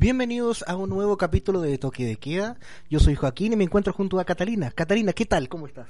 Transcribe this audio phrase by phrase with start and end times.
[0.00, 2.56] Bienvenidos a un nuevo capítulo de Toque de Queda.
[2.88, 4.70] Yo soy Joaquín y me encuentro junto a Catalina.
[4.70, 5.48] Catalina, ¿qué tal?
[5.48, 5.88] ¿Cómo estás?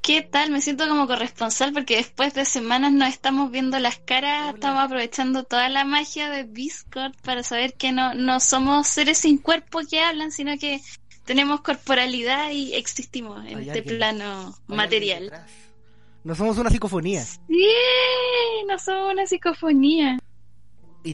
[0.00, 0.50] ¿Qué tal?
[0.50, 5.44] Me siento como corresponsal porque después de semanas nos estamos viendo las caras, estamos aprovechando
[5.44, 10.00] toda la magia de Discord para saber que no, no somos seres sin cuerpo que
[10.00, 10.80] hablan, sino que
[11.26, 15.30] tenemos corporalidad y existimos en este plano material.
[16.24, 17.24] No somos una psicofonía.
[17.24, 17.68] Sí,
[18.66, 20.18] no somos una psicofonía.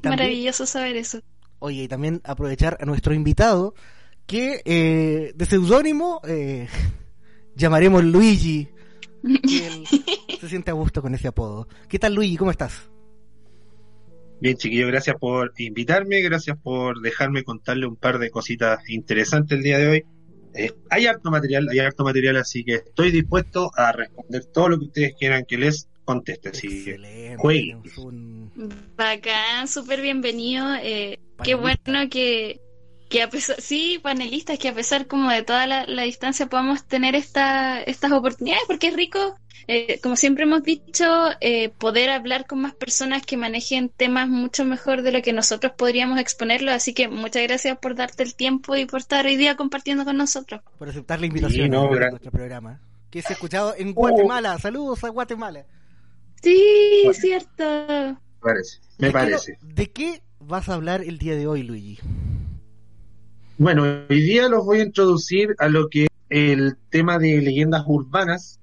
[0.05, 1.21] Maravilloso saber eso.
[1.61, 3.75] Oye, y también aprovechar a nuestro invitado,
[4.27, 6.69] que eh, de seudónimo eh,
[7.55, 8.69] llamaremos Luigi.
[10.41, 11.69] se siente a gusto con ese apodo.
[11.89, 12.37] ¿Qué tal, Luigi?
[12.37, 12.91] ¿Cómo estás?
[14.41, 19.63] Bien, chiquillo, gracias por invitarme, gracias por dejarme contarle un par de cositas interesantes el
[19.63, 20.05] día de hoy.
[20.55, 24.79] Eh, hay harto material, hay harto material, así que estoy dispuesto a responder todo lo
[24.79, 26.49] que ustedes quieran que les conteste.
[26.49, 27.83] Así que jueguen.
[28.97, 30.75] Bacán, súper bienvenido.
[30.83, 32.61] Eh, qué bueno que,
[33.09, 37.15] que a pesar, sí, panelistas, que a pesar como de toda la, distancia podamos tener
[37.15, 41.05] esta, estas oportunidades, porque es rico, eh, como siempre hemos dicho,
[41.79, 46.19] poder hablar con más personas que manejen temas mucho mejor de lo que nosotros podríamos
[46.19, 46.73] exponerlo.
[46.73, 50.17] Así que muchas gracias por darte el tiempo y por estar hoy día compartiendo con
[50.17, 50.63] nosotros.
[50.79, 52.81] Por aceptar la invitación a nuestro programa.
[53.11, 54.57] Que se ha escuchado en Guatemala.
[54.59, 55.67] Saludos a Guatemala.
[56.43, 57.65] Sí, cierto.
[57.65, 58.79] Me parece.
[58.99, 59.59] Me parece.
[59.61, 61.99] ¿De qué vas a hablar el día de hoy, Luigi?
[63.59, 67.85] Bueno, hoy día los voy a introducir a lo que es el tema de leyendas
[67.87, 68.59] urbanas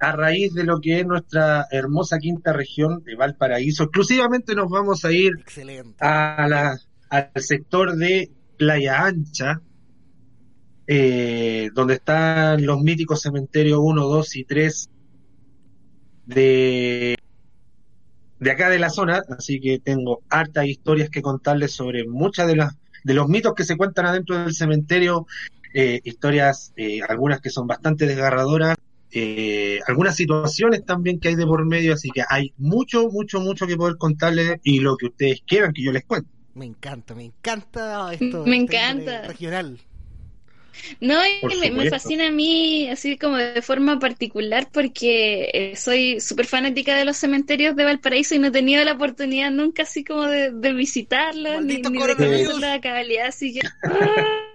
[0.00, 3.84] a raíz de lo que es nuestra hermosa quinta región de Valparaíso.
[3.84, 5.32] Exclusivamente nos vamos a ir
[6.00, 6.78] a la,
[7.10, 9.60] al sector de Playa Ancha,
[10.86, 14.90] eh, donde están los míticos cementerios 1, 2 y 3
[16.26, 17.17] de,
[18.40, 22.56] de acá de la zona, así que tengo hartas historias que contarles sobre muchas de
[22.56, 25.26] las de los mitos que se cuentan adentro del cementerio,
[25.72, 28.76] eh, historias, eh, algunas que son bastante desgarradoras,
[29.10, 33.66] eh, algunas situaciones también que hay de por medio, así que hay mucho, mucho, mucho
[33.66, 36.28] que poder contarles y lo que ustedes quieran que yo les cuente.
[36.54, 38.44] Me encanta, me encanta esto.
[38.44, 39.22] Me encanta.
[39.22, 39.78] Regional.
[41.00, 41.20] No,
[41.72, 47.04] me, fascina a mí así como de forma particular porque eh, soy súper fanática de
[47.04, 51.62] los cementerios de Valparaíso y no he tenido la oportunidad nunca así como de, visitarlos
[51.62, 53.60] ni, ni, de conocer la cabalidad, así que...
[53.84, 54.48] ¡ah!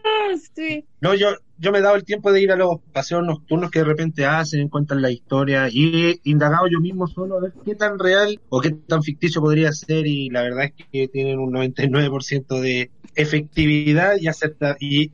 [1.02, 3.80] No, yo, yo me he dado el tiempo de ir a los paseos nocturnos que
[3.80, 7.74] de repente hacen, cuentan la historia y he indagado yo mismo solo a ver qué
[7.74, 11.54] tan real o qué tan ficticio podría ser y la verdad es que tienen un
[11.54, 14.28] 99% de efectividad y,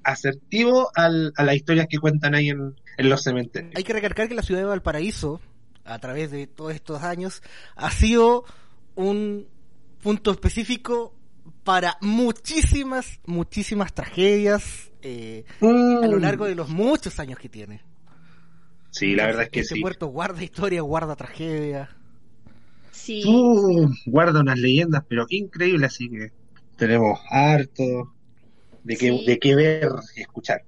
[0.03, 3.73] asertivo al, a las historias que cuentan ahí en, en los cementerios.
[3.75, 5.39] Hay que recalcar que la ciudad de Valparaíso,
[5.85, 7.43] a través de todos estos años,
[7.75, 8.43] ha sido
[8.95, 9.47] un
[10.01, 11.13] punto específico
[11.63, 16.21] para muchísimas, muchísimas tragedias eh, a lo mm.
[16.21, 17.81] largo de los muchos años que tiene.
[18.91, 19.81] Sí, la verdad es que este sí.
[19.81, 21.89] puerto guarda historia, guarda tragedia.
[22.91, 23.23] Sí.
[23.25, 26.31] Uh, guarda unas leyendas, pero increíble, así que
[26.75, 28.13] tenemos harto
[28.83, 30.63] de qué, de qué ver y escuchar.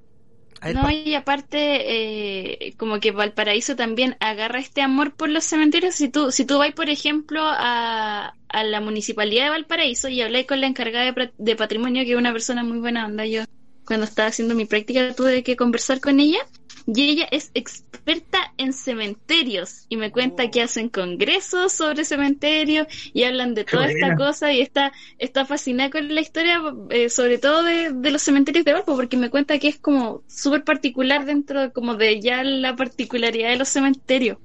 [0.75, 5.95] No, y aparte, eh, como que Valparaíso también agarra este amor por los cementerios.
[5.95, 10.45] Si tú, si tú vas, por ejemplo, a, a la municipalidad de Valparaíso y habláis
[10.45, 13.43] con la encargada de, de, patrimonio, que es una persona muy buena onda, yo
[13.85, 16.39] cuando estaba haciendo mi práctica tuve que conversar con ella
[16.87, 23.23] y ella es experta en cementerios y me cuenta que hacen congresos sobre cementerios y
[23.23, 27.63] hablan de toda esta cosa y está, está fascinada con la historia, eh, sobre todo
[27.63, 31.95] de, los cementerios de Valpo, porque me cuenta que es como súper particular dentro como
[31.95, 34.37] de ya la particularidad de los cementerios.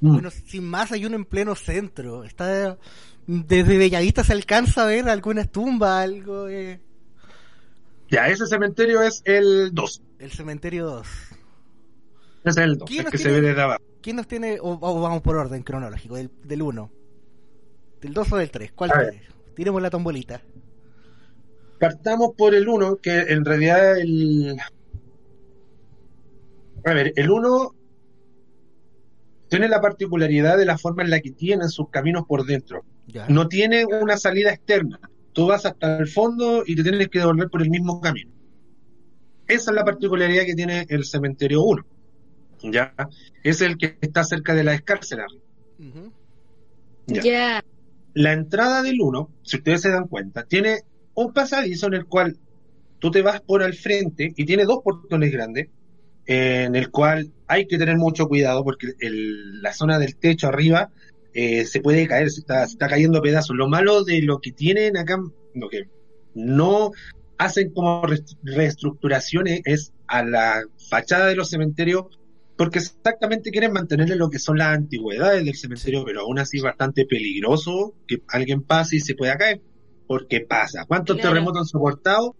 [0.00, 0.12] Mm.
[0.12, 2.78] Bueno, sin más hay uno en pleno centro, está
[3.26, 6.48] desde Bellavista se alcanza a ver algunas tumbas, algo...
[6.48, 6.80] Eh.
[8.10, 10.02] Ya, ese cementerio es el 2.
[10.18, 11.08] El cementerio 2.
[12.44, 13.82] Es el 2, el que se ve desde abajo.
[14.02, 16.90] ¿Quién nos tiene, o, vamos por orden cronológico, del 1?
[18.00, 18.72] ¿Del 2 o del 3?
[18.72, 19.22] ¿Cuál tiene?
[19.54, 20.42] Tiremos la tombolita.
[21.78, 24.56] Partamos por el 1, que en realidad el...
[26.84, 27.74] A ver, el 1
[29.48, 32.84] tiene la particularidad de la forma en la que tiene sus caminos por dentro.
[33.28, 34.98] No tiene una salida externa.
[35.32, 38.30] Tú vas hasta el fondo y te tienes que devolver por el mismo camino.
[39.46, 41.84] Esa es la particularidad que tiene el cementerio 1
[42.62, 42.94] ¿ya?
[43.42, 45.26] Es el que está cerca de la escárcela.
[47.06, 47.64] ya.
[48.12, 50.80] La entrada del 1, si ustedes se dan cuenta, tiene
[51.14, 52.36] un pasadizo en el cual
[52.98, 55.68] tú te vas por al frente y tiene dos portones grandes,
[56.26, 60.90] en el cual hay que tener mucho cuidado porque la zona del techo arriba
[61.34, 63.56] eh, se puede caer, se está, está cayendo pedazos.
[63.56, 65.18] Lo malo de lo que tienen acá,
[65.54, 65.84] lo que
[66.34, 66.92] no
[67.38, 68.02] hacen como
[68.42, 72.06] reestructuraciones es a la fachada de los cementerios
[72.60, 77.06] porque exactamente quieren mantenerle lo que son las antigüedades del cementerio, pero aún así bastante
[77.06, 79.62] peligroso que alguien pase y se pueda caer,
[80.06, 80.84] porque pasa.
[80.84, 82.36] ¿Cuántos terremotos han soportado?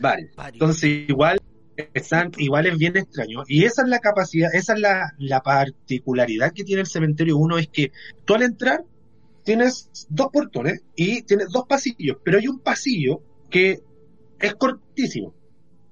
[0.00, 0.30] Varios.
[0.54, 1.38] Entonces igual
[1.94, 6.52] están igual es bien extraño y esa es la capacidad, esa es la, la particularidad
[6.52, 7.92] que tiene el cementerio uno es que
[8.24, 8.84] tú al entrar
[9.44, 13.80] tienes dos portones y tienes dos pasillos, pero hay un pasillo que
[14.40, 15.34] es cortísimo,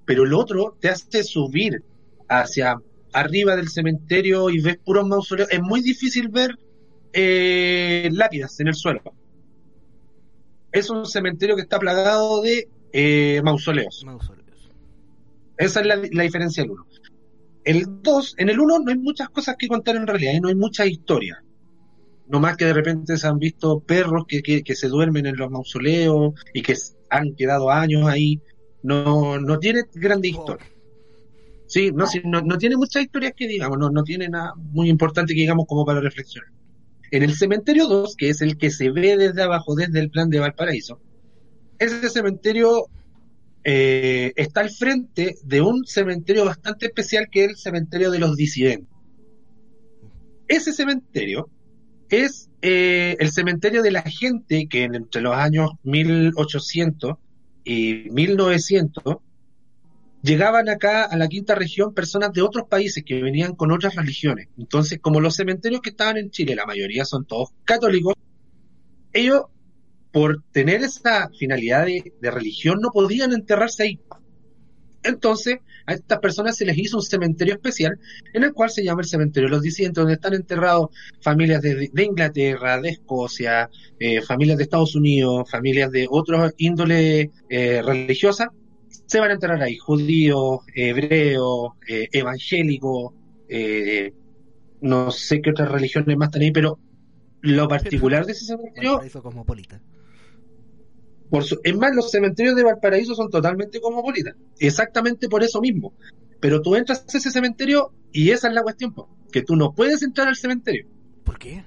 [0.05, 1.83] pero el otro te hace subir
[2.29, 2.77] hacia
[3.13, 5.51] arriba del cementerio y ves puros mausoleos.
[5.51, 6.57] Es muy difícil ver
[7.13, 9.03] eh, lápidas en el suelo.
[10.73, 14.05] Es un cementerio que está plagado de eh, mausoleos.
[15.61, 16.87] Esa es la, diferencia del uno.
[17.65, 20.49] El 2, en el 1 no hay muchas cosas que contar en realidad, y no
[20.49, 21.45] hay mucha historia.
[22.29, 25.51] No más que de repente se han visto perros que, que se duermen en los
[25.51, 26.75] mausoleos y que
[27.11, 28.41] han quedado años ahí.
[28.83, 30.67] No, no tiene grande historia.
[31.67, 35.35] Sí, no, no, no, tiene muchas historias que digamos, no, no tiene nada muy importante
[35.35, 36.51] que digamos como para reflexionar.
[37.11, 40.31] En el cementerio 2, que es el que se ve desde abajo, desde el plan
[40.31, 41.01] de Valparaíso,
[41.79, 42.87] ese cementerio
[43.65, 48.37] eh, está al frente de un cementerio bastante especial que es el cementerio de los
[48.37, 48.89] disidentes.
[50.49, 51.49] Ese cementerio
[52.09, 57.17] es eh, el cementerio de la gente que entre los años 1800
[57.65, 59.17] y 1900
[60.23, 64.49] llegaban acá a la quinta región personas de otros países que venían con otras religiones.
[64.59, 68.15] Entonces, como los cementerios que estaban en Chile, la mayoría son todos católicos,
[69.13, 69.45] ellos,
[70.13, 74.01] por tener esa finalidad de, de religión, no podían enterrarse ahí.
[75.03, 77.99] Entonces, a estas personas se les hizo un cementerio especial
[78.35, 80.91] en el cual se llama el cementerio de los disidentes, donde están enterrados
[81.23, 87.83] familias de, Inglaterra, de Escocia, eh, familias de Estados Unidos, familias de otros índole eh,
[87.83, 88.53] religiosa.
[89.07, 93.15] Se van a enterrar ahí judíos, hebreos, eh, evangélicos,
[93.49, 94.13] eh,
[94.83, 96.79] no sé qué otras religiones más están ahí, pero
[97.41, 99.01] lo particular de ese cementerio.
[99.23, 99.81] cosmopolita
[101.63, 104.35] es más, los cementerios de Valparaíso son totalmente cosmopolitas.
[104.59, 105.95] Exactamente por eso mismo.
[106.41, 108.95] Pero tú entras a ese cementerio y esa es la cuestión,
[109.31, 110.87] que tú no puedes entrar al cementerio.
[111.25, 111.65] ¿Por qué?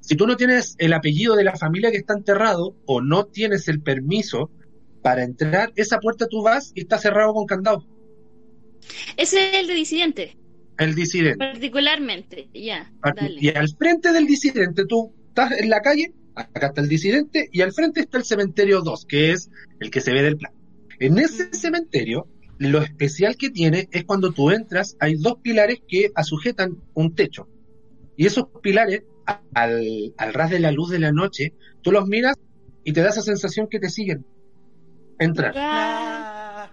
[0.00, 3.68] Si tú no tienes el apellido de la familia que está enterrado o no tienes
[3.68, 4.50] el permiso
[5.02, 7.86] para entrar, esa puerta tú vas y está cerrado con candado.
[9.16, 10.36] Ese es el de disidente.
[10.78, 11.38] El disidente.
[11.38, 12.92] Particularmente, ya.
[13.38, 17.60] Y al frente del disidente tú estás en la calle acá está el disidente y
[17.60, 19.50] al frente está el cementerio 2, que es
[19.80, 20.52] el que se ve del plan.
[20.98, 22.28] En ese cementerio,
[22.58, 27.48] lo especial que tiene es cuando tú entras, hay dos pilares que sujetan un techo.
[28.16, 29.02] Y esos pilares,
[29.54, 32.36] al, al ras de la luz de la noche, tú los miras
[32.84, 34.24] y te da esa sensación que te siguen
[35.18, 35.54] entrar.
[35.56, 36.70] Ah.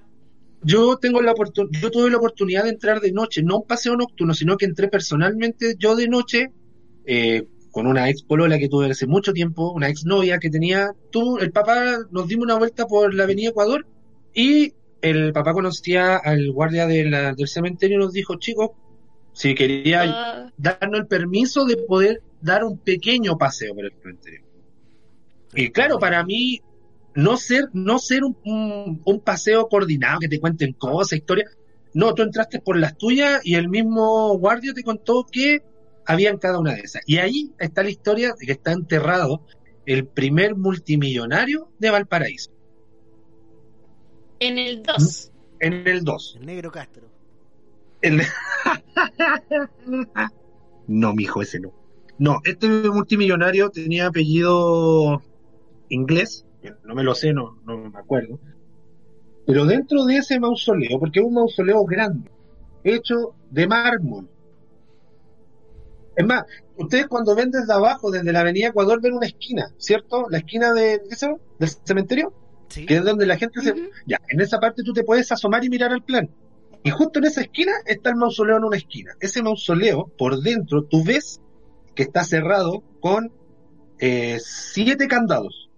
[0.64, 1.34] Yo tengo la
[1.72, 4.90] yo tuve la oportunidad de entrar de noche, no un paseo nocturno, sino que entré
[4.90, 6.52] personalmente yo de noche
[7.06, 10.92] eh, con una ex polola que tuve hace mucho tiempo, una ex novia que tenía,
[11.10, 13.86] tú, el papá nos dimos una vuelta por la avenida Ecuador
[14.34, 18.72] y el papá conocía al guardia del cementerio y nos dijo, chicos,
[19.34, 20.52] si quería ah.
[20.58, 24.42] darnos el permiso de poder dar un pequeño paseo por el cementerio.
[25.54, 26.62] Y claro, para mí,
[27.16, 31.58] no ser, no ser un, un paseo coordinado, que te cuenten cosas, historias.
[31.94, 35.62] No, tú entraste por las tuyas y el mismo guardia te contó que
[36.06, 37.02] había en cada una de esas.
[37.06, 39.42] Y ahí está la historia de que está enterrado
[39.86, 42.52] el primer multimillonario de Valparaíso.
[44.40, 45.32] En el 2.
[45.60, 46.38] En el 2.
[46.40, 47.08] El negro Castro.
[48.02, 48.22] El...
[50.88, 51.74] no, mijo, ese no.
[52.18, 55.22] No, este multimillonario tenía apellido
[55.90, 56.46] inglés,
[56.84, 58.40] no me lo sé, no, no me acuerdo.
[59.46, 62.30] Pero dentro de ese mausoleo, porque es un mausoleo grande,
[62.84, 64.30] hecho de mármol,
[66.22, 66.44] es más,
[66.78, 70.28] ustedes cuando ven desde abajo, desde la avenida Ecuador, ven una esquina, ¿cierto?
[70.30, 71.16] La esquina de, ¿qué
[71.60, 72.34] del cementerio,
[72.70, 73.74] que es donde la gente se...
[74.06, 76.30] Ya, en esa parte tú te puedes asomar y mirar al plan.
[76.84, 79.14] Y justo en esa esquina está el mausoleo en una esquina.
[79.20, 81.42] Ese mausoleo, por dentro, tú ves
[81.96, 83.32] que está cerrado con
[84.00, 85.70] eh, siete candados.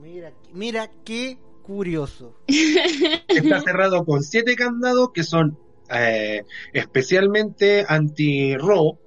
[0.00, 2.36] Mira, mira qué curioso.
[2.46, 5.58] Está cerrado con siete candados que son
[5.90, 8.98] eh, especialmente anti-robo.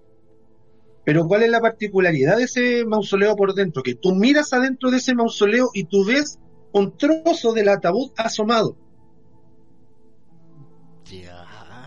[1.05, 3.81] Pero ¿cuál es la particularidad de ese mausoleo por dentro?
[3.81, 6.37] Que tú miras adentro de ese mausoleo y tú ves
[6.73, 8.77] un trozo del ataúd asomado.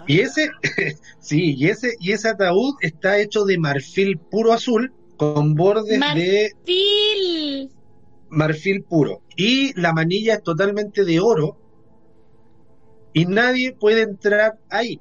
[0.07, 0.51] Y ese,
[1.21, 6.55] sí, y ese, y ese ataúd está hecho de marfil puro azul con bordes de.
[8.31, 9.23] marfil puro.
[9.37, 11.57] Y la manilla es totalmente de oro.
[13.13, 15.01] Y nadie puede entrar ahí.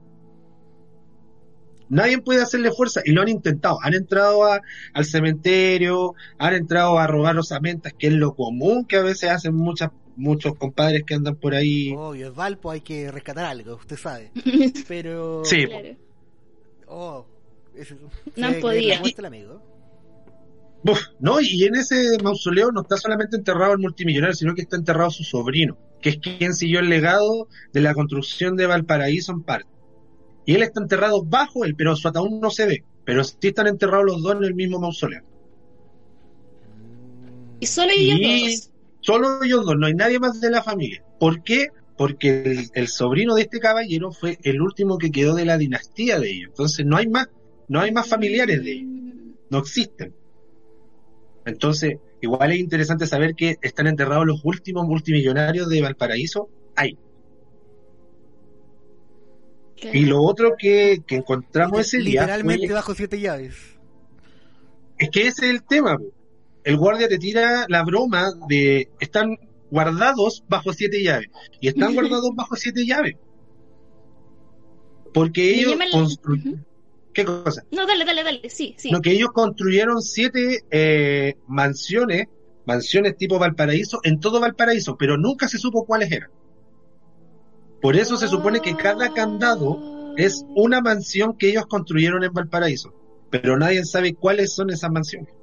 [1.90, 3.80] Nadie puede hacerle fuerza y lo han intentado.
[3.82, 4.62] Han entrado a-
[4.94, 9.56] al cementerio, han entrado a robar osamentas, que es lo común que a veces hacen
[9.56, 11.92] muchas, muchos compadres que andan por ahí.
[11.98, 14.32] Obvio, es Valpo, hay que rescatar algo, usted sabe.
[14.88, 15.44] Pero.
[15.46, 15.66] Sí.
[15.66, 15.88] Claro.
[16.88, 17.26] Oh,
[17.76, 17.96] es-
[18.36, 18.52] No
[19.00, 19.62] muestra el amigo.
[20.84, 24.78] Uf, no, y en ese mausoleo no está solamente enterrado el multimillonario, sino que está
[24.78, 29.44] enterrado su sobrino, que es quien siguió el legado de la construcción de Valparaíso en
[29.44, 29.70] parte.
[30.46, 32.84] Y él está enterrado bajo él, pero su ataúd no se ve.
[33.06, 35.24] Pero sí están enterrados los dos en el mismo mausoleo.
[37.60, 38.72] Y solo ellos Y- dos.
[39.02, 41.04] Solo ellos dos, no hay nadie más de la familia.
[41.20, 41.68] ¿Por qué?
[41.98, 46.20] Porque el, el sobrino de este caballero fue el último que quedó de la dinastía
[46.20, 46.50] de ellos.
[46.50, 47.28] Entonces no hay más,
[47.70, 48.90] no hay más familiares de ellos,
[49.50, 50.14] no existen.
[51.46, 56.98] Entonces, igual es interesante saber que están enterrados los últimos multimillonarios de Valparaíso ahí.
[59.94, 63.56] Y lo otro que, que encontramos ese día Literalmente fue- bajo siete llaves.
[64.98, 65.98] es que ese es el tema.
[66.66, 69.38] El guardia te tira la broma de están
[69.72, 71.30] guardados bajo siete llaves.
[71.62, 73.16] Y están guardados bajo siete llaves.
[75.14, 76.60] Porque ellos llama el- constru- Ujú.
[77.14, 77.64] ¿Qué cosa?
[77.72, 78.50] No, dale, dale, dale.
[78.50, 78.92] Sí, sí.
[78.92, 82.28] No, que ellos construyeron siete eh, mansiones,
[82.66, 86.30] mansiones tipo Valparaíso, en todo Valparaíso, pero nunca se supo cuáles eran.
[87.82, 92.94] Por eso se supone que cada candado es una mansión que ellos construyeron en Valparaíso,
[93.30, 95.34] pero nadie sabe cuáles son esas mansiones.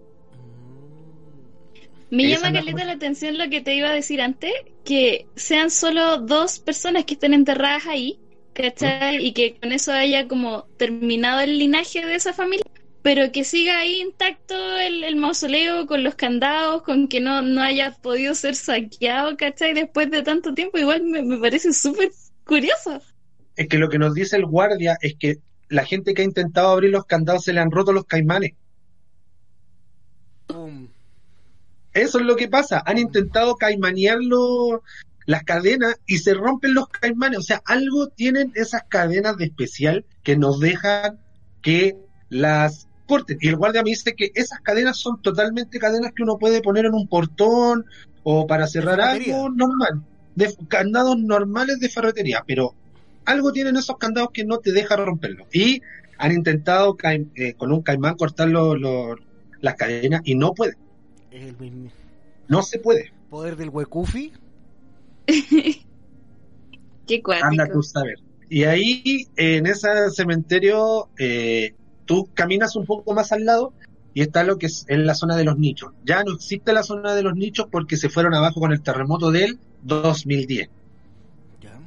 [2.11, 4.53] Me llama caleta la atención lo que te iba a decir antes,
[4.85, 8.21] que sean solo dos personas que estén enterradas ahí,
[8.57, 9.25] ¿cachai?
[9.25, 12.65] Y que con eso haya como terminado el linaje de esa familia,
[13.03, 17.63] pero que siga ahí intacto el, el mausoleo con los candados, con que no, no
[17.63, 19.75] haya podido ser saqueado, ¿cachai?
[19.75, 22.11] Después de tanto tiempo, igual me, me parece súper
[22.45, 23.01] curioso.
[23.57, 25.37] Es que lo que nos dice el guardia es que
[25.69, 28.53] la gente que ha intentado abrir los candados se le han roto los caimanes.
[31.93, 32.83] Eso es lo que pasa.
[32.87, 34.83] Han intentado caimanear lo-
[35.27, 37.39] las cadenas y se rompen los caimanes.
[37.41, 41.19] O sea, algo tienen esas cadenas de especial que nos dejan
[41.63, 41.97] que
[42.29, 43.39] las corten.
[43.41, 46.87] Y el guardia me dice que esas cadenas son totalmente cadenas que uno puede poner
[46.87, 47.85] en un portón
[48.23, 50.03] o para cerrar algo normal.
[50.35, 52.45] De candados normales de ferretería.
[52.47, 52.75] Pero
[53.25, 55.49] algo tienen esos candados que no te deja romperlos.
[55.53, 55.83] Y
[56.19, 59.17] han intentado caim- eh, con un caimán cortar lo- lo-
[59.61, 60.77] las cadenas y no pueden.
[61.31, 61.57] El
[62.49, 63.13] No se puede.
[63.31, 64.33] poder del huecufi.
[67.07, 67.47] Qué cuático.
[67.47, 68.19] Anda tú a saber.
[68.49, 73.73] Y ahí, en ese cementerio, eh, tú caminas un poco más al lado
[74.15, 75.93] y está lo que es en la zona de los nichos.
[76.05, 79.31] Ya no existe la zona de los nichos porque se fueron abajo con el terremoto
[79.31, 80.69] del 2010.
[81.61, 81.79] Ya.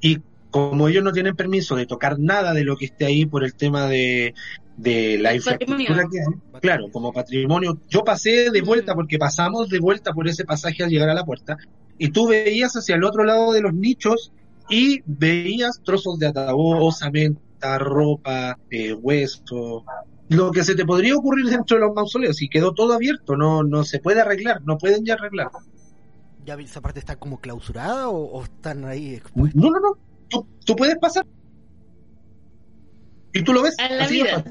[0.00, 0.20] Y
[0.50, 3.54] como ellos no tienen permiso de tocar nada de lo que esté ahí por el
[3.54, 4.34] tema de,
[4.76, 9.78] de la infraestructura que hay, claro, como patrimonio, yo pasé de vuelta porque pasamos de
[9.78, 11.56] vuelta por ese pasaje al llegar a la puerta
[11.98, 14.32] y tú veías hacia el otro lado de los nichos
[14.68, 19.84] y veías trozos de ataúd, osamenta, ropa, eh, hueso,
[20.28, 23.62] lo que se te podría ocurrir dentro de los mausoleos y quedó todo abierto, no,
[23.62, 25.48] no se puede arreglar, no pueden ya arreglar.
[26.44, 29.60] ¿Ya esa parte está como clausurada o, o están ahí expuestos?
[29.60, 31.26] No, no, no, tú, tú puedes pasar
[33.36, 34.44] y tú lo ves A la así vida.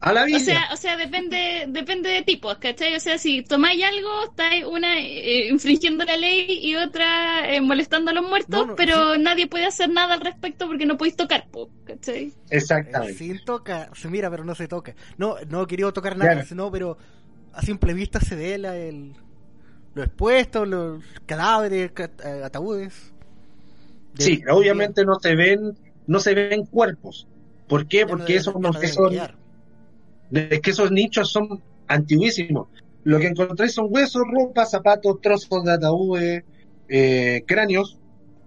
[0.00, 0.36] A la vida.
[0.36, 2.94] O sea, o sea, depende, depende de tipos, ¿cachai?
[2.94, 8.12] O sea, si tomáis algo, estáis una eh, infringiendo la ley y otra eh, molestando
[8.12, 11.16] a los muertos, No, no, pero nadie puede hacer nada al respecto porque no podéis
[11.16, 11.48] tocar,
[11.84, 12.32] ¿cachai?
[12.48, 13.14] Exactamente.
[13.14, 14.94] sin toca, se mira pero no se toca.
[15.16, 16.46] No, no he querido tocar nada, Claro.
[16.46, 16.96] sino, pero
[17.52, 19.14] a simple vista se ve la, el,
[19.94, 23.12] lo expuesto, los cadáveres, ca- eh, ataúdes.
[24.14, 25.76] De- Sí, obviamente no se ven,
[26.06, 27.26] no se ven cuerpos.
[27.68, 28.06] ¿Por qué?
[28.06, 28.54] Porque esos,
[29.10, 29.36] quedar.
[30.32, 32.68] es que esos nichos son antiguísimos.
[33.04, 36.44] Lo que encontráis son huesos, ropa, zapatos, trozos de ataúdes,
[36.88, 37.98] eh, cráneos.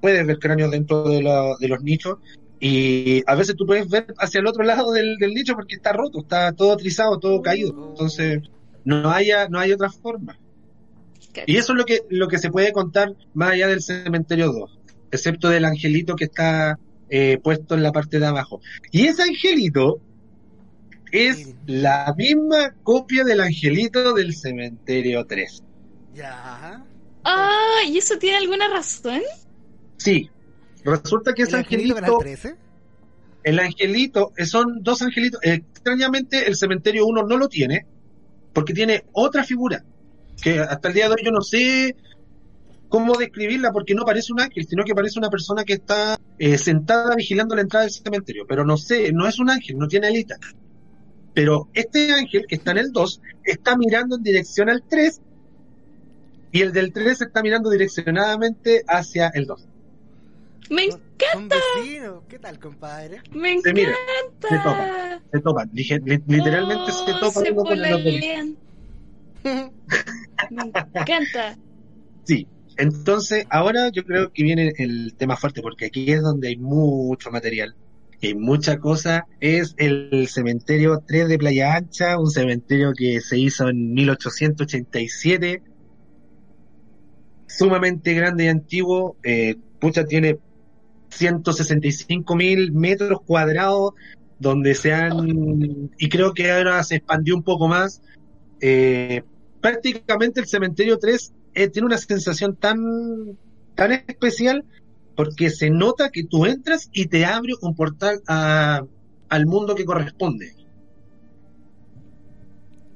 [0.01, 2.18] Puedes ver cráneos dentro de, la- de los nichos.
[2.60, 5.94] Y a veces tú puedes ver hacia el otro lado del, del nicho porque está
[5.94, 7.74] roto, está todo trizado, todo caído.
[7.92, 8.42] Entonces,
[8.84, 10.38] no haya, no hay otra forma.
[11.48, 14.80] Y eso es lo que, lo que se puede contar más allá del cementerio 2,
[15.12, 16.78] excepto del angelito que está
[17.12, 18.62] eh, puesto en la parte de abajo.
[18.91, 20.00] Y ese angelito
[21.12, 21.56] es Sí.
[21.68, 25.62] la misma copia del angelito del cementerio 3.
[26.15, 26.84] Ya.
[27.24, 29.22] Ah, ¿y eso tiene alguna razón?
[29.98, 30.30] Sí,
[30.84, 32.56] resulta que ¿El ese angelito angelito, Canal 13?
[33.44, 35.39] el angelito, eh, son dos angelitos.
[35.44, 37.86] Eh, extrañamente, el cementerio 1 no lo tiene,
[38.53, 39.84] porque tiene otra figura.
[40.41, 41.96] que hasta el día de hoy yo no sé
[42.92, 46.58] cómo describirla porque no parece un ángel, sino que parece una persona que está eh,
[46.58, 48.46] sentada vigilando la entrada del cementerio.
[48.48, 50.38] Pero no sé, no es un ángel, no tiene alitas.
[51.34, 55.22] Pero este ángel que está en el 2 está mirando en dirección al 3
[56.52, 59.66] y el del 3 está mirando direccionadamente hacia el 2.
[60.70, 61.56] Me encanta.
[62.28, 63.22] ¿Qué tal, compadre?
[63.32, 64.50] me Se mira, encanta.
[64.50, 65.70] se topan, se topan.
[65.72, 68.04] Dije, li- literalmente se Oh, topan se uno con el otro.
[68.04, 68.58] polalean.
[70.50, 71.58] Me encanta.
[72.26, 76.58] Sí, entonces ahora yo creo que viene el tema fuerte porque aquí es donde hay
[76.58, 77.75] mucho material.
[78.22, 79.25] y mucha cosa.
[79.40, 85.63] Es el cementerio 3 de Playa Ancha, un cementerio que se hizo en 1887,
[87.48, 89.18] sumamente grande y antiguo.
[89.24, 90.38] Eh, pucha, tiene
[91.10, 93.94] 165 mil metros cuadrados
[94.40, 98.01] donde se han, y creo que ahora se expandió un poco más.
[98.60, 99.24] Eh,
[99.62, 103.38] prácticamente el cementerio 3 eh, tiene una sensación tan,
[103.75, 104.65] tan especial
[105.15, 110.55] porque se nota que tú entras y te abre un portal al mundo que corresponde.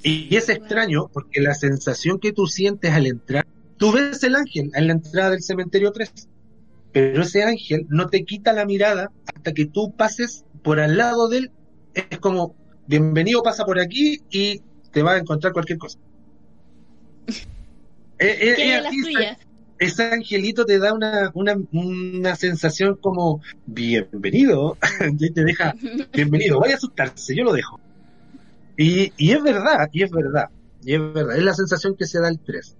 [0.01, 3.45] Y, y es extraño porque la sensación que tú sientes al entrar,
[3.77, 6.11] tú ves el ángel en la entrada del cementerio 3,
[6.91, 11.27] pero ese ángel no te quita la mirada hasta que tú pases por al lado
[11.27, 11.51] de él.
[11.93, 12.55] Es como,
[12.87, 15.99] bienvenido, pasa por aquí y te va a encontrar cualquier cosa.
[18.19, 19.37] Eh, eh, ¿Qué eh,
[19.77, 24.77] ese angelito te da una, una, una sensación como bienvenido,
[25.19, 25.73] y te deja
[26.13, 27.79] bienvenido, vaya a asustarse, yo lo dejo.
[28.77, 30.49] Y, y es verdad, y es verdad,
[30.83, 32.75] y es verdad, es la sensación que se da el 3.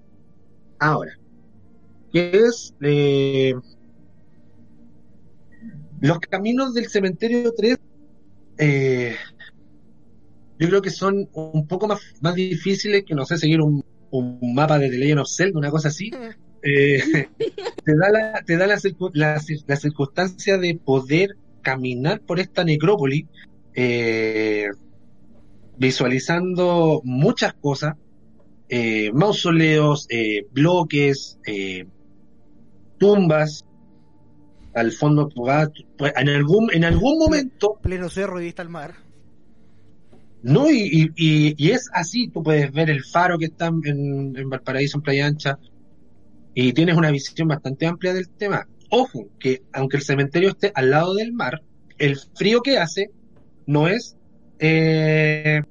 [0.80, 1.18] Ahora,
[2.12, 3.56] que es eh,
[6.00, 7.78] los caminos del cementerio 3,
[8.58, 9.16] eh,
[10.60, 13.84] yo creo que son un poco más, más difíciles que, no sé, seguir un,
[14.20, 16.12] un mapa de The Legend of Zelda, una cosa así.
[16.62, 17.02] Eh,
[17.86, 22.40] te da, la, te da la, circu- la cir- la circunstancia de poder caminar por
[22.40, 23.26] esta necrópolis
[23.74, 24.68] eh,
[25.78, 27.96] visualizando muchas cosas,
[28.70, 31.86] eh, mausoleos, eh, bloques, eh,
[32.98, 33.66] tumbas,
[34.74, 38.70] al fondo vas, tú- pues, en algún, en algún momento, Pleno cerro y vista al
[38.70, 38.96] mar.
[40.46, 44.50] No, y, y, y- es así, tú puedes ver el faro que está en, en
[44.50, 45.58] Valparaíso, en Playa Ancha,
[46.54, 48.68] y tienes una visión bastante amplia del tema.
[48.90, 51.62] Ojo, que aunque el cementerio esté al lado del mar,
[51.98, 53.10] el frío que hace
[53.66, 54.16] no es
[54.60, 55.62] eh,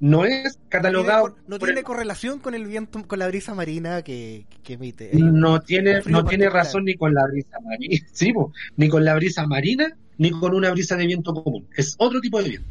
[0.00, 3.28] no es catalogado No tiene, no por tiene el- correlación con el viento, con la
[3.28, 5.10] brisa marina que, que emite.
[5.14, 9.14] no tiene no tiene razón ni con la brisa marina sí, po, ni con la
[9.14, 12.68] brisa marina ni con una brisa de viento común es otro tipo de viento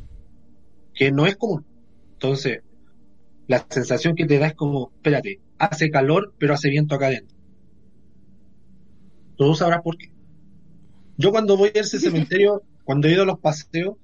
[0.99, 1.65] que no es común.
[2.11, 2.61] Entonces
[3.47, 7.37] la sensación que te da es como espérate hace calor pero hace viento acá adentro.
[9.37, 10.11] Tú sabrás por qué.
[11.17, 13.95] Yo cuando voy a ese cementerio cuando he ido a los paseos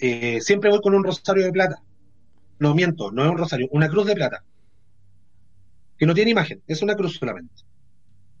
[0.00, 1.76] eh, siempre voy con un rosario de plata.
[2.58, 4.44] No miento no es un rosario una cruz de plata.
[5.96, 7.62] Que no tiene imagen es una cruz solamente.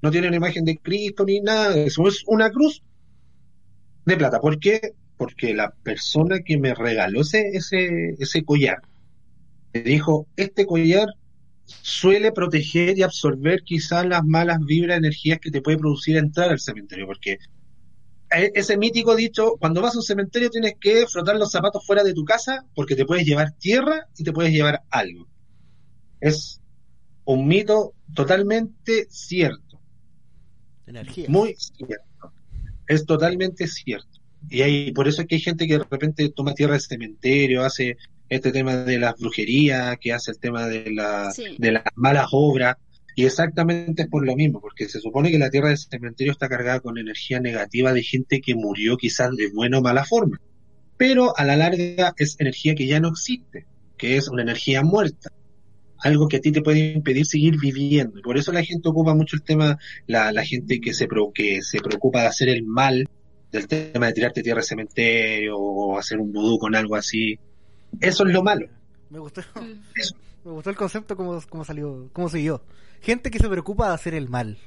[0.02, 2.82] No tiene una imagen de Cristo ni nada de eso, es una cruz
[4.04, 4.40] de plata.
[4.40, 4.94] ¿Por qué?
[5.20, 8.78] Porque la persona que me regaló ese, ese, ese collar
[9.74, 11.08] me dijo, este collar
[11.66, 16.58] suele proteger y absorber quizás las malas vibras, energías que te puede producir entrar al
[16.58, 17.36] cementerio, porque
[18.30, 22.02] e- ese mítico dicho, cuando vas a un cementerio tienes que frotar los zapatos fuera
[22.02, 25.28] de tu casa porque te puedes llevar tierra y te puedes llevar algo.
[26.18, 26.62] Es
[27.26, 29.82] un mito totalmente cierto.
[30.86, 31.26] Energía.
[31.28, 32.32] Muy cierto.
[32.88, 34.09] Es totalmente cierto.
[34.48, 37.62] Y hay, por eso es que hay gente que de repente toma tierra del cementerio,
[37.64, 37.96] hace
[38.28, 41.56] este tema de las brujerías, que hace el tema de, la, Sí.
[41.58, 42.76] de las malas obras.
[43.16, 46.48] Y exactamente es por lo mismo, porque se supone que la tierra del cementerio está
[46.48, 50.40] cargada con energía negativa de gente que murió quizás de buena o mala forma.
[50.96, 53.66] Pero a la larga es energía que ya no existe,
[53.98, 55.30] que es una energía muerta.
[56.02, 58.18] Algo que a ti te puede impedir seguir viviendo.
[58.18, 59.76] Y por eso la gente ocupa mucho el tema
[60.06, 63.06] la, la gente que se, pro- que se preocupa de hacer el mal,
[63.52, 67.38] del tema de tirarte tierra al cementerio o hacer un vudú con algo así.
[68.00, 68.66] Eso es lo malo.
[69.10, 69.80] Me gustó, Mm.
[70.44, 72.62] me gustó el concepto como, como salió, como siguió.
[73.00, 74.58] Gente que se preocupa de hacer el mal.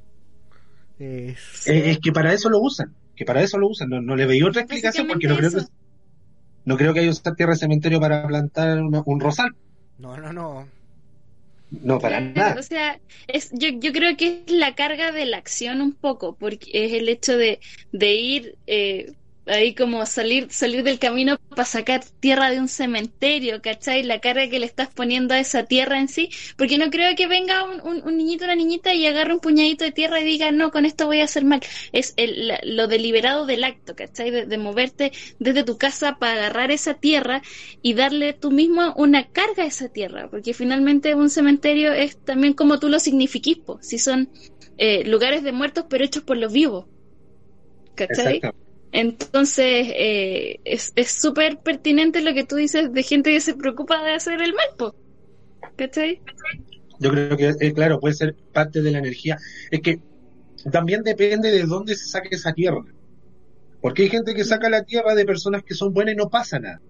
[1.00, 3.90] Es- Eh, es que para eso lo usan, que para eso lo usan.
[3.90, 5.62] No, no le veía otra explicación porque no creo que
[6.66, 9.56] no creo que haya usado tierra de cementerio para plantar un rosal.
[9.98, 10.68] No, no, no.
[11.82, 12.60] No, para Claro, nada.
[12.60, 16.38] O sea, es, yo, yo creo que es la carga de la acción un poco,
[16.38, 17.60] porque es el hecho de,
[17.92, 19.14] de ir, eh,
[19.46, 24.04] ahí como salir, salir del camino para sacar tierra de un cementerio, ¿cachai?
[24.04, 27.28] La carga que le estás poniendo a esa tierra en sí, porque no creo que
[27.28, 30.52] venga un, un, un niñito, una niñita y agarre un puñadito de tierra y diga,
[30.52, 31.62] no, con esto voy a hacer mal.
[31.92, 34.32] Es el, lo deliberado del acto, ¿cachai?
[34.32, 37.42] De, de moverte desde tu casa para agarrar esa tierra
[37.82, 42.54] y darle tú mismo una carga a esa tierra, porque finalmente un cementerio es también
[42.54, 44.30] como tú lo signifiquís, po, si son
[44.78, 46.86] eh, lugares de muertos pero hechos por los vivos.
[47.96, 48.46] ¿Cachai?
[48.94, 54.14] Entonces, eh, es súper pertinente lo que tú dices de gente que se preocupa de
[54.14, 54.94] hacer el mal.
[55.76, 56.22] ¿cachai?
[57.00, 59.38] Yo creo que, eh, claro, puede ser parte de la energía.
[59.72, 60.00] Es que
[60.72, 62.84] también depende de dónde se saque esa tierra.
[63.82, 66.60] Porque hay gente que saca la tierra de personas que son buenas y no pasa
[66.60, 66.82] nada.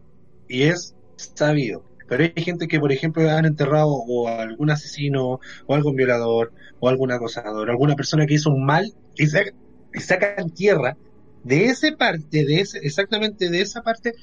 [0.48, 1.86] Y es sabido.
[2.08, 6.54] Pero hay gente que, por ejemplo, han enterrado o a algún asesino, o algún violador,
[6.80, 9.54] o algún acosador, alguna persona que hizo un mal y, saca-
[9.94, 10.98] y sacan tierra
[11.44, 14.14] de esa parte, de ese, exactamente de esa parte,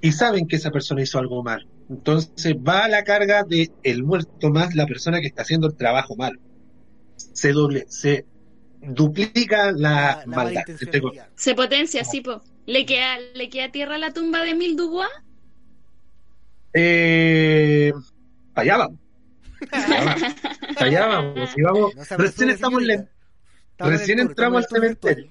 [0.00, 1.66] y saben que esa persona hizo algo mal.
[1.88, 5.76] Entonces va a la carga de el muerto más la persona que está haciendo el
[5.76, 6.38] trabajo mal.
[7.16, 8.24] Se doble, se
[8.80, 10.62] duplica la, La, la maldad.
[11.34, 12.42] Se potencia, sí, po.
[12.66, 15.08] ¿Le queda, ¿Le queda tierra a la tumba de Mil Dubois?
[16.72, 17.92] Eh,
[18.54, 18.98] allá vamos.
[19.72, 20.22] Allá vamos.
[20.76, 21.50] Allá vamos.
[21.56, 21.96] Y vamos.
[21.96, 23.08] No se Recién estamos en
[23.78, 25.30] recién entramos al cementerio.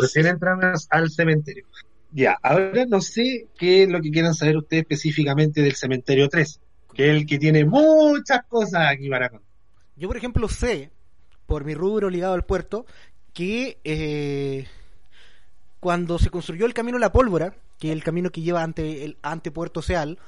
[0.00, 1.66] Recién entramos al cementerio.
[2.12, 6.60] Ya, ahora no sé qué es lo que quieran saber ustedes específicamente del cementerio 3,
[6.94, 9.48] que es el que tiene muchas cosas aquí para contar.
[9.96, 10.90] Yo, por ejemplo, sé,
[11.46, 12.86] por mi rubro ligado al puerto,
[13.32, 14.66] que eh,
[15.80, 19.18] cuando se construyó el camino La Pólvora, que es el camino que lleva ante, el,
[19.22, 20.18] ante Puerto Seal,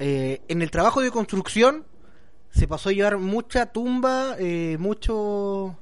[0.00, 1.84] eh, en el trabajo de construcción
[2.50, 5.78] se pasó a llevar mucha tumba, eh, mucho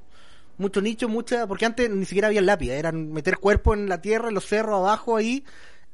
[0.59, 4.29] mucho nicho, mucha, porque antes ni siquiera había lápida, eran meter cuerpo en la tierra,
[4.29, 5.45] en los cerros abajo ahí,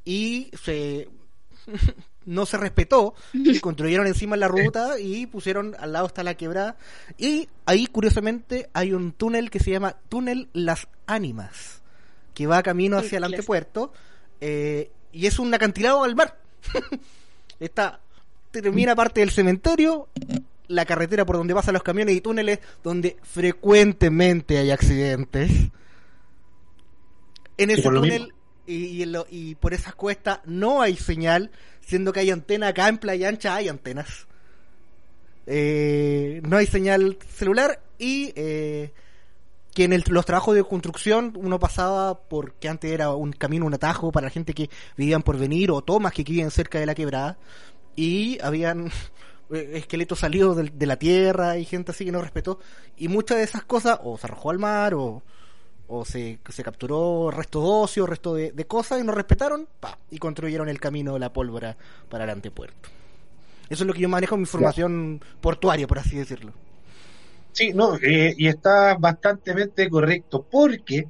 [0.05, 1.09] y se
[2.25, 6.77] no se respetó, y construyeron encima la ruta y pusieron al lado está la quebrada,
[7.17, 11.81] y ahí curiosamente hay un túnel que se llama Túnel Las Ánimas,
[12.33, 13.93] que va camino hacia el antepuerto,
[14.41, 16.37] eh, y es un acantilado al mar.
[17.59, 17.99] Está,
[18.51, 20.09] termina parte del cementerio,
[20.67, 25.51] la carretera por donde pasan los camiones y túneles donde frecuentemente hay accidentes.
[27.57, 28.33] En ese túnel
[28.65, 32.69] y, y en lo- y por esas cuestas no hay señal, siendo que hay antena
[32.69, 34.27] acá en Playa Ancha hay antenas.
[35.45, 38.93] Eh, no hay señal celular y eh,
[39.75, 43.73] que en el- los trabajos de construcción uno pasaba porque antes era un camino, un
[43.73, 46.95] atajo para la gente que vivían por venir o tomas que vivían cerca de la
[46.95, 47.37] quebrada
[47.95, 48.89] y habían
[49.53, 52.59] esqueletos salidos de, la tierra y gente así que no respetó
[52.97, 55.21] y muchas de esas cosas o se arrojó al mar o,
[55.87, 59.97] o se, se capturó resto de ocio, resto de, de cosas y no respetaron pa,
[60.09, 61.77] y construyeron el camino de la pólvora
[62.09, 62.89] para el antepuerto.
[63.69, 66.53] Eso es lo que yo manejo en mi formación portuaria, por así decirlo.
[67.53, 69.53] Sí, no, eh, y está bastante
[69.89, 71.07] correcto, porque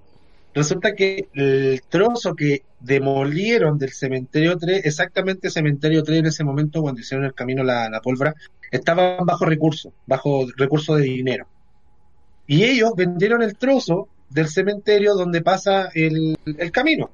[0.54, 6.82] resulta que el trozo que demolieron del cementerio 3, exactamente cementerio 3 en ese momento
[6.82, 8.36] cuando hicieron el camino la, la pólvora,
[8.72, 11.48] estaban bajo recursos, bajo recursos de dinero.
[12.46, 17.10] Y ellos vendieron el trozo del cementerio donde pasa el, el camino.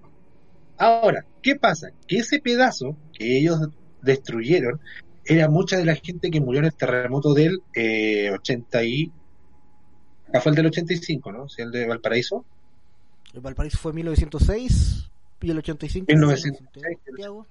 [0.78, 1.90] Ahora, ¿qué pasa?
[2.08, 3.60] Que ese pedazo que ellos
[4.02, 4.80] destruyeron
[5.24, 9.12] era mucha de la gente que murió en el terremoto del eh, 80 y...
[10.30, 11.48] Acá fue el del 85, ¿no?
[11.48, 12.44] Sí, el de Valparaíso.
[13.34, 15.09] El Valparaíso fue en 1906
[15.42, 16.98] y el 85 1906.
[17.06, 17.48] Santiago.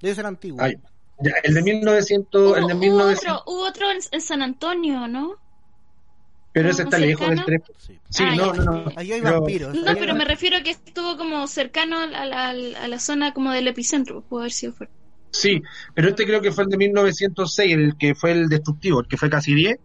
[0.00, 0.60] Debe ser antiguo.
[0.62, 0.76] Ay,
[1.20, 4.42] ya, el de 1900, Hubo, el de hubo 1900, otro, hubo otro en, en San
[4.42, 5.36] Antonio, ¿no?
[6.52, 7.62] pero ese ¿Uno está lejos del cercano?
[7.66, 7.76] 3.
[7.86, 7.98] Sí.
[8.08, 8.92] Sí, Ah, no, no, no.
[8.96, 9.74] Ahí hay Pero- vampiros.
[9.76, 12.98] No, pero me refiero a que estuvo como cercano a la, a la- a la
[12.98, 14.94] zona como del epicentro, pudo haber sido fuerte.
[15.30, 15.62] Sí,
[15.94, 19.16] pero este creo que fue el de 1906, el que fue el destructivo, el que
[19.16, 19.78] fue casi 10.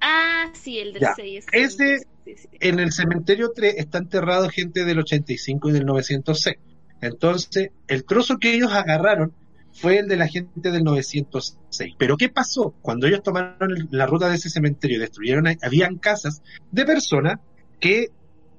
[0.00, 1.46] Ah, sí, el del Ya, 6.
[1.52, 2.48] ese- sí, sí.
[2.60, 6.56] En el cementerio 3 está enterrado gente del 85 y del 906.
[7.00, 9.32] Entonces, el trozo que ellos agarraron
[9.72, 11.94] fue el de la gente del 906.
[11.98, 12.74] Pero ¿qué pasó?
[12.82, 17.38] Cuando ellos tomaron el- la ruta de ese cementerio y destruyeron, habían casas de personas
[17.78, 18.08] que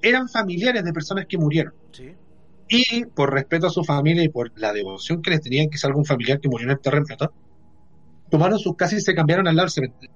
[0.01, 1.73] eran familiares de personas que murieron.
[1.91, 2.13] Sí.
[2.69, 6.05] Y por respeto a su familia y por la devoción que les tenían, quizá algún
[6.05, 7.33] familiar que murió en el terremoto,
[8.29, 10.15] tomaron sus casas y se cambiaron al lado del cementerio.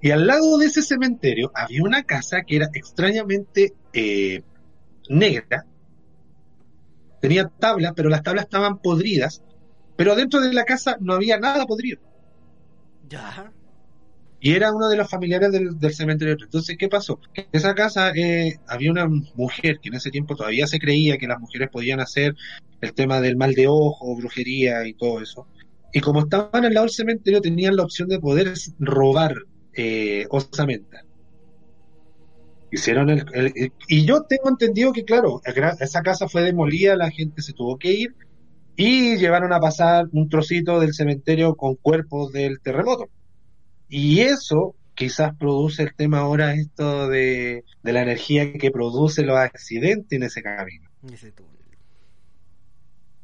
[0.00, 4.42] Y al lado de ese cementerio había una casa que era extrañamente eh,
[5.08, 5.64] negra.
[7.24, 9.42] Tenía tablas, pero las tablas estaban podridas.
[9.96, 11.98] Pero dentro de la casa no había nada podrido.
[13.08, 13.50] Ya.
[14.40, 16.36] y era uno de los familiares del, del cementerio.
[16.38, 17.18] Entonces, ¿qué pasó?
[17.32, 21.26] En esa casa eh, había una mujer que en ese tiempo todavía se creía que
[21.26, 22.36] las mujeres podían hacer
[22.82, 25.46] el tema del mal de ojo, brujería y todo eso.
[25.94, 29.34] Y como estaban al lado del cementerio, tenían la opción de poder robar
[29.72, 31.06] eh, osamenta.
[32.74, 35.40] Hicieron el, el- Y yo tengo entendido que, claro,
[35.78, 38.16] esa casa fue demolida, la gente se tuvo que ir
[38.74, 43.08] y llevaron a pasar un trocito del cementerio con cuerpos del terremoto.
[43.88, 49.36] Y eso quizás produce el tema ahora esto de, de la energía que produce los
[49.36, 50.90] accidentes en ese camino.
[51.12, 51.32] Ese.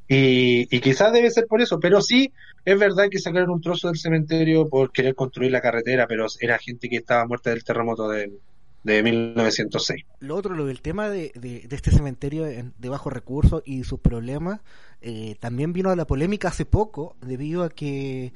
[0.06, 2.32] Y, y quizás debe ser por eso, pero sí
[2.64, 6.56] es verdad que sacaron un trozo del cementerio por querer construir la carretera, pero era
[6.58, 8.40] gente que estaba muerta del terremoto del,
[8.82, 10.04] de 1906.
[10.20, 13.84] Lo otro, lo del tema de, de, de este cementerio en- de bajos recursos y
[13.84, 14.60] sus problemas,
[15.02, 18.32] eh, también vino a la polémica hace poco debido a que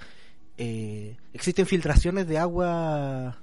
[0.58, 3.38] eh, existen filtraciones de agua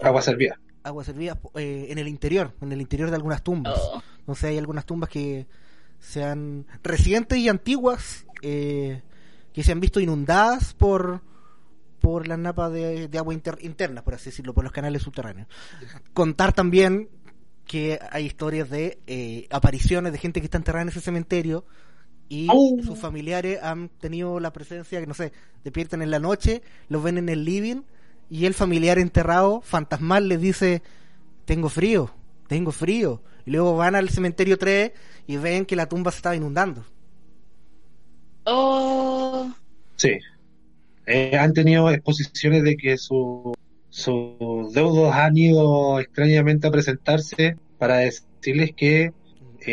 [0.00, 0.58] Agua servida.
[0.82, 3.74] agua servida eh, en el interior, en el interior de algunas tumbas.
[3.78, 4.02] Oh.
[4.20, 5.46] Entonces hay algunas tumbas que
[5.98, 9.02] sean recientes y antiguas eh,
[9.52, 11.22] que se han visto inundadas por
[12.04, 15.48] por las napas de, de agua inter- interna, por así decirlo, por los canales subterráneos.
[16.12, 17.08] Contar también
[17.66, 21.64] que hay historias de eh, apariciones de gente que está enterrada en ese cementerio
[22.28, 22.76] y Oh.
[22.84, 25.32] sus familiares han tenido la presencia que no sé,
[25.64, 27.82] despiertan en la noche, los ven en el living
[28.28, 30.82] y el familiar enterrado fantasmal les dice
[31.46, 32.10] tengo frío,
[32.48, 34.92] tengo frío y luego van al cementerio 3
[35.26, 36.84] y ven que la tumba se estaba inundando.
[38.44, 39.50] Oh,
[39.96, 40.18] Sí.
[41.06, 43.52] Eh, han tenido exposiciones de que su-
[43.90, 49.12] sus deudos han ido extrañamente a presentarse para decirles que eh,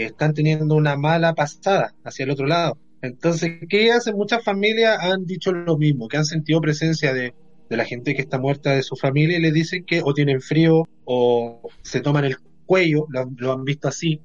[0.06, 2.78] están teniendo una mala pasada hacia el otro lado.
[3.02, 4.16] Entonces, ¿qué hacen?
[4.16, 7.34] Muchas familias han dicho lo mismo, que han sentido presencia de,
[7.70, 10.42] de la gente que está muerta de su familia y les dicen que o tienen
[10.42, 14.22] frío o se toman el cuello, lo han visto así,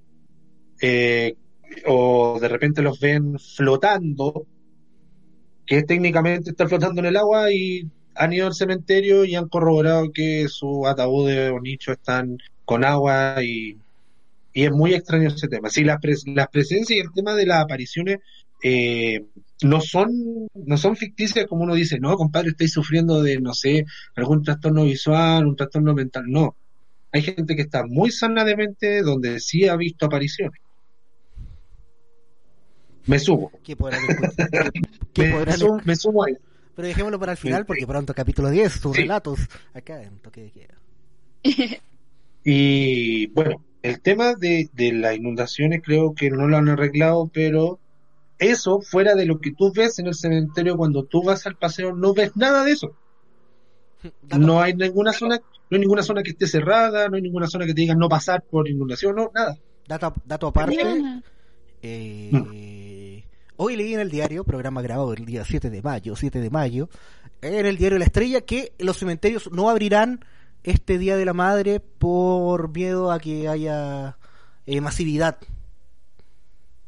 [0.81, 1.35] eh,
[1.87, 4.47] o de repente los ven flotando
[5.67, 10.11] que técnicamente está flotando en el agua y han ido al cementerio y han corroborado
[10.13, 13.77] que sus ataúdes o nichos están con agua y,
[14.53, 15.69] y es muy extraño ese tema.
[15.69, 18.19] Sí, las, pres- presencias y el tema de las apariciones
[18.63, 19.21] eh,
[19.63, 20.11] no son
[20.55, 24.85] no son ficticias como uno dice, no, compadre, estáis sufriendo de, no sé, algún trastorno
[24.85, 26.25] visual, un trastorno mental.
[26.27, 26.57] No.
[27.13, 30.61] Hay gente que está muy sana de mente donde sí ha visto apariciones.
[33.07, 33.51] Me subo.
[33.63, 34.73] ¿Qué podrán escuchar?
[34.73, 34.81] ¿Qué-
[35.13, 36.35] qué Me, me sumo ahí.
[36.75, 37.67] Pero dejémoslo para el final Sí.
[37.67, 39.03] porque pronto capítulo 10, sus Sí.
[39.03, 39.41] relatos
[39.73, 40.75] acá en Toque de Queda.
[42.49, 47.81] Y bueno, el tema de, de las inundaciones creo que no lo han arreglado, pero
[48.39, 51.93] eso fuera de lo que tú ves en el cementerio cuando tú vas al paseo,
[51.95, 52.95] no ves nada de eso.
[54.39, 57.67] No hay ninguna zona, no hay ninguna zona que esté cerrada, no hay ninguna zona
[57.67, 59.57] que te digan no pasar por inundación, no, nada.
[59.89, 60.79] dato, dato aparte,
[61.83, 62.31] eh,
[63.57, 66.89] hoy leí en el diario, programa grabado el día 7 de mayo, 7 de mayo,
[67.43, 70.25] en el diario La Estrella, que los cementerios no abrirán
[70.65, 74.17] este Día de la Madre por miedo a que haya
[74.67, 75.39] eh, masividad.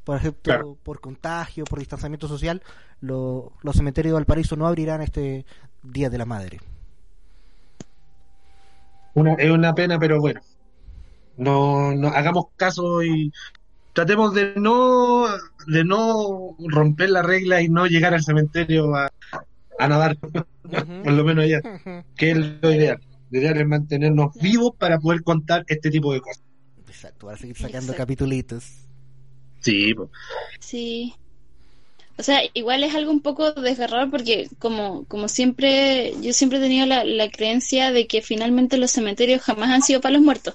[0.04, 0.76] Por ejemplo, Claro.
[0.82, 2.62] por contagio, por distanciamiento social,
[3.00, 5.44] lo- los cementerios de Valparaíso no abrirán este
[5.82, 6.58] Día de la Madre.
[9.14, 10.40] Una, es una pena, pero bueno.
[11.36, 13.32] No, no hagamos caso y
[13.98, 15.26] tratemos de no
[15.66, 19.12] de no romper la regla y no llegar al cementerio a,
[19.76, 21.60] a nadar, por lo menos allá,
[22.16, 23.00] que es lo ideal.
[23.30, 26.44] Lo ideal es mantenernos vivos para poder contar este tipo de cosas.
[26.86, 27.96] Exacto, para seguir sacando Exacto.
[27.96, 28.64] capitulitos.
[29.58, 29.92] Sí.
[30.60, 31.14] Sí.
[32.16, 36.62] O sea, igual es algo un poco desgarrador porque como, como siempre, yo siempre he
[36.62, 40.54] tenido la, la creencia de que finalmente los cementerios jamás han sido para los muertos,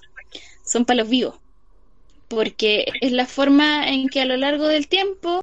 [0.64, 1.43] son para los vivos.
[2.36, 5.42] Porque es la forma en que a lo largo del tiempo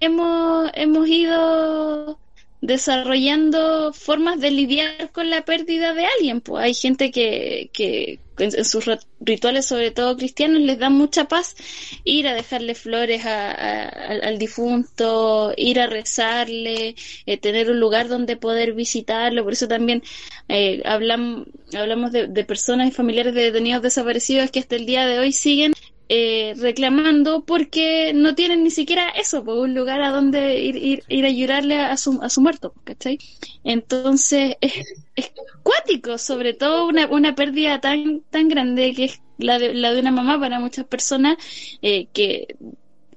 [0.00, 2.18] hemos, hemos ido
[2.60, 6.40] desarrollando formas de lidiar con la pérdida de alguien.
[6.40, 11.26] Pues hay gente que, que en, sus rit- rituales, sobre todo cristianos, les da mucha
[11.26, 11.56] paz
[12.04, 13.88] ir a dejarle flores a-
[14.28, 16.94] al, difunto, ir a rezarle,
[17.26, 19.42] eh, tener un lugar donde poder visitarlo.
[19.44, 20.02] Por eso también
[20.48, 25.06] eh, hablam- hablamos de, de personas y familiares de detenidos desaparecidos que hasta el día
[25.06, 25.72] de hoy siguen
[26.08, 31.04] eh, reclamando porque no tienen ni siquiera eso, pues, un lugar a donde ir, ir,
[31.08, 33.18] ir a llorarle a su, a su muerto, ¿cachai?
[33.64, 34.74] Entonces es,
[35.16, 39.92] es cuático, sobre todo una, una pérdida tan, tan grande que es la de, la
[39.92, 41.36] de una mamá para muchas personas
[41.82, 42.46] eh, que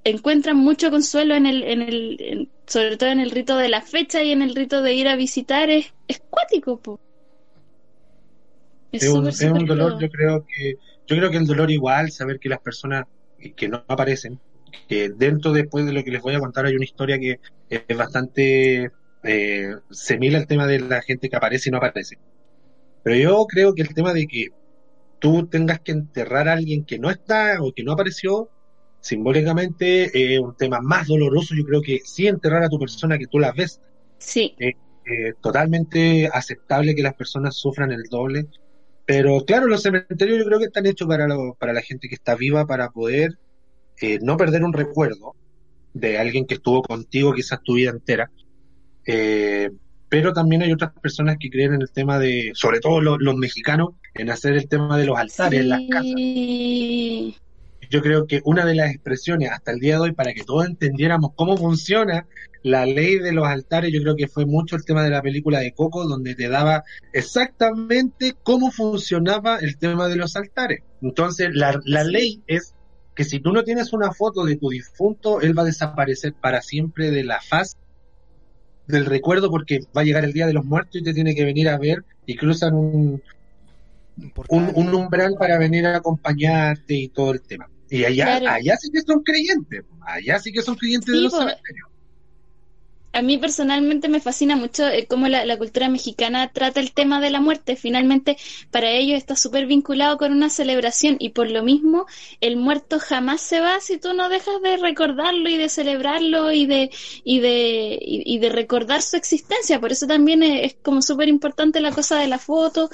[0.03, 3.81] encuentran mucho consuelo en el, en el en- sobre todo en el rito de la
[3.81, 6.99] fecha y en el rito de ir a visitar, es, es cuático, po.
[8.99, 10.75] Es, un, es un dolor, yo creo que
[11.07, 13.05] yo creo que el dolor igual, saber que las personas
[13.55, 14.39] que no aparecen,
[14.87, 17.39] que dentro después de lo que les voy a contar hay una historia que
[17.69, 18.91] es bastante
[19.27, 22.17] eh, se mira el tema de la gente que aparece y no aparece.
[23.03, 24.49] Pero yo creo que el tema de que
[25.19, 28.49] tú tengas que enterrar a alguien que no está o que no apareció,
[29.01, 31.55] simbólicamente es un tema más doloroso.
[31.55, 33.81] Yo creo que sí enterrar a tu persona que tú la ves.
[34.19, 34.55] Sí.
[34.59, 38.47] Eh, totalmente aceptable que las personas sufran el doble.
[39.05, 41.27] Pero claro, los cementerios yo creo que están hechos para,
[41.59, 43.37] para la gente que está viva, para poder
[44.01, 45.35] eh, no perder un recuerdo
[45.93, 48.31] de alguien que estuvo contigo quizás tu vida entera.
[49.05, 49.69] Eh,
[50.09, 53.89] pero también hay otras personas que creen en el tema de, sobre todo los, mexicanos,
[54.13, 57.41] en hacer el tema de los altares en las casas.
[57.89, 60.65] Yo creo que una de las expresiones hasta el día de hoy para que todos
[60.65, 62.27] entendiéramos cómo funciona
[62.63, 65.59] la ley de los altares, yo creo que fue mucho el tema de la película
[65.59, 70.81] de Coco, donde te daba exactamente cómo funcionaba el tema de los altares.
[71.01, 72.73] Entonces, la, la ley es
[73.13, 76.61] que si tú no tienes una foto de tu difunto, él va a desaparecer para
[76.61, 77.77] siempre de la faz
[78.87, 81.45] del recuerdo porque va a llegar el día de los muertos y te tiene que
[81.45, 83.21] venir a ver y cruzan un,
[84.49, 87.69] un, umbral para venir a acompañarte y todo el tema.
[87.89, 91.89] Y allá, allá sí que son creyentes, allá sí que son creyentes de los cementerios
[93.15, 97.29] a mí personalmente me fascina mucho eh, cómo la, cultura mexicana trata el tema de
[97.29, 97.77] la muerte.
[97.77, 98.37] Finalmente,
[98.71, 102.07] para ellos está súper vinculado con una celebración y por lo mismo
[102.41, 106.65] el muerto jamás se va si tú no dejas de recordarlo y de celebrarlo y
[106.65, 106.91] de,
[107.23, 109.79] y de, y, de recordar su existencia.
[109.79, 112.89] Por eso también es, como súper importante la cosa de la foto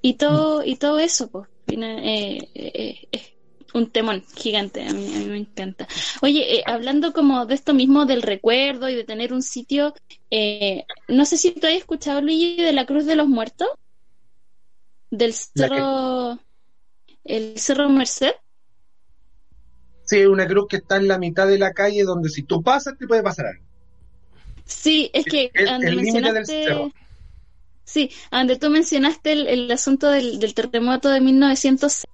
[0.00, 1.30] y todo, y todo eso.
[1.30, 3.35] Pues, eh, eh,
[3.76, 5.86] un temón gigante, a mí, me encanta.
[6.22, 9.94] Oye, eh, hablando como de esto mismo del recuerdo y de tener un sitio,
[10.30, 13.68] eh, no sé si tú has escuchado, Luigi, de la Cruz de los Muertos,
[15.10, 16.38] del cerro,
[17.24, 18.32] el Cerro Merced.
[20.04, 22.96] Sí, una cruz que está en la mitad de la calle donde si tú pasas
[22.96, 23.64] te puede pasar algo.
[24.64, 26.92] Sí, es que el, mencionaste...
[27.84, 32.04] Sí, donde tú mencionaste el, asunto del, del, terremoto de 1906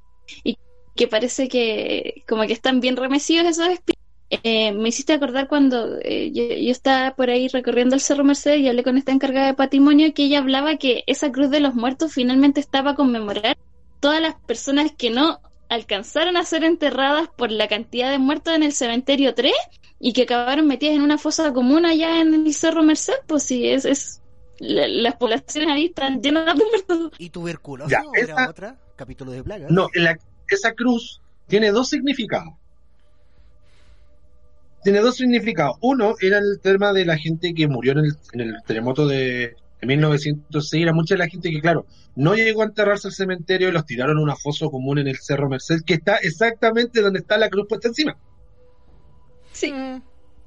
[0.45, 0.59] y
[0.95, 4.03] que parece que como que están bien remecidos esos espíritus.
[4.31, 8.69] Eh, me hiciste acordar cuando eh, yo, estaba por ahí recorriendo el Cerro Mercedes y
[8.69, 12.15] hablé con esta encargada de patrimonio que ella hablaba que esa cruz de los muertos
[12.15, 13.59] finalmente estaba a conmemorar
[14.01, 18.63] todas las personas que no alcanzaron a ser enterradas por la cantidad de muertos en
[18.63, 19.53] el cementerio 3
[20.01, 23.69] y que acabaron metidas en una fosa común allá en el Cerro Merced, pues sí,
[23.69, 24.23] es, es
[24.59, 27.13] las poblaciones ahí están llenas de muertos.
[27.19, 28.79] ¿Y tuberculosis era otra?
[28.97, 29.71] Capítulo de plagas.
[29.71, 30.19] No, la,
[30.55, 32.55] esa cruz tiene dos significados.
[34.83, 35.77] Tiene dos significados.
[35.81, 40.83] Uno era el tema de la gente que murió en el, terremoto de, 1906.
[40.83, 41.87] Era mucha de la gente que, claro,
[42.17, 45.19] no llegó a enterrarse al cementerio y los tiraron a una foso común en el
[45.19, 48.17] Cerro Merced, que está exactamente donde está la cruz puesta encima.
[49.53, 49.73] Sí.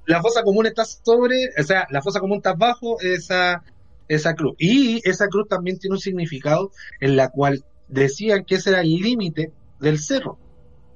[0.06, 3.64] La fosa común está sobre, o sea, la fosa común está bajo esa,
[4.08, 4.56] esa cruz.
[4.60, 8.90] Y esa cruz también tiene un significado en la cual decían que ese era el
[8.90, 9.52] límite
[9.86, 10.40] del cerro,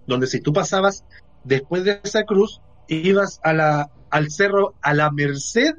[0.07, 1.05] donde si tú pasabas
[1.43, 5.75] después de esa cruz, ibas a la, al cerro a la merced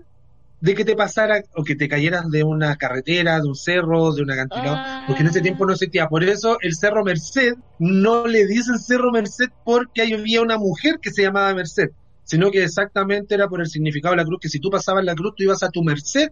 [0.61, 4.23] de que te pasara o que te cayeras de una carretera, de un cerro, de
[4.23, 6.09] una acantilado, porque en ese tiempo no existía.
[6.09, 11.01] Por eso el cerro Merced no le dicen cerro Merced porque ahí había una mujer
[11.01, 11.91] que se llamaba Merced,
[12.25, 15.15] sino que exactamente era por el significado de la cruz, que si tú pasabas la
[15.15, 16.29] cruz, tú ibas a tu merced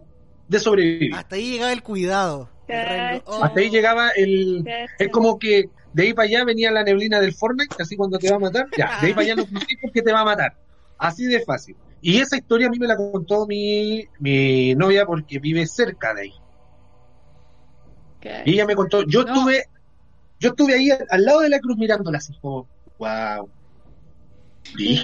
[0.47, 1.13] de sobrevivir.
[1.13, 2.49] Hasta ahí llegaba el cuidado.
[2.69, 4.63] Hasta ahí llegaba el...
[4.99, 8.29] Es como que de ahí para allá venía la neblina del Fortnite, así cuando te
[8.29, 9.45] va a matar, ya, de ahí para allá no
[9.93, 10.55] que te va a matar.
[10.97, 11.75] Así de fácil.
[12.01, 16.21] Y esa historia a mí me la contó mi, mi novia porque vive cerca de
[16.21, 16.33] ahí.
[18.45, 19.65] Y ella me contó, yo estuve,
[20.39, 23.49] yo estuve ahí al, lado de la cruz mirándola así como, wow.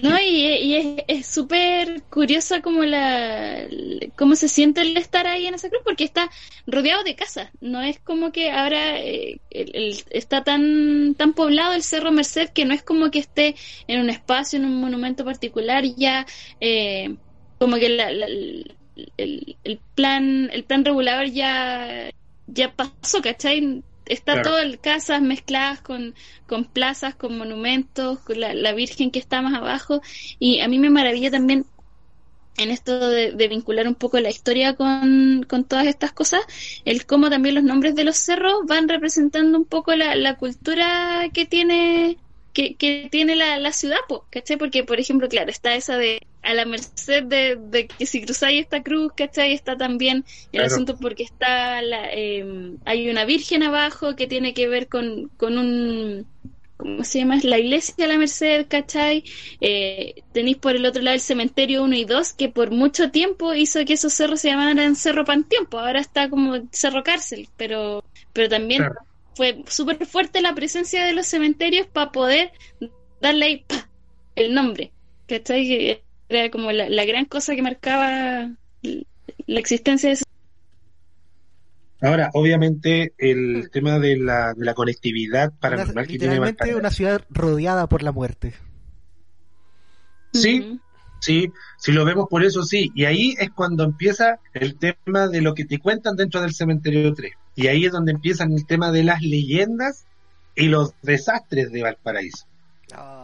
[0.04, 3.68] No, y, es súper curiosa como la
[4.16, 6.30] cómo se siente el estar ahí en esa cruz, porque está
[6.68, 7.50] rodeado de casas.
[7.62, 12.74] No es como que ahora eh, está tan tan poblado el Cerro Merced que no
[12.74, 13.56] es como que esté
[13.88, 16.26] en un espacio, en un monumento particular, ya
[16.60, 17.16] eh,
[17.60, 18.76] como que el,
[19.18, 22.10] el, plan el plan regulador ya
[22.48, 23.84] ya pasó, ¿cachai?
[24.06, 26.16] Está todo en casas mezcladas con,
[26.48, 30.02] con plazas, con monumentos, con la, Virgen que está más abajo.
[30.40, 31.66] Y a mí me maravilla también
[32.58, 36.42] en esto de, vincular un poco la historia con, con, todas estas cosas,
[36.86, 41.30] el cómo también los nombres de los cerros van representando un poco la, la cultura
[41.34, 42.18] que tiene
[42.54, 43.98] que, que tiene la, la ciudad,
[44.30, 44.56] ¿cachai?
[44.56, 48.84] Porque, por ejemplo, claro, está esa de a la merced de, que si cruzáis esta
[48.84, 49.54] cruz, ¿cachai?
[49.54, 54.68] Está también el asunto porque está la, em, hay una virgen abajo que tiene que
[54.68, 56.28] ver con, con un
[56.78, 57.38] ¿cómo se llama?
[57.38, 59.24] Es la iglesia de la Merced, ¿cachai?
[59.62, 63.54] Eh, tenéis por el otro lado el cementerio 1 y 2, que por mucho tiempo
[63.54, 68.04] hizo que esos cerros se llamaran Cerro Panteón, pues ahora está como Cerro Cárcel, pero,
[68.34, 68.84] pero también
[69.36, 72.52] fue súper fuerte la presencia de los cementerios para poder
[73.22, 73.66] darle ahí
[74.36, 74.92] el nombre,
[75.28, 76.02] ¿cachai?
[76.30, 78.52] Era como la, la gran cosa que marcaba
[78.82, 80.26] la existencia de esos
[82.02, 83.70] Ahora, obviamente, el mm.
[83.72, 86.40] tema de la, de la conectividad paranormal que tiene
[86.76, 88.54] una ciudad rodeada por la muerte.
[90.34, 90.80] Sí,
[91.22, 92.92] sí, si lo vemos por eso, sí.
[92.94, 97.14] Y ahí es cuando empieza el tema de lo que te cuentan dentro del cementerio
[97.14, 97.34] 3.
[97.56, 100.06] Y ahí es donde empieza el tema de las leyendas
[100.56, 102.46] y los desastres de Valparaíso.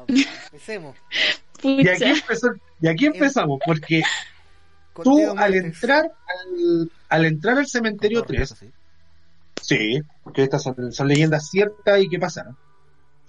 [0.07, 0.95] empecemos.
[1.63, 2.13] Y aquí,
[2.81, 4.03] y aquí empezamos, porque
[5.03, 8.55] tú al entrar al, al, entrar al cementerio 3,
[9.61, 12.57] sí, porque estas son, leyendas ciertas y que pasaron.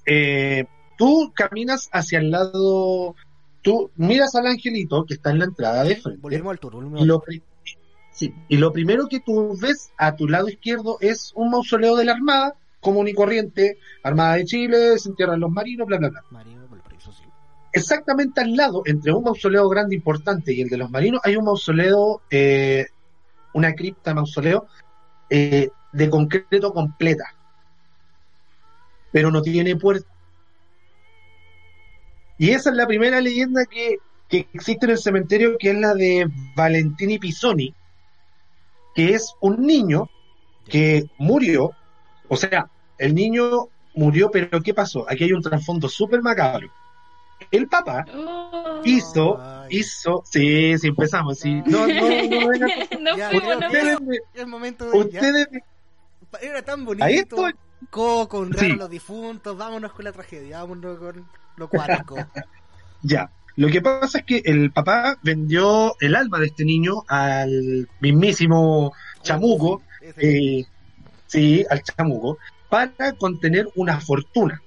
[0.07, 0.65] Eh,
[0.97, 3.15] tú caminas hacia el lado,
[3.63, 6.21] tú miras al angelito que está en la entrada de frente.
[6.21, 7.23] Volvemos al y, lo,
[8.11, 12.05] sí, y lo primero que tú ves a tu lado izquierdo es un mausoleo de
[12.05, 16.45] la Armada, común y corriente, Armada de Chile, se entierran los marinos, bla, bla, bla.
[17.73, 21.47] Exactamente al lado, entre un mausoleo grande importante y el de los marinos, hay un
[21.47, 22.87] mausoleo, eh,
[23.55, 24.67] una cripta mausoleo
[25.31, 27.25] eh, de concreto completa,
[29.11, 30.07] pero no tiene puerta.
[32.37, 33.97] Y esa es la primera leyenda que,
[34.29, 37.75] que existe en el cementerio, que es la de Valentini Pisoni,
[38.95, 40.11] que es un niño
[40.69, 41.71] que murió,
[42.29, 42.69] o sea,
[42.99, 45.09] el niño murió, pero ¿qué pasó?
[45.09, 46.71] Aquí hay un trasfondo súper macabro
[47.53, 48.81] el Papa oh.
[48.85, 49.39] hizo,
[49.69, 52.67] hizo, sí, sí empezamos, sí, no, no, no, venga,
[52.99, 53.99] no, ustedes,
[54.35, 55.49] el momento ustedes,
[56.41, 57.53] era tan bonito, ahí estoy,
[57.91, 58.73] Coco, un sí.
[58.73, 61.27] los difuntos, vámonos con la tragedia, vámonos con
[61.57, 62.17] lo cuático.
[63.03, 67.89] ya, lo que pasa es que el papá vendió el alma de este niño al
[68.01, 70.65] mismísimo chamuco, eh,
[71.27, 72.39] sí, al chamuco,
[72.71, 74.63] para contener una fortuna.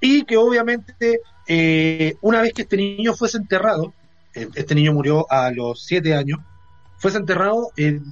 [0.00, 3.94] Y que obviamente eh, una vez que este niño fuese enterrado,
[4.34, 6.40] eh, este niño murió a los siete años,
[6.98, 8.02] fuese enterrado, el,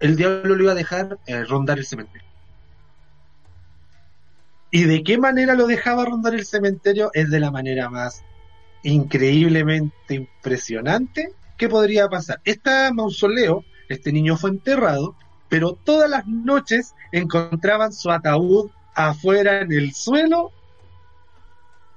[0.00, 2.28] el diablo lo iba a dejar eh, rondar el cementerio.
[4.70, 7.10] ¿Y de qué manera lo dejaba rondar el cementerio?
[7.14, 8.22] Es de la manera más
[8.82, 12.40] increíblemente impresionante que podría pasar.
[12.44, 15.14] Este mausoleo, este niño fue enterrado,
[15.48, 20.50] pero todas las noches encontraban su ataúd afuera en el suelo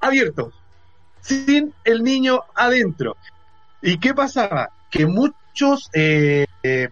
[0.01, 0.51] abierto,
[1.25, 3.17] sin el niño adentro.
[3.81, 4.69] ¿Y qué pasaba?
[4.91, 6.89] Que muchos eh, eh,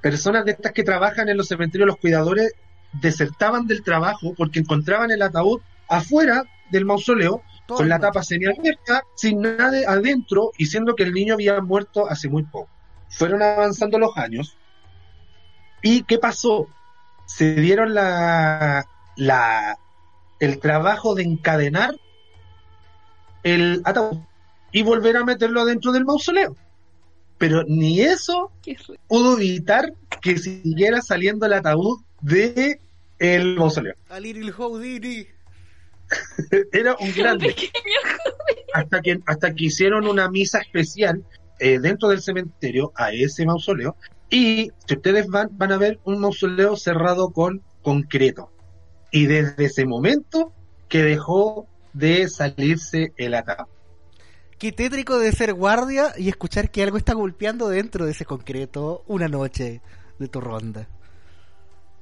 [0.00, 2.54] personas de estas que trabajan en los cementerios, los cuidadores,
[2.92, 9.42] desertaban del trabajo porque encontraban el ataúd afuera del mausoleo con la tapa semiabierta, sin
[9.42, 12.70] nada adentro y siendo que el niño había muerto hace muy poco.
[13.08, 14.56] Fueron avanzando los años.
[15.82, 16.68] ¿Y qué pasó?
[17.26, 19.78] Se dieron la, la,
[20.38, 21.96] el trabajo de encadenar
[23.46, 24.18] el ataúd
[24.72, 26.56] y volver a meterlo adentro del mausoleo.
[27.38, 28.50] Pero ni eso
[29.06, 32.80] pudo evitar que siguiera saliendo el ataúd de
[33.20, 33.94] el mausoleo.
[36.72, 37.54] Era un grande.
[38.74, 41.24] hasta que hasta que hicieron una misa especial
[41.60, 43.96] eh, dentro del cementerio a ese mausoleo
[44.28, 48.50] y si ustedes van van a ver un mausoleo cerrado con concreto.
[49.12, 50.52] Y desde ese momento
[50.88, 53.64] que dejó de salirse el ataque.
[54.58, 59.02] Qué tétrico de ser guardia y escuchar que algo está golpeando dentro de ese concreto
[59.06, 59.80] una noche
[60.18, 60.88] de tu ronda.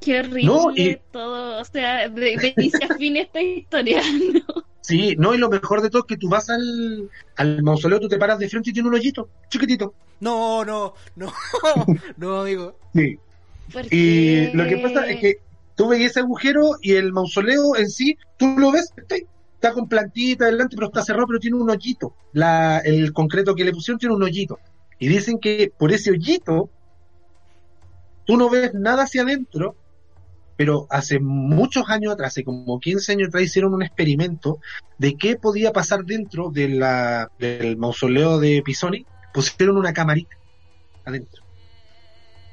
[0.01, 4.64] Qué horrible todo, o sea, de, inicio a fin esta historia, ¿no?
[4.80, 8.09] Sí, no, y lo mejor de todo es que tú vas al, al mausoleo, tú
[8.09, 9.95] te paras de frente y tiene un hoyito, chiquitito.
[10.20, 11.32] No, no, no,
[12.18, 12.76] no, amigo.
[12.95, 13.18] Sí.
[13.90, 15.38] Y lo que pasa es que
[15.74, 19.16] tú ves ese agujero y el mausoleo en sí, tú lo ves, está
[19.73, 22.15] con plantita adelante, pero está cerrado, pero tiene un hoyito.
[22.33, 24.59] La, el concreto que le pusieron tiene un hoyito.
[24.99, 26.71] Y dicen que por ese hoyito
[28.27, 29.77] tú no ves nada hacia adentro,
[30.57, 34.59] pero hace muchos años atrás, hace como 15 años atrás, hicieron un experimento
[34.99, 39.07] de qué podía pasar dentro del mausoleo de Pisoni.
[39.33, 40.37] Pusieron una camarita
[41.05, 41.43] adentro.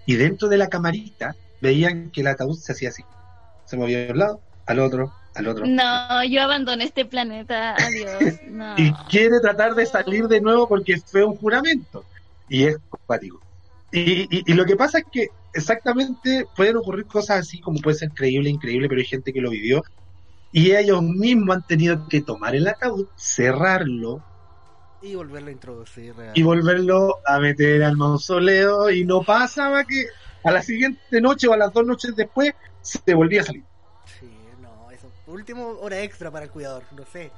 [0.05, 3.03] Y dentro de la camarita veían que el ataúd se hacía así.
[3.65, 5.65] Se movía de un lado, al otro, al otro.
[5.65, 8.35] No, yo abandoné este planeta, adiós.
[8.49, 8.73] No.
[8.77, 12.03] Y quiere tratar de salir de nuevo porque fue un juramento.
[12.49, 13.39] Y es cuático.
[13.91, 17.97] Y, y, y lo que pasa es que exactamente pueden ocurrir cosas así como puede
[17.97, 19.83] ser creíble, increíble, pero hay gente que lo vivió.
[20.51, 24.21] Y ellos mismos han tenido que tomar el ataúd, cerrarlo
[25.01, 26.13] Y volverlo a introducir.
[26.15, 26.31] real.
[26.35, 28.89] y volverlo a meter al mausoleo.
[28.89, 30.05] Y no pasaba que
[30.43, 33.63] a la siguiente noche o a las dos noches después se volvía a salir.
[34.19, 34.29] Sí,
[34.61, 35.07] no, eso.
[35.20, 37.31] Por último, hora extra para el cuidador, no sé.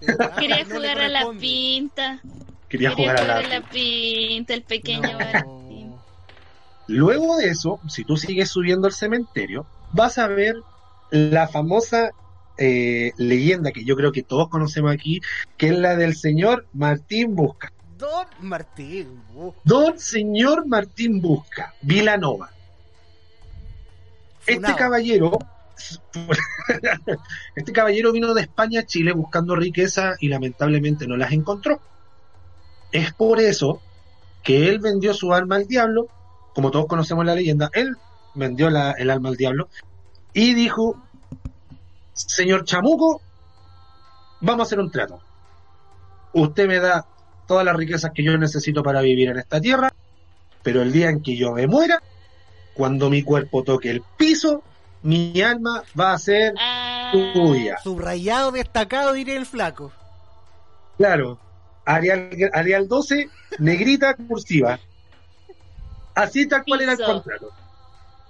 [0.38, 2.24] Quería No le jugar a la pinta.
[2.68, 3.42] Quería Quería jugar a la.
[3.42, 5.18] la pinta, el pequeño No.
[5.18, 6.02] Martín.
[6.86, 10.56] Luego de eso, si tú sigues subiendo al cementerio, vas a ver
[11.10, 12.10] la famosa
[12.58, 15.20] eh, leyenda que yo creo que todos conocemos aquí,
[15.56, 17.72] que es la del señor Martín Busca.
[17.96, 19.22] Don Martín.
[19.34, 22.50] uh, Don señor Martín Busca, Vilanova.
[24.46, 25.38] Este caballero,
[27.56, 31.80] este caballero vino de España a Chile buscando riqueza y lamentablemente no las encontró.
[32.92, 33.80] Es por eso
[34.42, 36.08] que él vendió su alma al diablo,
[36.54, 37.96] como todos conocemos la leyenda, él
[38.34, 39.68] vendió el alma al diablo
[40.32, 41.02] y dijo,
[42.12, 43.20] señor Chamuco,
[44.40, 45.20] vamos a hacer un trato.
[46.32, 47.06] Usted me da
[47.46, 49.92] todas las riquezas que yo necesito para vivir en esta tierra,
[50.62, 52.02] pero el día en que yo me muera,
[52.74, 54.62] cuando mi cuerpo toque el piso,
[55.02, 57.78] mi alma va a ser Ah, tuya.
[57.82, 59.92] Subrayado, destacado, diré el flaco.
[60.98, 61.38] Claro,
[61.84, 63.28] Arial, Arial 12,
[63.58, 64.78] negrita cursiva.
[66.14, 67.50] Así tal cual era el contrato.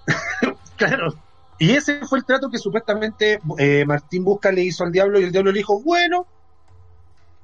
[0.77, 1.14] claro.
[1.59, 5.25] Y ese fue el trato que supuestamente eh, Martín Busca le hizo al diablo y
[5.25, 6.27] el diablo le dijo, bueno,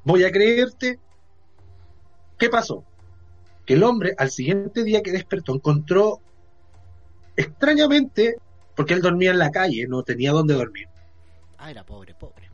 [0.05, 0.99] voy a creerte.
[2.39, 2.85] ¿Qué pasó?
[3.67, 6.21] Que el hombre al siguiente día que despertó encontró
[7.37, 8.37] extrañamente,
[8.77, 10.87] porque él dormía en la calle, no tenía dónde dormir,
[11.59, 12.51] Ah, era pobre, pobre.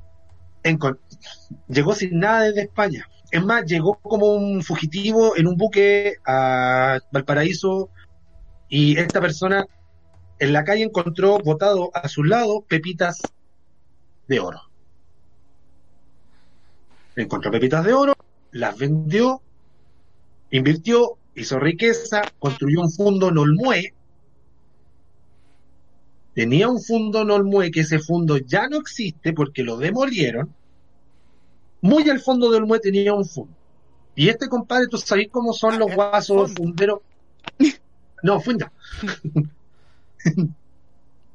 [1.69, 3.09] llegó sin nada desde España.
[3.33, 7.91] Es más, llegó como un fugitivo en un buque a Valparaíso
[8.69, 9.67] y esta persona
[10.39, 13.21] en la calle encontró botado a su lado pepitas
[14.29, 14.61] de oro.
[17.17, 18.15] Encontró pepitas de oro,
[18.53, 19.43] las vendió,
[20.51, 23.95] invirtió, hizo riqueza, construyó un fondo en Olmué.
[26.35, 30.53] Tenía un fondo en Olmué que ese fondo ya no existe porque lo demolieron.
[31.83, 33.53] Muy al fondo del Olmué tenía un fondo.
[34.15, 37.01] Y este compadre, ¿tú sabés cómo son Ah, los guasos funderos?
[38.25, 38.71] No, funda.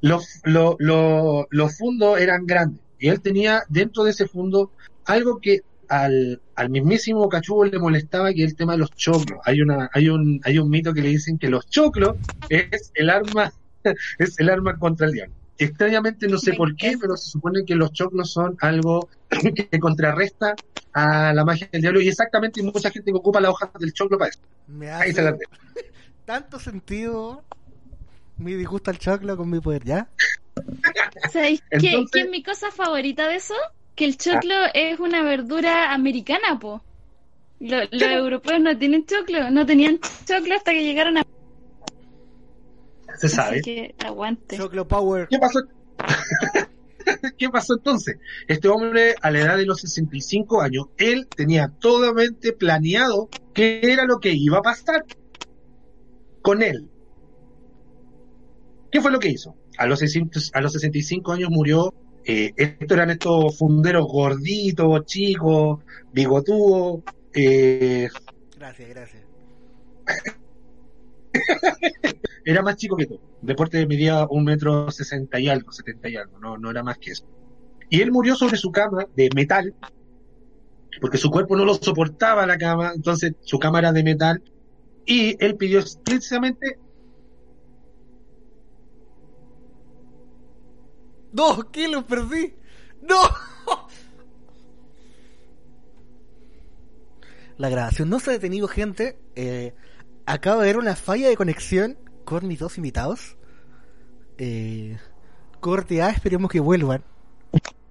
[0.00, 2.80] los, lo- lo- los fundos eran grandes.
[2.98, 4.70] Y él tenía dentro de ese fondo
[5.04, 9.38] algo que al, al mismísimo Cachubo le molestaba, que es el tema de los choclos.
[9.44, 12.16] Hay una, hay un, hay un mito que le dicen que los choclos
[12.48, 13.52] es el arma,
[14.18, 15.34] es el arma contra el diablo.
[15.58, 19.08] Extrañamente no sé por qué, pero se supone que los choclos son algo
[19.70, 20.54] que contrarresta
[20.92, 24.18] a la magia del diablo y exactamente mucha gente que ocupa las hojas del choclo
[24.18, 24.40] para eso.
[24.68, 25.38] Me Ahí se dejo.
[26.24, 27.42] tanto sentido
[28.36, 30.08] mi disgusto al choclo con mi poder, ¿ya?
[31.32, 33.54] ¿Sabéis qué, qué es mi cosa favorita de eso?
[33.94, 34.70] Que el choclo Ah.
[34.74, 36.82] es una verdura americana, po.
[37.60, 41.22] Lo- los europeos no tienen choclo, no tenían choclo hasta que llegaron a...
[43.18, 43.56] Se sabe.
[43.56, 44.56] Así que aguante.
[44.56, 45.28] Choclo Power.
[45.28, 45.60] ¿Qué pasó?
[47.38, 48.16] ¿Qué pasó entonces?
[48.46, 54.04] Este hombre, a la edad de los 65 años, él tenía totalmente planeado qué era
[54.04, 55.04] lo que iba a pasar
[56.42, 56.88] con él.
[58.90, 59.54] ¿Qué fue lo que hizo?
[59.78, 61.94] A los, 60 a los 65 años murió.
[62.24, 65.80] Eh, estos eran estos funderos gorditos, chicos,
[66.12, 67.02] bigotudos.
[67.34, 68.08] eh,
[68.56, 69.22] Gracias, gracias.
[72.44, 73.20] era más chico que tú.
[73.42, 77.12] Deporte medía un metro sesenta y algo, setenta y algo, no, no era más que
[77.12, 77.24] eso.
[77.90, 79.74] Y él murió sobre su cama de metal,
[81.00, 84.42] porque su cuerpo no lo soportaba la cama, entonces su cama era de metal,
[85.06, 86.78] y él pidió explícitamente,
[91.32, 92.54] ¡Dos kilos perdí!
[93.02, 93.16] ¡No!
[97.58, 99.18] La grabación no se ha detenido, gente.
[99.34, 99.74] Eh,
[100.32, 103.36] acabo de ver una falla de conexión con mis dos invitados.
[104.38, 104.96] Eh,
[105.60, 107.02] corte A, esperemos que vuelvan.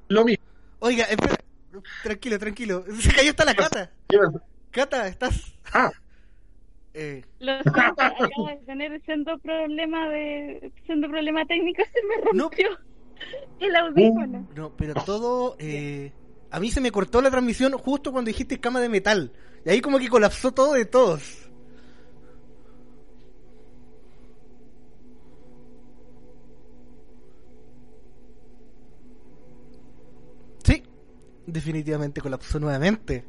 [0.07, 0.43] lo mismo.
[0.79, 1.35] Oiga, espera.
[2.03, 2.85] Tranquilo, tranquilo.
[2.99, 3.91] Se cayó hasta la cata.
[4.71, 5.53] Cata, estás.
[5.73, 5.91] Ah.
[6.93, 12.43] Eh, Lo siento, acabo de tener siendo problema de siendo problema técnico se me No.
[12.45, 12.69] rompió
[13.59, 14.47] el audífono.
[14.55, 15.55] no, pero todo.
[15.59, 16.11] Eh,
[16.49, 19.31] a mí se me cortó la transmisión justo cuando dijiste cama de metal.
[19.65, 21.46] Y ahí como que colapsó todo de todos.
[31.47, 33.25] Definitivamente colapsó nuevamente.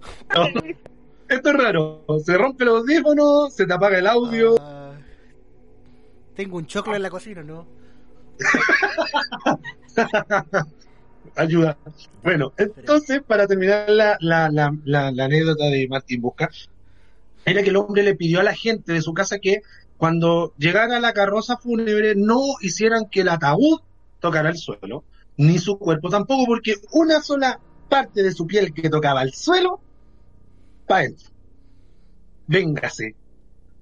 [1.28, 2.04] Esto es raro.
[2.24, 4.56] Se rompe el audífono, se te apaga el audio.
[4.60, 4.94] Ah,
[6.34, 7.66] tengo un choclo en la cocina, ¿no?
[11.36, 11.76] Ayuda.
[12.22, 16.48] Bueno, entonces, para terminar la, la, la, la, la anécdota de Martín Busca,
[17.44, 19.62] era que el hombre le pidió a la gente de su casa que
[19.96, 23.80] cuando llegara la carroza fúnebre no hicieran que el ataúd
[24.20, 25.04] tocara el suelo,
[25.38, 27.58] ni su cuerpo tampoco, porque una sola
[27.88, 29.80] parte de su piel que tocaba el suelo,
[30.86, 31.16] para él.
[32.46, 33.14] Véngase,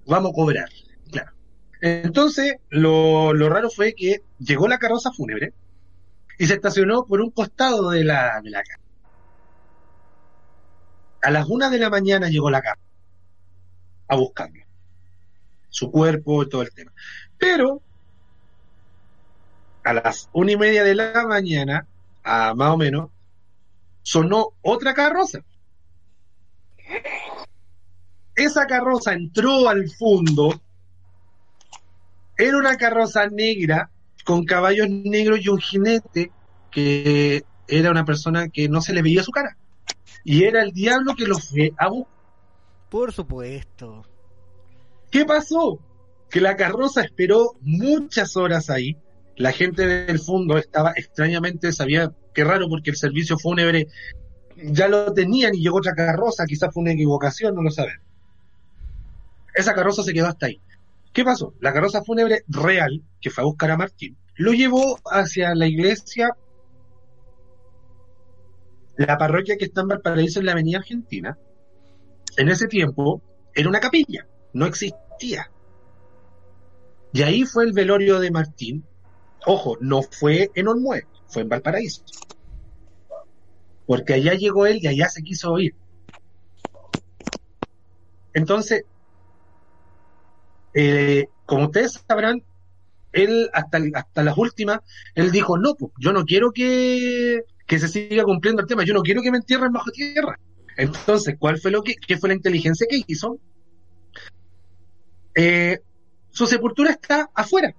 [0.06, 0.68] vamos a cobrar.
[1.10, 1.32] Claro.
[1.80, 5.54] Entonces, lo, lo raro fue que llegó la carroza fúnebre
[6.38, 8.80] y se estacionó por un costado de la, de la casa.
[11.22, 12.80] A las una de la mañana llegó la casa
[14.08, 14.62] a buscarlo.
[15.70, 16.92] Su cuerpo todo el tema.
[17.38, 17.82] Pero
[19.86, 21.86] a las una y media de la mañana,
[22.24, 23.08] a más o menos,
[24.02, 25.44] sonó otra carroza.
[28.34, 30.60] Esa carroza entró al fondo.
[32.36, 33.88] Era una carroza negra
[34.24, 36.32] con caballos negros y un jinete
[36.72, 39.56] que era una persona que no se le veía su cara.
[40.24, 42.12] Y era el diablo que lo fue a buscar.
[42.90, 44.04] Por supuesto.
[45.12, 45.78] ¿Qué pasó?
[46.28, 48.96] Que la carroza esperó muchas horas ahí.
[49.36, 53.88] La gente del fondo estaba extrañamente, sabía qué raro porque el servicio fúnebre
[54.56, 58.00] ya lo tenían y llegó otra carroza, quizás fue una equivocación, no lo saben.
[59.54, 60.60] Esa carroza se quedó hasta ahí.
[61.12, 61.54] ¿Qué pasó?
[61.60, 66.30] La carroza fúnebre real, que fue a buscar a Martín, lo llevó hacia la iglesia,
[68.96, 71.38] la parroquia que está en Valparaíso en la Avenida Argentina.
[72.36, 73.22] En ese tiempo
[73.54, 75.50] era una capilla, no existía.
[77.12, 78.84] Y ahí fue el velorio de Martín.
[79.46, 82.02] Ojo, no fue en Olmué, fue en Valparaíso.
[83.86, 85.72] Porque allá llegó él y allá se quiso ir.
[88.34, 88.84] Entonces,
[90.74, 92.42] eh, como ustedes sabrán,
[93.12, 93.78] él hasta,
[94.22, 94.80] las últimas,
[95.14, 99.02] él dijo, no, pues, yo no quiero que, se siga cumpliendo el tema, yo no
[99.02, 100.40] quiero que me entierren bajo tierra.
[100.76, 103.38] Entonces, ¿cuál fue lo que, fue la inteligencia que hizo?
[105.36, 105.78] Eh,
[106.30, 107.72] su sepultura está afuera.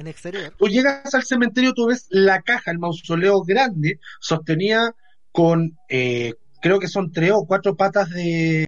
[0.00, 0.54] En exterior.
[0.58, 4.94] Tú llegas al cementerio, tú ves la caja, el mausoleo grande, sostenía
[5.30, 6.32] con, eh,
[6.62, 8.66] creo que son tres o cuatro patas de,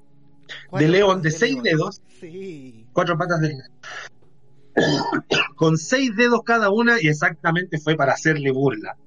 [0.79, 1.65] de león de seis león.
[1.65, 2.87] dedos, Sí.
[2.93, 3.55] cuatro patas de
[5.57, 8.99] con seis dedos cada una y exactamente fue para hacerle burla.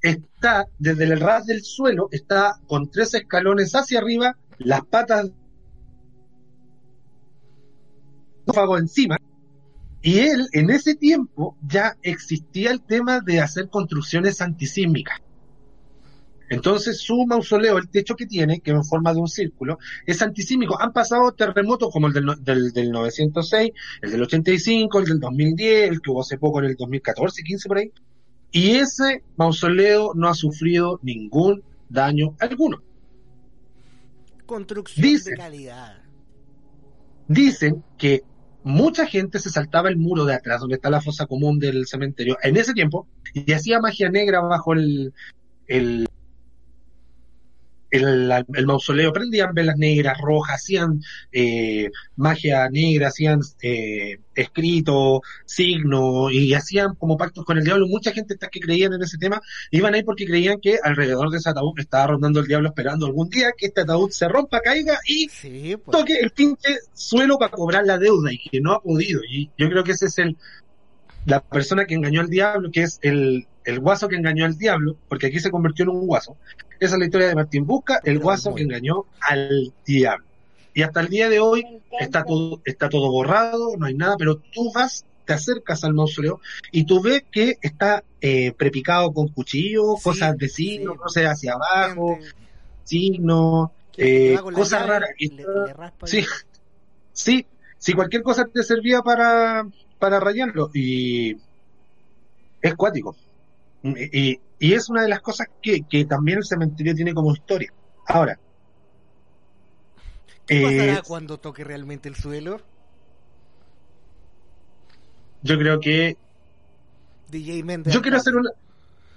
[0.00, 5.30] Está desde el ras del suelo, está con tres escalones hacia arriba, las patas
[8.46, 9.18] esófago encima,
[10.02, 15.20] y él en ese tiempo ya existía el tema de hacer construcciones antisísmicas.
[16.50, 20.20] Entonces su mausoleo, el techo que tiene, que es en forma de un círculo, es
[20.20, 20.78] antisísmico.
[20.78, 23.70] Han pasado terremotos como el del, no- del, del 906,
[24.02, 27.68] el del 85, el del 2010, el que hubo hace poco en el 2014, 15
[27.68, 27.90] por ahí.
[28.50, 32.82] Y ese mausoleo no ha sufrido ningún daño alguno.
[34.44, 36.02] Construcción de calidad.
[37.28, 38.24] Dicen que
[38.64, 42.38] mucha gente se saltaba el muro de atrás, donde está la fosa común del cementerio,
[42.42, 45.12] en ese tiempo, y hacía magia negra bajo el,
[45.66, 46.08] el,
[47.92, 49.12] el, el mausoleo.
[49.12, 57.16] Prendían velas negras, rojas, hacían eh, magia negra, hacían eh, escrito, signos, y hacían como
[57.16, 57.86] pactos con el diablo.
[57.86, 59.40] Mucha gente está que creían en ese tema,
[59.70, 63.28] iban ahí porque creían que alrededor de ese ataúd estaba rondando el diablo esperando algún
[63.28, 65.96] día que este ataúd se rompa, caiga y Sí, pues.
[65.96, 69.20] toque el pinche suelo para cobrar la deuda y que no ha podido.
[69.28, 70.36] Y yo creo que ese es el
[71.26, 74.96] la persona que engañó al diablo, que es el, el guaso que engañó al diablo,
[75.08, 76.36] porque aquí se convirtió en un guaso.
[76.80, 80.26] Esa es la historia de Martín Busca, el guaso que engañó al diablo.
[80.74, 81.64] Y hasta el día de hoy
[82.00, 86.40] está todo, está todo borrado, no hay nada, pero tú vas, te acercas al mausoleo
[86.72, 91.00] y tú ves que está eh, prepicado con cuchillos, Sí, cosas de signos, sí.
[91.04, 92.18] no sé, hacia abajo,
[92.84, 95.10] signos, eh, cosas raras.
[95.18, 95.44] Le- le
[96.04, 96.24] Sí,
[97.12, 97.46] sí,
[97.78, 99.66] si cualquier cosa te servía para,
[100.02, 101.36] para rayarlo y
[102.60, 103.16] es cuático.
[103.82, 107.32] Y, y- y es una de las cosas que, que también el cementerio tiene como
[107.32, 107.68] historia.
[108.08, 108.38] Ahora,
[110.46, 112.60] ¿Qué eh, pasará cuando toque realmente el suelo?
[115.42, 116.16] yo creo que
[117.30, 117.94] DJ Méndez.
[117.94, 118.50] yo quiero hacer una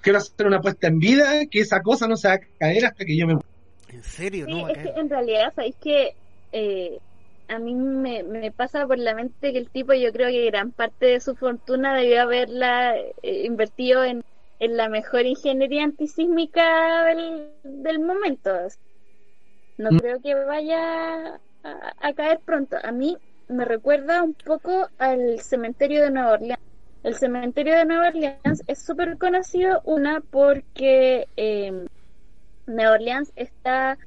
[0.02, 3.06] quiero hacer una apuesta en vida que esa cosa no se va a caer hasta
[3.06, 3.48] que yo me muera.
[3.90, 4.46] ¿En serio?
[4.46, 6.14] Sí, no va a es que en realidad, ¿sabéis que
[6.52, 7.00] eh,
[7.48, 10.72] a mí me, me pasa por la mente que el tipo, yo creo que gran
[10.72, 14.22] parte de su fortuna debió haberla eh, invertido en,
[14.60, 18.52] es la mejor ingeniería antisísmica del, del momento.
[19.78, 19.98] No Mm.
[19.98, 22.78] creo que vaya a, a caer pronto.
[22.84, 23.18] A mí
[23.48, 26.60] me recuerda un poco al cementerio de Nueva Orleans.
[27.04, 31.72] El cementerio de Nueva Orleans es súper conocido, una porque eh,
[32.68, 33.98] Nueva Orleans está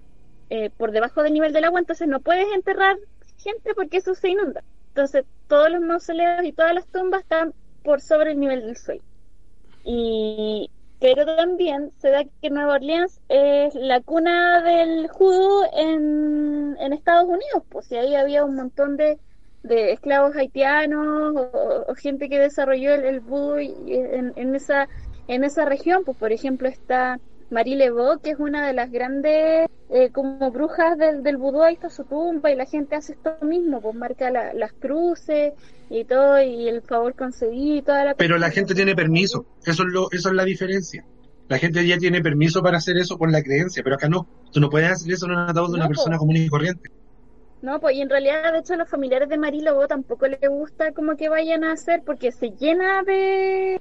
[0.50, 2.96] eh, por debajo del nivel del agua, entonces no puedes enterrar
[3.38, 4.62] gente porque eso se inunda.
[4.88, 9.02] Entonces todos los mausoleos y todas las tumbas están por sobre el nivel del suelo.
[9.84, 10.70] Y
[11.00, 17.28] pero también se da que Nueva Orleans es la cuna del judo en, en Estados
[17.28, 19.18] Unidos, pues y ahí había un montón de,
[19.62, 24.88] de esclavos haitianos o, gente que desarrolló el, el vudú en, en esa
[25.28, 27.20] en esa región, pues por ejemplo está
[27.50, 31.74] Marie Laveau, que es una de las grandes eh, como brujas del, del vudú, ahí
[31.74, 35.54] está su tumba y la gente hace esto mismo, pues marca la- las cruces
[35.88, 39.82] y todo y el favor concedido y toda la Pero la gente tiene permiso, eso
[39.84, 41.06] es, lo, eso es la diferencia.
[41.48, 44.28] La gente ya tiene permiso para hacer eso por la creencia, pero acá no.
[44.52, 46.90] Tú no puedes hacer eso en un ataúd de una No, persona común y corriente.
[47.60, 50.38] No, pues y en realidad, de hecho, a los familiares de Marie Laveau tampoco les
[50.48, 53.80] gusta como que vayan a hacer porque se llena de,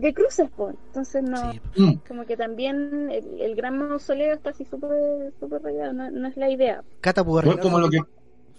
[0.00, 0.74] de cruces, pues.
[0.88, 1.60] Entonces, no, Sí.
[1.76, 1.94] Mm.
[2.08, 6.36] como que también el, el gran mausoleo está así súper súper rayado, no, no es
[6.36, 6.82] la idea.
[7.00, 7.98] Cata pudo arreglar como lo que...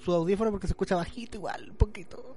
[0.04, 2.36] su audífono porque se escucha bajito igual, un poquito.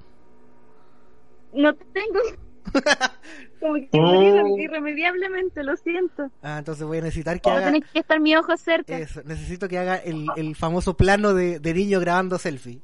[1.52, 2.20] No tengo.
[3.60, 4.02] como que Oh.
[4.02, 6.30] morir irremediablemente, lo siento.
[6.42, 8.98] Ah, entonces voy a necesitar que a haga que estar mi ojo cerca.
[8.98, 9.22] eso.
[9.24, 12.80] Necesito que haga el, el famoso plano de, de niño grabando selfie.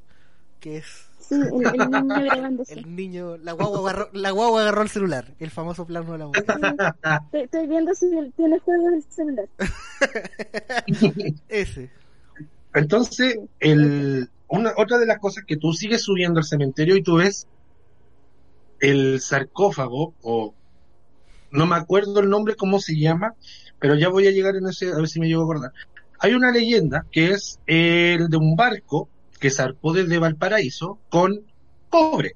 [0.61, 2.75] Que es Sí, el, el niño grabándose.
[2.75, 5.35] el niño, la guagua agarró, la guagua agarró el celular.
[5.39, 7.21] El famoso plano de la guagua.
[7.25, 8.07] Estoy, estoy viendo si
[8.37, 9.49] tiene juego del celular.
[11.49, 11.91] Ese.
[12.75, 17.17] Entonces, el, una, otra de las cosas que tú sigues subiendo al cementerio y tú
[17.17, 17.47] ves
[18.81, 20.53] el sarcófago, o
[21.51, 23.35] no me acuerdo el nombre, cómo se llama,
[23.79, 25.73] pero ya voy a llegar en ese, a ver si me llego a acordar.
[26.19, 29.09] Hay una leyenda que es el de un barco
[29.45, 31.45] que zarpó desde Valparaíso con
[31.91, 32.35] cobre.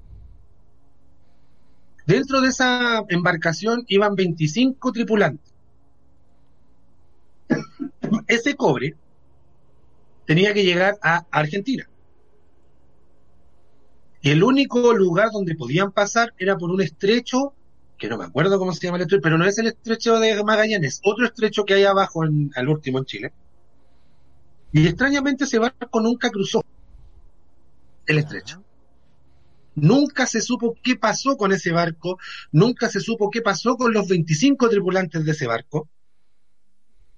[2.06, 5.54] Dentro de esa embarcación iban 25 tripulantes.
[8.26, 8.94] Ese cobre
[10.26, 11.88] tenía que llegar a Argentina.
[14.20, 17.54] Y el único lugar donde podían pasar era por un estrecho,
[17.96, 20.44] que no me acuerdo cómo se llama el estrecho, pero no es el estrecho de
[20.44, 23.32] Magallanes, otro estrecho que hay abajo, en, al último en Chile.
[24.72, 26.62] Y extrañamente ese barco nunca cruzó
[28.08, 28.64] el estrecho.
[29.76, 32.18] Nunca se supo qué pasó con ese barco,
[32.50, 35.88] nunca se supo qué pasó con los 25 tripulantes de ese barco.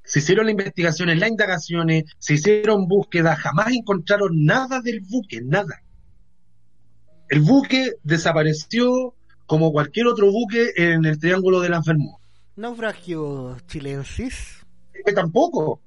[0.05, 5.82] Se hicieron las investigaciones, las indagaciones, se hicieron búsquedas, jamás encontraron nada del buque, nada.
[7.28, 9.14] El buque desapareció
[9.47, 12.20] como cualquier otro buque en el Triángulo de las Bermudas.
[12.57, 14.66] Naufragio chilensis.
[15.05, 15.80] Que tampoco.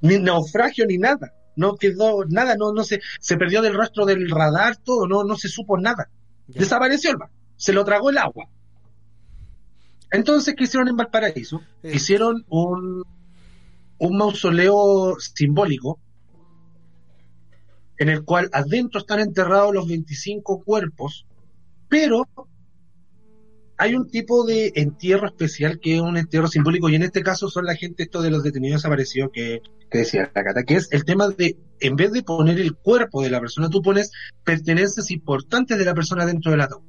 [0.00, 1.34] Ni naufragio ni nada.
[1.58, 5.36] No quedó nada, no, no se, se perdió del rastro del radar, todo, no, no
[5.36, 6.08] se supo nada.
[6.46, 6.60] Ya.
[6.60, 8.48] Desapareció el barco, se lo tragó el agua.
[10.12, 11.60] Entonces, ¿qué hicieron en Valparaíso?
[11.82, 11.96] Eh.
[11.96, 13.04] Hicieron un,
[13.98, 15.98] un mausoleo simbólico
[17.98, 21.26] en el cual adentro están enterrados los 25 cuerpos,
[21.88, 22.28] pero
[23.78, 27.48] hay un tipo de entierro especial que es un entierro simbólico y en este caso
[27.48, 30.88] son la gente esto de los detenidos desaparecidos que, que decía la Cata, que es
[30.92, 34.10] el tema de en vez de poner el cuerpo de la persona, tú pones
[34.44, 36.82] pertenencias importantes de la persona dentro del ataúd.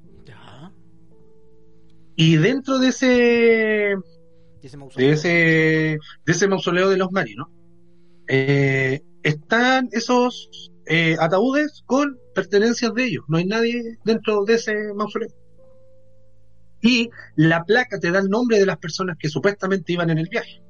[2.15, 3.93] Y dentro de ese
[4.61, 5.07] Y ese mausoleo.
[5.07, 7.47] de ese de ese mausoleo de los marinos
[8.27, 10.49] eh, están esos
[10.85, 13.23] eh, ataúdes con pertenencias de ellos.
[13.27, 15.29] No hay nadie dentro de ese mausoleo.
[16.81, 20.29] Y la placa te da el nombre de las personas que supuestamente iban en el
[20.29, 20.61] viaje.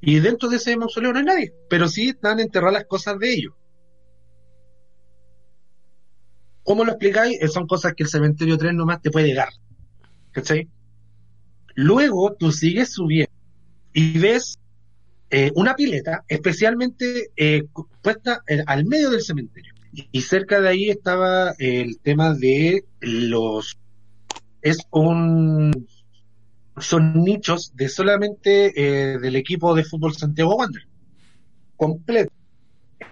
[0.00, 3.32] Y dentro de ese mausoleo no hay nadie, pero sí están enterradas las cosas de
[3.32, 3.54] ellos.
[6.62, 7.40] ¿Cómo lo explicáis?
[7.40, 9.48] Eh, Son cosas que el cementerio 3 nomás te puede dar.
[11.74, 13.32] Luego tú sigues subiendo
[13.92, 14.58] y ves
[15.30, 17.64] eh, una pileta especialmente eh,
[18.02, 19.67] puesta al medio del cementerio.
[20.12, 23.78] Y, cerca de ahí estaba el tema de los...
[24.62, 25.88] Es un...
[26.78, 30.86] Son nichos de solamente eh, del equipo de fútbol Santiago Wander.
[31.76, 32.32] Completo.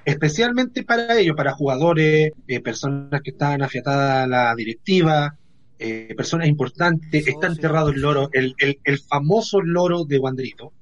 [0.04, 5.36] Especialmente para ellos, para jugadores, eh, personas que están afiatadas a la directiva,
[5.80, 7.26] eh, personas importantes.
[7.26, 10.72] Está enterrado el loro, el, el, el famoso loro de Wanderito.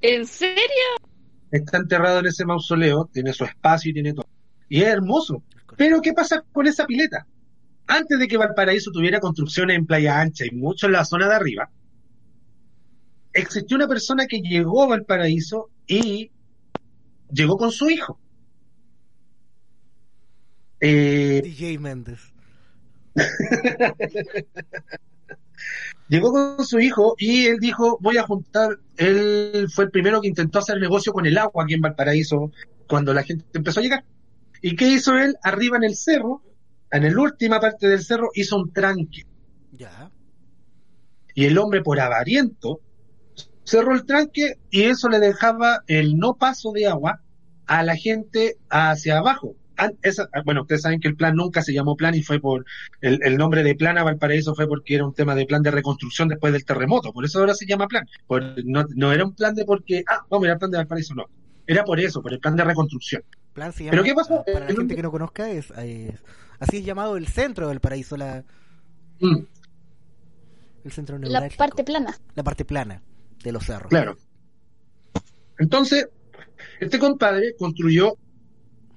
[0.00, 0.56] ¿En serio?
[1.50, 4.27] Está enterrado en ese mausoleo, tiene su espacio y tiene todo.
[4.68, 5.42] Y es hermoso.
[5.76, 7.26] Pero ¿qué pasa con esa pileta?
[7.88, 11.34] antes de que Valparaíso tuviera construcciones en Playa Ancha y mucho en la zona de
[11.34, 11.70] arriba,
[13.32, 16.30] existió una persona que llegó a Valparaíso y
[17.32, 18.20] llegó con su hijo.
[20.80, 22.20] Eh, DJ Méndez.
[26.08, 30.28] llegó con su hijo y él dijo, voy a juntar, él fue el primero que
[30.28, 32.52] intentó hacer negocio con el agua aquí en Valparaíso
[32.86, 34.04] cuando la gente empezó a llegar.
[34.62, 35.36] ¿Y qué hizo él?
[35.42, 36.42] Arriba en el cerro,
[36.90, 39.22] en la última parte del cerro, hizo un tranque.
[39.72, 40.10] Ya.
[41.34, 42.80] Y el hombre, por avariento,
[43.64, 47.20] cerró el tranque y eso le dejaba el no paso de agua
[47.66, 49.54] a la gente hacia abajo.
[50.02, 52.64] Esa- bueno, ustedes saben que el plan nunca se llamó plan y fue por
[53.00, 55.70] el, el nombre de plan a Valparaíso fue porque era un tema de plan de
[55.70, 58.04] reconstrucción después del terremoto, por eso ahora se llama plan.
[58.26, 60.78] Por- no, no era un plan de porque, ah, vamos a ir al plan de
[60.78, 61.26] Valparaíso, no.
[61.64, 63.22] Era por eso, por el plan de reconstrucción.
[63.52, 64.40] Plan se llama, ¿Pero qué pasó?
[64.40, 66.22] ah, Para la gente que no conozca, es, es-
[66.60, 68.44] así es llamado el centro del paraíso, la,
[69.20, 69.36] Mm,
[70.84, 72.16] el centro La parte plana.
[72.34, 73.02] la parte plana
[73.42, 73.88] de los cerros.
[73.90, 74.16] claro.
[75.58, 76.08] Entonces,
[76.78, 78.16] este compadre construyó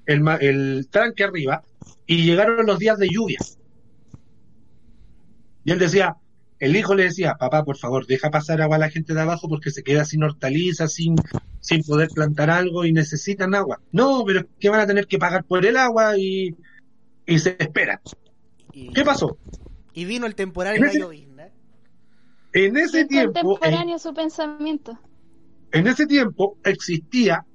[0.05, 1.63] el, el tranque arriba
[2.05, 3.39] y llegaron los días de lluvia.
[5.63, 6.17] Y él decía,
[6.61, 9.49] el hijo le decía, papá, por favor, deja pasar agua a la gente de abajo
[9.49, 11.15] porque se queda sin hortalizas, sin,
[11.59, 13.81] sin poder plantar algo y necesitan agua.
[13.91, 16.55] No, pero es que van a tener que pagar por el agua y,
[17.25, 17.99] y se esperan.
[18.71, 19.37] Y, ¿Qué pasó?
[19.93, 21.49] Y vino el temporal y En la ese- llovizna.
[22.53, 24.99] En ese Es tiempo, en, contemporáneo su pensamiento.
[25.71, 27.45] en ese tiempo existía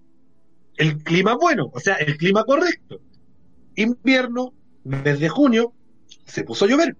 [0.76, 3.00] el clima bueno, o sea, el clima correcto.
[3.76, 4.52] Invierno,
[4.84, 5.74] desde junio,
[6.26, 6.96] se puso a llover.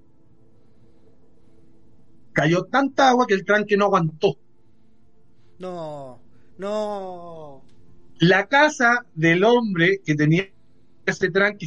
[2.37, 4.37] Cayó tanta agua que el tranque no aguantó.
[5.59, 6.21] No,
[6.59, 7.65] no.
[8.19, 10.53] La casa del hombre que tenía
[11.07, 11.67] ese tranque,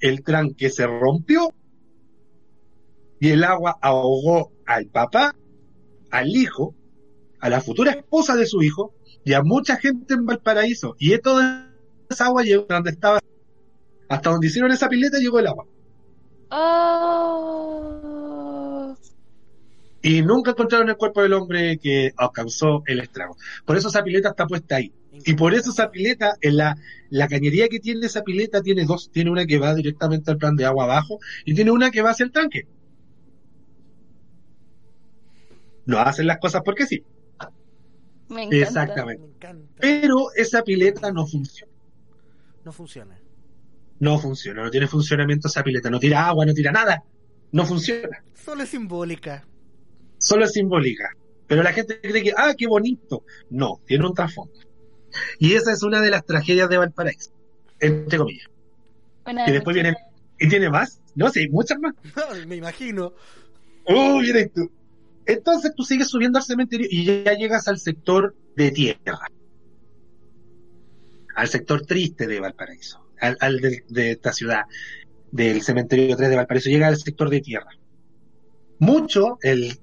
[0.00, 1.48] el tranque se rompió
[3.20, 5.36] y el agua ahogó al papá,
[6.10, 6.74] al hijo,
[7.38, 10.96] a la futura esposa de su hijo y a mucha gente en Valparaíso.
[10.98, 11.72] Y toda
[12.08, 13.20] esa agua llegó donde estaba,
[14.08, 15.66] hasta donde hicieron esa pileta llegó el agua.
[16.50, 18.49] Oh.
[20.02, 23.36] Y nunca encontraron el cuerpo del hombre que causó el estrago.
[23.66, 24.92] Por eso esa pileta está puesta ahí.
[25.24, 26.76] Y por eso esa pileta, en la,
[27.10, 30.56] la cañería que tiene esa pileta tiene dos, tiene una que va directamente al plan
[30.56, 32.66] de agua abajo y tiene una que va hacia el tanque.
[35.84, 37.04] No hacen las cosas porque sí.
[38.28, 38.56] Me encanta.
[38.56, 39.22] Exactamente.
[39.22, 39.74] Me encanta.
[39.80, 41.72] Pero esa pileta no funciona.
[42.64, 43.18] No funciona.
[43.98, 47.02] No funciona, no tiene funcionamiento esa pileta, no tira agua, no tira nada.
[47.52, 48.22] No funciona.
[48.34, 49.44] Solo es simbólica.
[50.20, 51.10] Solo es simbólica.
[51.46, 53.24] Pero la gente cree que, ah, qué bonito.
[53.48, 54.54] No, tiene un trasfondo.
[55.38, 57.32] Y esa es una de las tragedias de Valparaíso.
[57.80, 58.48] Entre comillas.
[59.26, 59.98] Una Y después de viene,
[60.38, 61.00] ¿y tiene más?
[61.16, 61.94] No sé, muchas más.
[62.46, 63.14] Me imagino.
[63.84, 64.70] Oh, viene tú.
[65.26, 69.26] Entonces tú sigues subiendo al cementerio y ya llegas al sector de tierra.
[71.34, 73.04] Al sector triste de Valparaíso.
[73.20, 74.62] Al, al de, de esta ciudad,
[75.32, 76.70] del cementerio 3 de Valparaíso.
[76.70, 77.70] Llega al sector de tierra.
[78.78, 79.78] Mucho, el,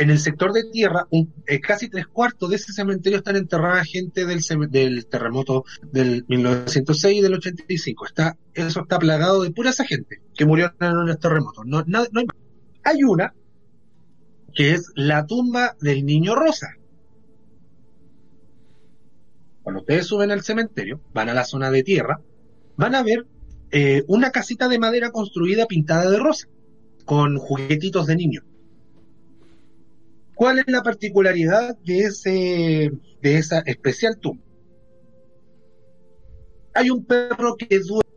[0.00, 3.84] en el sector de tierra, un- eh, casi tres cuartos de ese cementerio están enterrada
[3.84, 4.40] gente del,
[4.70, 8.06] del terremoto del 1906 y del 85.
[8.06, 11.18] Está, eso está plagado de pura esa gente que murió en los
[12.24, 12.36] más.
[12.84, 13.34] Hay una
[14.54, 16.68] que es la tumba del niño Rosa.
[19.62, 22.20] Cuando ustedes suben al cementerio, van a la zona de tierra,
[22.76, 23.26] van a ver
[23.70, 26.48] eh, una casita de madera construida pintada de rosa,
[27.04, 28.42] con juguetitos de niño.
[30.40, 34.42] ¿Cuál es la particularidad de ese de esa especial tumba?
[36.72, 38.10] Hay un perro que duerme,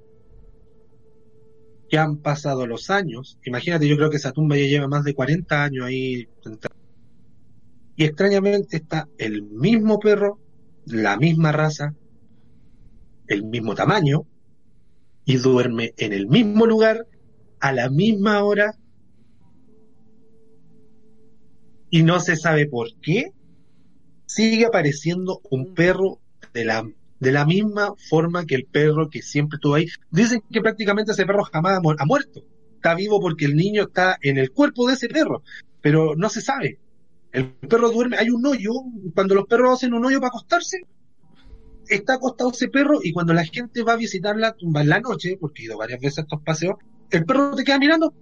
[1.90, 3.38] que han pasado los años.
[3.44, 6.30] Imagínate, yo creo que esa tumba ya lleva más de 40 años ahí.
[7.98, 10.40] Y extrañamente está el mismo perro,
[10.86, 11.94] la misma raza,
[13.28, 14.26] el mismo tamaño,
[15.26, 17.06] y duerme en el mismo lugar,
[17.60, 18.78] a la misma hora,
[21.94, 23.34] y no se sabe por qué,
[24.26, 26.18] sigue apareciendo un perro
[26.52, 26.90] de la,
[27.20, 29.86] de la misma forma que el perro que siempre estuvo ahí.
[30.10, 32.44] Dicen que prácticamente ese perro jamás ha, mu- ha muerto.
[32.74, 35.44] Está vivo porque el niño está en el cuerpo de ese perro,
[35.82, 36.80] pero no se sabe.
[37.32, 38.72] El perro duerme, hay un hoyo,
[39.14, 40.80] cuando los perros hacen un hoyo para acostarse,
[41.88, 45.00] está acostado ese perro y cuando la gente va a visitar la tumba en la
[45.00, 46.78] noche, porque he ido varias veces a estos paseos,
[47.12, 48.16] el perro te queda mirando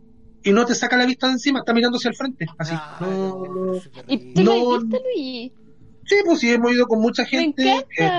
[0.44, 2.74] y no te saca la vista de encima, está mirando hacia el frente, así.
[2.76, 3.74] Ah, No, no.
[4.08, 5.54] ¿Y tú No, lo has visto, Luigi?
[6.06, 8.10] Sí, pues sí, hemos ido con mucha gente que,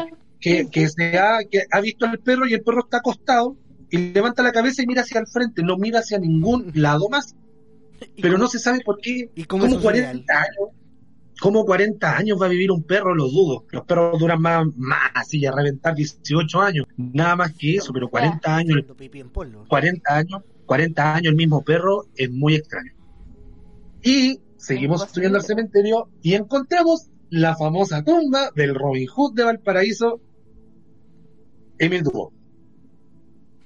[0.40, 3.56] que, que se ha, que ha visto al perro y el perro está acostado
[3.90, 7.34] y levanta la cabeza y mira hacia el frente, no mira hacia ningún lado más.
[8.16, 9.30] ¿Y Pero cómo- no se sabe por qué.
[9.34, 10.24] ¿Y cómo como es su 40 cereal?
[10.38, 10.70] años.
[11.40, 13.14] ¿Cómo 40 años va a vivir un perro?
[13.16, 13.64] Lo dudo.
[13.70, 16.86] Los perros duran más, más así, a reventar 18 años.
[16.96, 19.64] Nada más que eso, pero 40 años, Haciendo pipí en polvo.
[19.66, 22.92] 40 años, 40 años el mismo perro es muy extraño.
[24.02, 30.20] Y seguimos subiendo al cementerio y encontramos la famosa tumba del Robin Hood de Valparaíso,
[31.78, 32.32] Emil Dubó.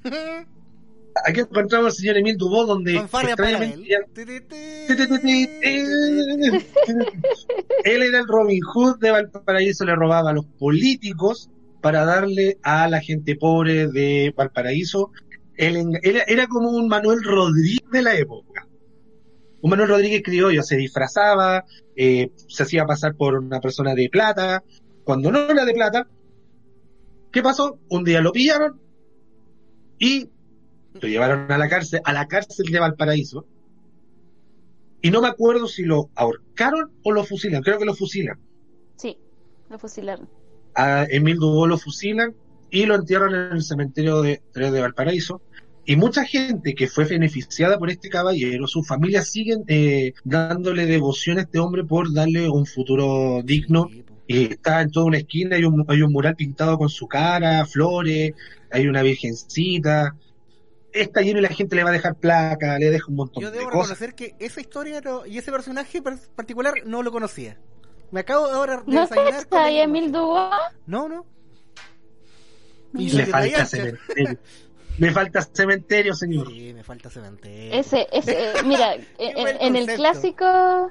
[1.25, 3.97] Aquí encontramos al señor Emil Dubó, donde extrañamente.
[7.85, 12.89] Él era el Robin Hood de Valparaíso, le robaba a los políticos para darle a
[12.89, 15.11] la gente pobre de Valparaíso.
[15.57, 18.67] Era, era como un Manuel Rodríguez de la época.
[19.63, 21.65] Un Manuel Rodríguez criollo, se disfrazaba,
[21.97, 24.63] eh, se hacía pasar por una persona de plata.
[25.05, 26.07] Cuando no era de plata,
[27.33, 27.79] ¿qué pasó?
[27.89, 28.81] Un día lo pillaron
[29.99, 30.29] y
[30.95, 33.47] lo llevaron a la cárcel, a la cárcel de Valparaíso.
[35.01, 37.63] Y no me acuerdo si lo ahorcaron o lo fusilan.
[37.63, 38.39] Creo que lo fusilan.
[38.97, 39.19] Sí,
[39.71, 40.29] lo fusilaron.
[40.75, 42.35] A Emil Dubó lo fusilan
[42.71, 45.41] y lo entierran en el cementerio de, de Valparaíso.
[45.85, 51.39] Y mucha gente que fue beneficiada por este caballero, sus familias siguen eh, dándole devoción
[51.39, 53.89] a este hombre por darle un futuro digno.
[54.27, 57.65] Y está en toda una esquina, hay un, hay un mural pintado con su cara,
[57.67, 58.33] flores,
[58.73, 60.17] hay una virgencita.
[60.93, 63.51] Está lleno y la gente le va a dejar placa, le deja un montón Yo
[63.53, 64.01] de debo cosas.
[64.01, 67.59] reconocer que esa historia no- y ese personaje par- particular no lo conocía.
[68.11, 70.11] Me acabo ahora de ¿No desayunar está con ahí la Emil.
[70.11, 70.51] Dubois?
[70.87, 71.27] No, no.
[72.97, 74.39] Y Le falta cementerio.
[74.99, 76.49] Le falta cementerio, señor.
[76.49, 77.75] Sí, me falta cementerio.
[77.75, 80.91] Ese, ese, eh, mira, en, buen en el clásico,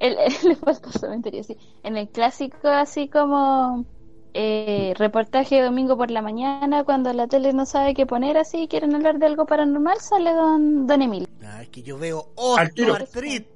[0.00, 1.56] el, le falta cementerio, sí.
[1.84, 3.84] En el clásico, así como
[4.34, 8.62] eh, reportaje de domingo por la mañana, cuando la tele no sabe qué poner, así
[8.62, 11.28] y quieren hablar de algo paranormal, sale don, don Emil.
[11.44, 12.94] Ah, es que yo veo Al tiro.
[12.94, 13.48] osteoartritis.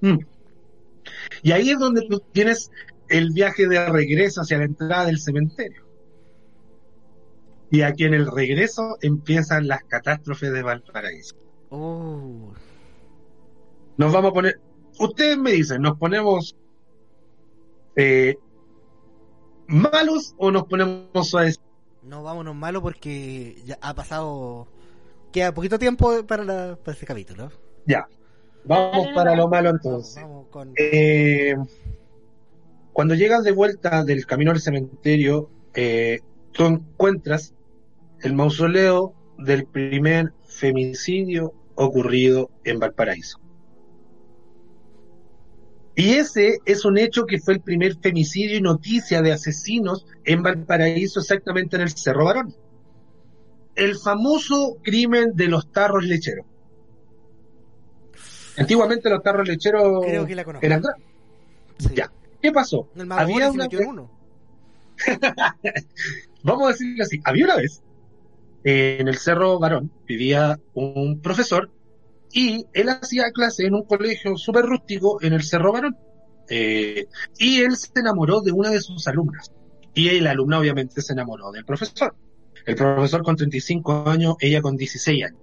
[0.00, 0.18] Mm.
[1.42, 2.70] Y ahí es donde tú tienes
[3.10, 5.84] el viaje de regreso hacia la entrada del cementerio.
[7.70, 11.36] Y aquí en el regreso empiezan las catástrofes de Valparaíso.
[11.70, 12.52] Oh.
[13.96, 14.60] Nos vamos a poner,
[14.98, 16.56] ustedes me dicen, ¿nos ponemos
[17.96, 18.36] eh,
[19.66, 21.60] malos o nos ponemos suaves?
[22.02, 24.66] No, vámonos malo porque ya ha pasado.
[25.32, 27.50] Queda poquito tiempo para, la, para este capítulo.
[27.86, 28.08] Ya,
[28.64, 30.22] vamos para lo malo entonces.
[30.22, 30.72] vamos con.
[30.76, 31.54] Eh,
[32.92, 36.20] cuando llegas de vuelta del camino al cementerio, eh,
[36.52, 37.54] tú encuentras
[38.22, 43.38] el mausoleo del primer femicidio ocurrido en Valparaíso.
[45.94, 50.42] Y ese es un hecho que fue el primer femicidio y noticia de asesinos en
[50.42, 52.54] Valparaíso, exactamente en el Cerro Barón.
[53.74, 56.46] El famoso crimen de los tarros lecheros.
[58.56, 60.66] Antiguamente los tarros lecheros Creo que la conozco.
[60.66, 61.06] eran grandes.
[61.78, 61.88] Sí.
[61.94, 62.10] Ya.
[62.40, 62.88] ¿Qué pasó?
[62.96, 64.10] El Había una vez- uno.
[66.42, 67.82] vamos a decirlo así, había una vez
[68.64, 71.70] eh, en el Cerro Barón vivía un profesor
[72.32, 75.96] y él hacía clase en un colegio súper rústico en el Cerro Barón.
[76.48, 77.06] Eh,
[77.38, 79.52] y él se enamoró de una de sus alumnas.
[79.94, 82.14] Y el alumna obviamente se enamoró del profesor.
[82.66, 85.40] El profesor con 35 años, ella con 16 años.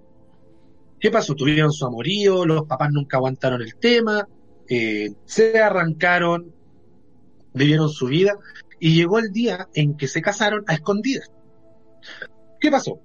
[1.00, 1.34] ¿Qué pasó?
[1.34, 4.26] Tuvieron su amorío, los papás nunca aguantaron el tema,
[4.68, 6.54] eh, se arrancaron,
[7.54, 8.38] vivieron su vida
[8.78, 11.30] y llegó el día en que se casaron a escondidas.
[12.60, 13.00] ¿Qué pasó?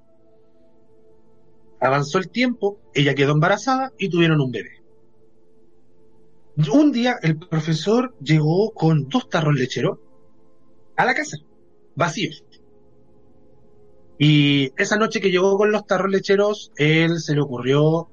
[1.80, 4.84] Avanzó el tiempo, ella quedó embarazada y tuvieron un bebé.
[6.72, 10.00] Un día el profesor llegó con dos tarros lecheros
[10.96, 11.38] a la casa,
[11.96, 12.44] vacíos.
[14.20, 18.10] Y esa noche que llegó con los tarros lecheros, él se le ocurrió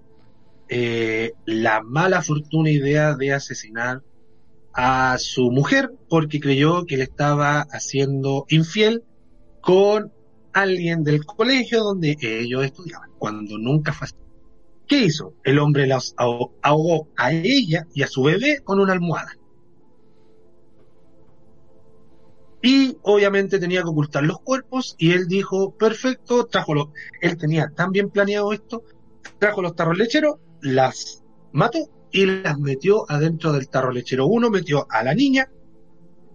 [0.69, 4.03] eh, la mala fortuna idea de asesinar
[4.73, 9.05] a su mujer porque creyó que le estaba haciendo infiel
[9.61, 10.13] con
[10.53, 14.17] alguien del colegio donde ellos estudiaban, cuando nunca fue así.
[14.87, 15.35] ¿Qué hizo?
[15.45, 19.37] El hombre ahog- ahogó a ella y a su bebé con una almohada.
[22.63, 26.89] Y obviamente tenía que ocultar los cuerpos y él dijo, perfecto, trajo los...
[27.23, 28.83] Él tenía tan bien planeado esto,
[29.39, 31.79] trajo los tarros lecheros, las mató
[32.13, 34.27] y las metió adentro del tarro lechero.
[34.27, 35.49] Uno metió a la niña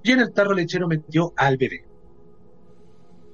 [0.03, 1.85] y en el tarro lechero metió al bebé.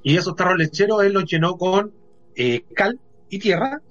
[0.04, 1.94] Y esos tarros lecheros él los llenó con
[2.36, 3.82] eh, cal y tierra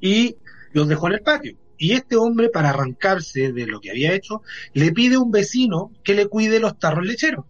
[0.00, 0.36] y
[0.72, 1.56] los dejó en el patio.
[1.78, 4.42] Y este hombre, para arrancarse de lo que había hecho,
[4.74, 7.44] le pide a un vecino que le cuide los tarros lecheros.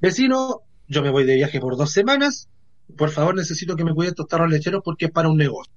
[0.00, 2.48] Vecino, yo me voy de viaje por dos semanas,
[2.96, 5.72] por favor necesito que me cuiden estos tarros lecheros porque es para un negocio.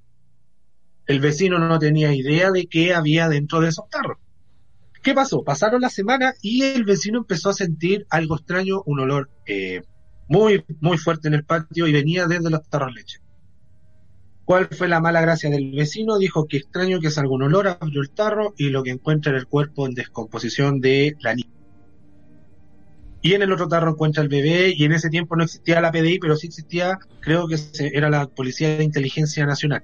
[1.08, 4.18] El vecino no tenía idea de qué había dentro de esos tarros.
[5.02, 5.44] ¿Qué pasó?
[5.44, 9.84] Pasaron la semana y el vecino empezó a sentir algo extraño, un olor eh,
[10.28, 13.20] muy, muy fuerte en el patio y venía desde los tarros leche.
[14.44, 16.18] ¿Cuál fue la mala gracia del vecino?
[16.18, 19.38] Dijo que extraño que salga un olor, abrió el tarro y lo que encuentra en
[19.38, 21.52] el cuerpo en descomposición de la niña.
[23.22, 25.92] Y en el otro tarro encuentra el bebé y en ese tiempo no existía la
[25.92, 27.58] PDI, pero sí existía, creo que
[27.94, 29.84] era la Policía de Inteligencia Nacional.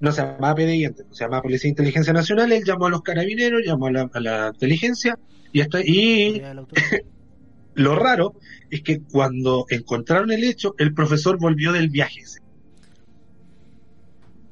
[0.00, 3.02] No se llamaba PDI antes, se llamaba Policía de Inteligencia Nacional, él llamó a los
[3.02, 5.18] carabineros, llamó a la, inteligencia
[5.52, 6.40] y, esto, y
[7.74, 8.34] lo raro
[8.70, 12.22] es que cuando encontraron el hecho, el profesor volvió del viaje.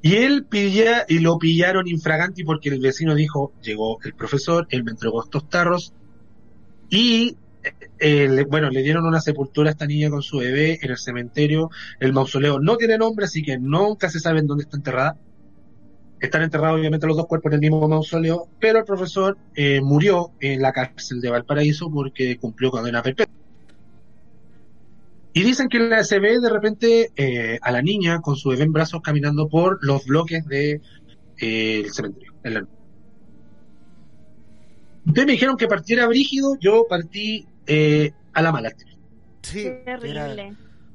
[0.03, 4.85] Y él pilla, y lo pillaron infraganti porque el vecino dijo, llegó el profesor, él
[4.85, 5.93] me entregó estos tarros
[6.89, 7.37] y
[7.99, 11.71] eh, bueno, le dieron una sepultura a esta niña con su bebé en el cementerio.
[11.99, 15.17] El mausoleo no tiene nombre, así que nunca se sabe dónde está enterrada.
[16.21, 20.31] Están enterrados obviamente los dos cuerpos en el mismo mausoleo, pero el profesor eh, murió
[20.41, 23.35] en la cárcel de Valparaíso porque cumplió condena perpetua.
[25.35, 28.65] Y dicen que la se ve de repente eh, a la niña con su bebé
[28.65, 30.81] en brazos caminando por los bloques del
[31.37, 32.33] de, el cementerio.
[35.07, 38.73] Ustedes me dijeron que partiera brígido, yo partí eh, a la mala.
[39.43, 39.69] Sí,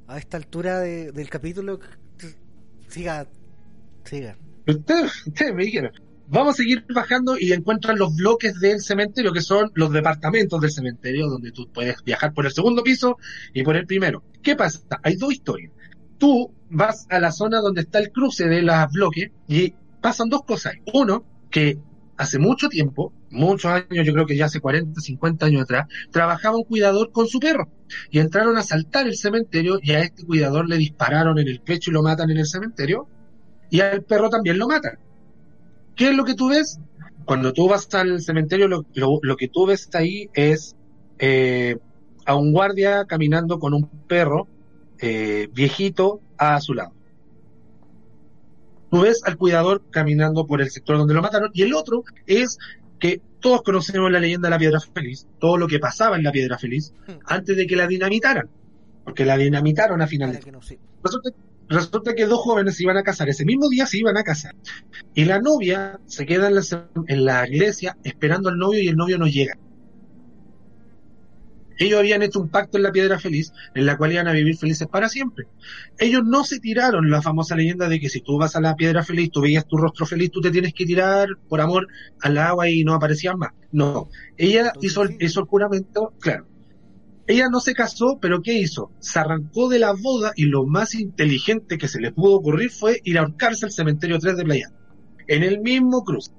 [0.07, 1.79] a esta altura del capítulo,
[2.89, 3.27] siga,
[4.03, 4.35] siga.
[5.27, 5.91] Ustedes, me dijeron,
[6.27, 10.71] vamos a seguir bajando y encuentran los bloques del cementerio, que son los departamentos del
[10.71, 13.17] cementerio, donde tú puedes viajar por el segundo piso
[13.53, 14.23] y por el primero.
[14.41, 14.81] ¿Qué pasa?
[15.03, 15.71] Hay dos historias.
[16.17, 20.43] Tú vas a la zona donde está el cruce de los bloques y pasan dos
[20.43, 20.73] cosas.
[20.93, 21.79] Uno, que
[22.21, 26.57] hace mucho tiempo, muchos años, yo creo que ya hace 40, 50 años atrás, trabajaba
[26.57, 27.67] un cuidador con su perro
[28.11, 31.89] y entraron a saltar el cementerio y a este cuidador le dispararon en el pecho
[31.89, 33.07] y lo matan en el cementerio
[33.71, 34.99] y al perro también lo matan.
[35.95, 36.79] ¿Qué es lo que tú ves?
[37.25, 40.75] Cuando tú vas al cementerio, lo, lo, que tú ves ahí es
[41.17, 41.77] eh,
[42.25, 44.47] a un guardia caminando con un perro
[44.99, 46.91] eh, viejito a su lado.
[48.91, 52.57] Tú ves al cuidador caminando por el sector donde lo mataron y el otro es
[52.99, 56.31] que todos conocemos la leyenda de la piedra feliz, todo lo que pasaba en la
[56.31, 57.11] piedra feliz hmm.
[57.25, 58.49] antes de que la dinamitaran,
[59.05, 60.39] porque la dinamitaron a final de...
[61.01, 61.29] resulta,
[62.15, 64.55] que dos jóvenes se iban a casar, ese mismo día se iban a casar,
[65.13, 66.61] y la novia se queda en la,
[67.07, 69.57] en la iglesia esperando al novio y el novio no llega.
[71.81, 74.55] Ellos habían hecho un pacto en la piedra feliz, en la cual iban a vivir
[74.55, 75.47] felices para siempre.
[75.97, 79.03] Ellos no se tiraron la famosa leyenda de que si tú vas a la piedra
[79.03, 81.87] feliz, tú veías tu rostro feliz, tú te tienes que tirar por amor
[82.21, 83.53] al agua y no aparecían más.
[83.71, 86.45] No, ella hizo, el, hizo el juramento, claro.
[87.27, 88.91] Ella no se casó, pero ¿qué hizo?
[88.99, 92.99] Se arrancó de la boda y lo más inteligente que se le pudo ocurrir fue
[93.03, 94.71] ir a ahorcarse al cementerio 3 de Playa.
[95.27, 96.31] En el mismo cruce.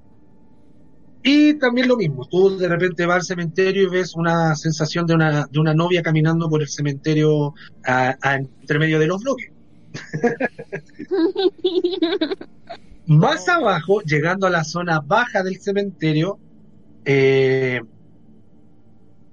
[1.23, 5.15] Y también lo mismo, tú de repente vas al cementerio y ves una sensación de
[5.15, 7.53] una, de una novia caminando por el cementerio
[7.85, 9.49] a, entre medio de los bloques.
[13.07, 16.39] Más abajo, llegando a la zona baja del cementerio,
[17.05, 17.79] eh,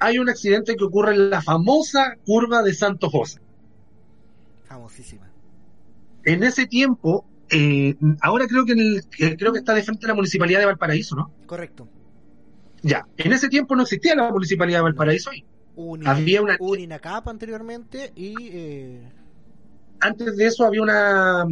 [0.01, 3.40] hay un accidente que ocurre en la famosa curva de Santo José.
[4.64, 5.30] Famosísima.
[6.24, 10.09] En ese tiempo, eh, ahora creo que, en el, creo que está de frente a
[10.09, 11.30] la municipalidad de Valparaíso, ¿no?
[11.46, 11.86] Correcto.
[12.82, 15.30] Ya, en ese tiempo no existía la municipalidad de Valparaíso.
[16.07, 19.12] había una un INACAP anteriormente y eh...
[20.01, 21.47] antes de eso había una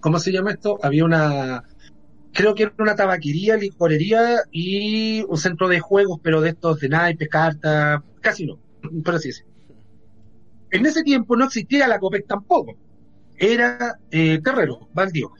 [0.00, 0.78] ¿cómo se llama esto?
[0.82, 1.64] Había una
[2.32, 6.88] creo que era una tabaquería, licorería y un centro de juegos, pero de estos de
[6.88, 8.58] naipes, cartas, casi no,
[9.04, 9.44] pero así es.
[10.70, 12.76] En ese tiempo no existía la COPEC tampoco
[13.42, 15.32] era eh, terreno, baldío.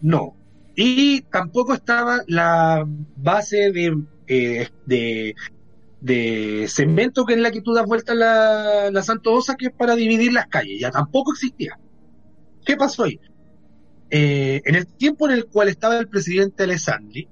[0.00, 0.36] No.
[0.76, 4.68] Y tampoco estaba la base de, eh,
[6.00, 9.72] de, cemento que es la que tú das vuelta la, la Santo Osa, que es
[9.72, 10.80] para dividir las calles.
[10.80, 11.78] Ya tampoco existía.
[12.64, 13.18] ¿Qué pasó ahí?
[14.10, 17.28] Eh, en el tiempo en el cual estaba el presidente Alessandri,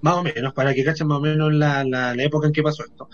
[0.00, 2.84] más o menos, para que cachen más o menos la, la, época en que pasó
[2.84, 3.08] esto,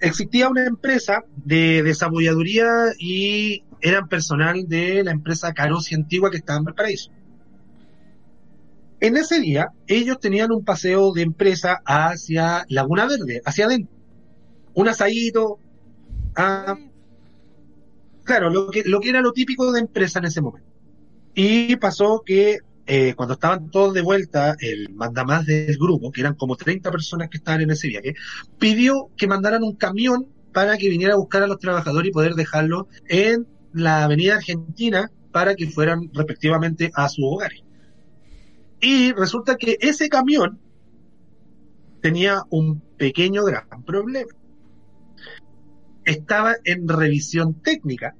[0.00, 2.66] existía una empresa de desabolladuría
[2.98, 7.10] y eran personal de la empresa Carosi Antigua que estaba en Valparaíso.
[9.00, 13.94] En ese día, ellos tenían un paseo de empresa hacia Laguna Verde, hacia adentro.
[14.72, 15.58] Un asadito.
[16.34, 16.78] Ah,
[18.24, 20.75] claro, lo que, lo que era lo típico de empresa en ese momento.
[21.36, 26.34] Y pasó que eh, cuando estaban todos de vuelta, el mandamás del grupo, que eran
[26.34, 28.14] como 30 personas que estaban en ese viaje,
[28.58, 32.34] pidió que mandaran un camión para que viniera a buscar a los trabajadores y poder
[32.34, 37.60] dejarlos en la avenida Argentina para que fueran respectivamente a sus hogares.
[38.80, 40.58] Y resulta que ese camión
[42.00, 44.30] tenía un pequeño gran problema.
[46.06, 48.14] Estaba en revisión técnica,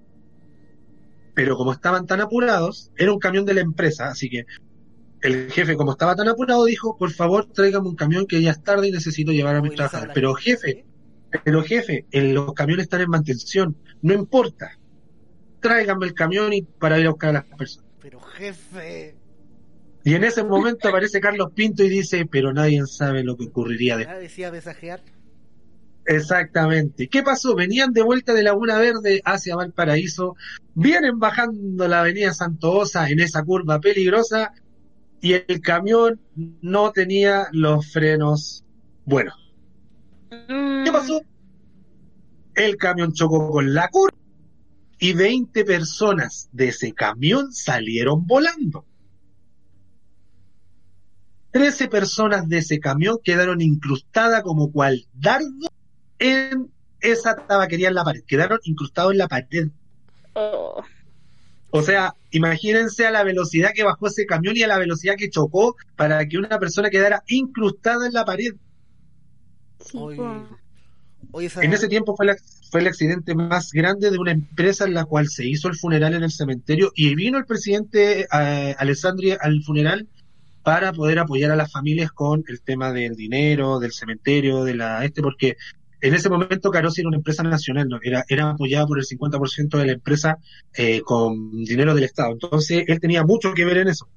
[1.37, 4.47] pero como estaban tan apurados, era un camión de la empresa, así que
[5.21, 8.63] el jefe, como estaba tan apurado, dijo, por favor, tráigame un camión que ya es
[8.63, 10.15] tarde y necesito llevar a mis trabajadores.
[10.15, 10.87] Pero jefe,
[11.45, 14.79] pero jefe, los camiones están en mantención, no importa.
[15.61, 17.91] Tráigame el camión y para ir a buscar a las personas.
[18.01, 19.15] Pero jefe.
[20.05, 23.99] Y en ese momento aparece Carlos Pinto y dice, pero nadie sabe lo que ocurriría
[23.99, 24.21] después.
[24.21, 25.03] decía mensajear.
[26.07, 27.09] Exactamente.
[27.09, 27.55] ¿Qué pasó?
[27.55, 30.37] Venían de vuelta de Laguna Verde hacia Valparaíso,
[30.75, 34.53] vienen bajando la avenida Santoosa en esa curva peligrosa
[35.21, 36.21] y el camión
[36.63, 38.65] no tenía los frenos
[39.05, 39.35] buenos.
[40.31, 41.21] ¿Qué pasó?
[42.55, 44.17] El camión chocó con la curva
[44.99, 48.87] y 20 personas de ese camión salieron volando.
[51.51, 55.67] 13 personas de ese camión quedaron incrustadas como cual dardo
[56.19, 56.71] en
[57.01, 58.23] esa tabaquería en la pared.
[58.27, 59.69] Quedaron incrustados en la pared.
[60.35, 60.83] Oh.
[61.71, 65.29] O sea, imagínense a la velocidad que bajó ese camión y a la velocidad que
[65.31, 68.55] chocó para que una persona quedara incrustada en la pared.
[69.85, 69.97] Sí,
[71.41, 72.37] esa- En ese tiempo fue, la-
[72.71, 76.15] fue el accidente más grande de una empresa en la cual se hizo el funeral
[76.15, 80.09] en el cementerio y vino el presidente eh, Alessandri al funeral
[80.63, 85.05] para poder apoyar a las familias con el tema del dinero, del cementerio, de la
[85.05, 85.57] este, porque
[86.01, 87.99] en ese momento Carosi era una empresa nacional, ¿no?
[88.03, 90.39] era, era apoyada por el 50% de la empresa
[90.75, 92.33] eh, con dinero del Estado.
[92.33, 94.09] Entonces él tenía mucho que ver en eso.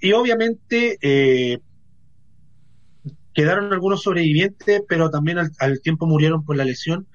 [0.00, 1.58] Y obviamente eh,
[3.34, 7.06] quedaron algunos sobrevivientes, pero también al, al tiempo murieron por la lesión.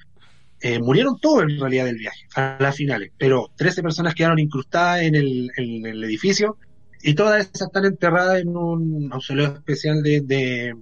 [0.61, 5.03] Eh, murieron todos en realidad del viaje, a las finales, pero 13 personas quedaron incrustadas
[5.03, 6.57] en el, en el edificio
[7.03, 10.75] y todas esas están enterradas en un mausoleo especial de, de-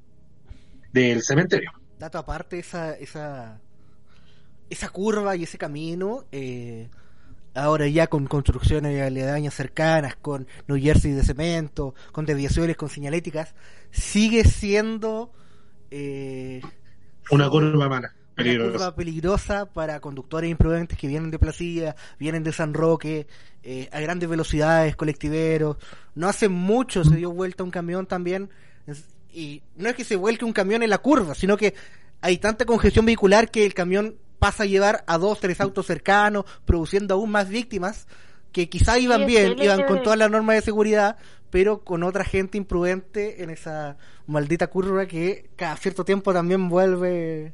[0.94, 1.72] del cementerio.
[2.00, 3.60] Dato aparte, esa, esa,
[4.70, 6.90] esa curva y ese camino, eh,
[7.54, 13.56] ahora ya con construcciones aledañas cercanas, con New Jersey de cemento, con desviaciones, con señaléticas,
[13.92, 15.32] sigue siendo
[15.92, 16.62] eh,
[17.32, 18.72] Una curva mala, una peligrosa.
[18.72, 23.28] curva peligrosa para conductores imprudentes que vienen de Placilla, vienen de San Roque,
[23.64, 25.78] eh, a grandes velocidades, colectiveros.
[26.14, 28.50] No hace mucho se dio vuelta un camión también,
[29.36, 31.74] y no es que se vuelque un camión en la curva, sino que
[32.22, 36.46] hay tanta congestión vehicular que el camión pasa a llevar a dos, tres autos cercanos,
[36.66, 38.08] produciendo aún más víctimas
[38.52, 41.18] que quizá iban bien, iban con todas las normas de seguridad,
[41.50, 43.98] pero con otra gente imprudente en esa
[44.28, 47.54] maldita curva que cada cierto tiempo también vuelve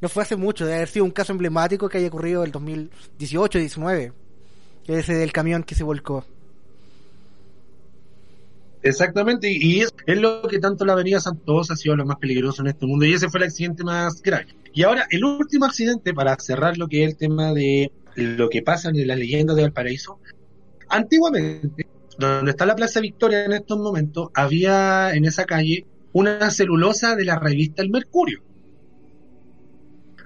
[0.00, 4.12] no fue hace mucho, debe haber sido un caso emblemático que haya ocurrido el 2018-19,
[4.84, 6.24] que es ese del camión que se volcó.
[8.86, 12.62] Exactamente, y es, es lo que tanto la avenida Santos ha sido lo más peligroso
[12.62, 14.46] en este mundo, y ese fue el accidente más grave.
[14.72, 18.62] Y ahora, el último accidente, para cerrar lo que es el tema de lo que
[18.62, 20.20] pasa en las leyendas de Valparaíso,
[20.88, 21.86] antiguamente,
[22.18, 27.24] donde está la Plaza Victoria en estos momentos, había en esa calle una celulosa de
[27.24, 28.42] la revista El Mercurio.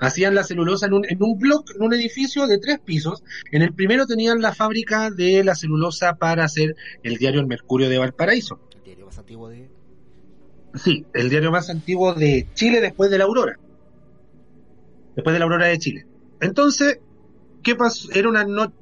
[0.01, 3.23] Hacían la celulosa en un, en un bloque, en un edificio de tres pisos.
[3.53, 7.89] En el primero tenían la fábrica de la celulosa para hacer el diario El Mercurio
[7.91, 8.61] de Valparaíso.
[8.75, 9.71] El diario más antiguo de...
[10.75, 13.59] Sí, el diario más antiguo de Chile después de la Aurora.
[15.15, 16.07] Después de la Aurora de Chile.
[16.41, 16.99] Entonces,
[17.63, 18.09] ¿qué pasó?
[18.13, 18.75] Era una noche,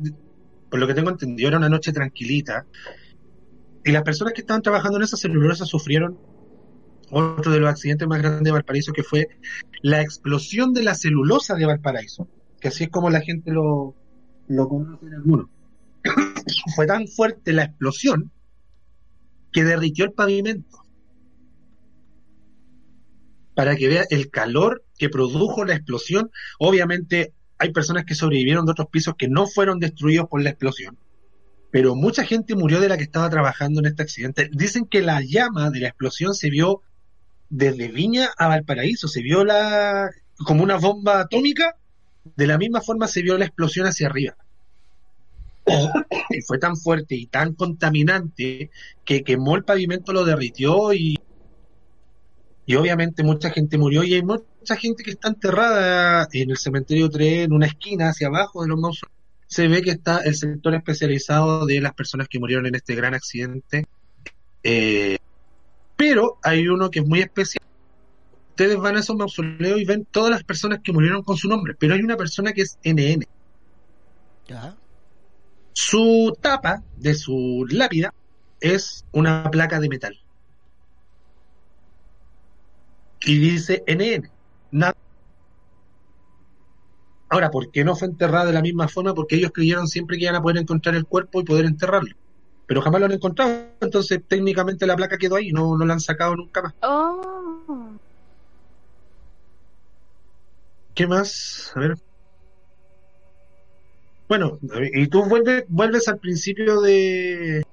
[0.70, 2.66] por lo que tengo entendido, era una noche tranquilita.
[3.85, 6.19] Y las personas que estaban trabajando en esa celulosa sufrieron
[7.10, 9.28] otro de los accidentes más grandes de Valparaíso, que fue
[9.82, 12.28] la explosión de la celulosa de Valparaíso.
[12.60, 13.94] Que así es como la gente lo,
[14.48, 15.48] conoce en algunos.
[16.74, 18.30] fue tan fuerte la explosión
[19.52, 20.85] que derritió el pavimento
[23.55, 26.30] para que vea el calor que produjo la explosión.
[26.60, 30.97] Obviamente hay personas que sobrevivieron de otros pisos que no fueron destruidos por la explosión,
[31.72, 34.48] pero mucha gente murió de la que estaba trabajando en este accidente.
[34.52, 36.82] Dicen que la llama de la explosión se vio
[37.49, 40.11] desde Viña a Valparaíso, se vio la
[40.45, 41.77] como una bomba atómica,
[42.37, 44.37] de la misma forma se vio la explosión hacia arriba.
[46.31, 48.70] Y fue tan fuerte y tan contaminante
[49.05, 51.19] que quemó el pavimento, lo derritió y
[52.69, 57.09] y obviamente mucha gente murió y hay mucha gente que está enterrada en el cementerio
[57.09, 59.16] 3, en una esquina hacia abajo de los mausoleos.
[59.47, 63.15] Se ve que está el sector especializado de las personas que murieron en este gran
[63.15, 63.87] accidente.
[64.62, 65.16] Eh,
[65.99, 67.65] pero hay uno que es muy especial,
[68.51, 71.75] ustedes van a esos mausoleos y ven todas las personas que murieron con su nombre,
[71.77, 73.27] pero hay una persona que es NN.
[74.47, 74.77] Ya.
[75.73, 78.15] Su tapa de su lápida
[78.61, 80.16] es una placa de metal.
[83.20, 84.31] Y dice NN.
[84.70, 84.97] Nada.
[87.29, 89.15] Ahora, ¿por qué no fue enterrada de la misma forma?
[89.15, 92.15] Porque ellos creyeron siempre que iban a poder encontrar el cuerpo y poder enterrarlo.
[92.69, 96.01] Pero jamás lo han encontrado, entonces técnicamente la placa quedó ahí, no, no la han
[96.01, 96.74] sacado nunca más.
[96.82, 97.93] Oh.
[100.95, 101.73] ¿Qué más?
[101.74, 101.99] A ver.
[104.28, 104.59] Bueno,
[104.93, 107.65] y tú vuelves, vuelves al principio de,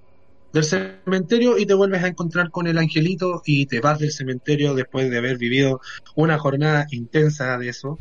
[0.53, 4.75] del cementerio y te vuelves a encontrar con el angelito y te vas del cementerio
[4.75, 5.81] después de haber vivido
[6.15, 7.99] una jornada intensa de eso.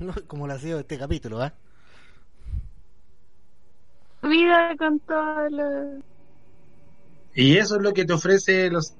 [0.00, 1.54] No, como lo ha sido este capítulo, ¿ah?
[4.22, 6.15] Vida con todo lo...
[7.36, 8.94] Y eso es lo que te ofrece los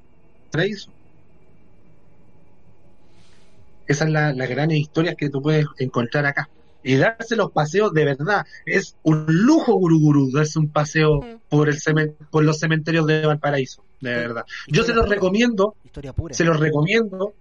[0.52, 0.90] paraísos.
[3.88, 6.48] Esa es la, la gran historia que tú puedes encontrar acá.
[6.82, 8.46] Y darse los paseos de verdad.
[8.64, 11.36] Es un lujo, Guruguru, darse un paseo Mm.
[11.48, 11.76] por, el
[12.30, 13.82] por los cementerios de Valparaíso.
[14.00, 14.44] De verdad.
[14.68, 16.34] Yo se los recomiendo Historia pura.
[16.34, 17.32] se los recomiendo,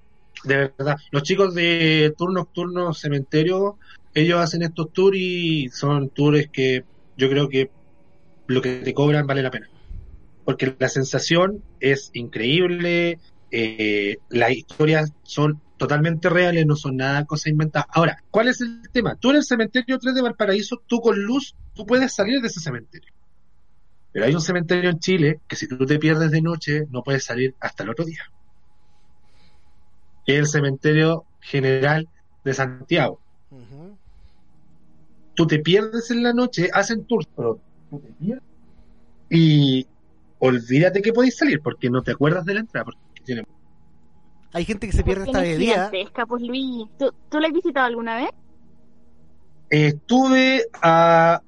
[0.45, 0.95] de verdad.
[1.11, 3.77] Los chicos de Tour Nocturno Cementerio,
[4.13, 6.85] ellos hacen estos tours y son tours que
[7.17, 7.69] yo creo que
[8.47, 9.67] lo que te cobran vale la pena.
[10.45, 13.19] Porque la sensación es increíble,
[13.51, 17.87] eh, las historias son totalmente reales, no son nada cosas inventadas.
[17.91, 19.15] Ahora, ¿cuál es el tema?
[19.15, 22.59] Tú en el cementerio 3 de Valparaíso, tú con luz, tú puedes salir de ese
[22.59, 23.11] cementerio.
[24.13, 27.25] Pero hay un cementerio en Chile que si tú te pierdes de noche, no puedes
[27.25, 28.23] salir hasta el otro día
[30.25, 32.09] que es el cementerio general
[32.43, 33.19] de Santiago.
[35.35, 37.59] Tú te pierdes en la noche, hacen tours, pero
[37.89, 38.43] tú te pierdes.
[39.29, 39.87] Y
[40.45, 42.85] olvídate que podéis salir porque no te acuerdas de la entrada.
[42.85, 43.43] Porque tiene...
[44.53, 45.91] Hay gente que se pierde hasta de es día.
[46.27, 46.87] pues Luis.
[46.97, 48.29] ¿Tú, ¿Tú la has visitado alguna vez?
[49.69, 51.41] Estuve a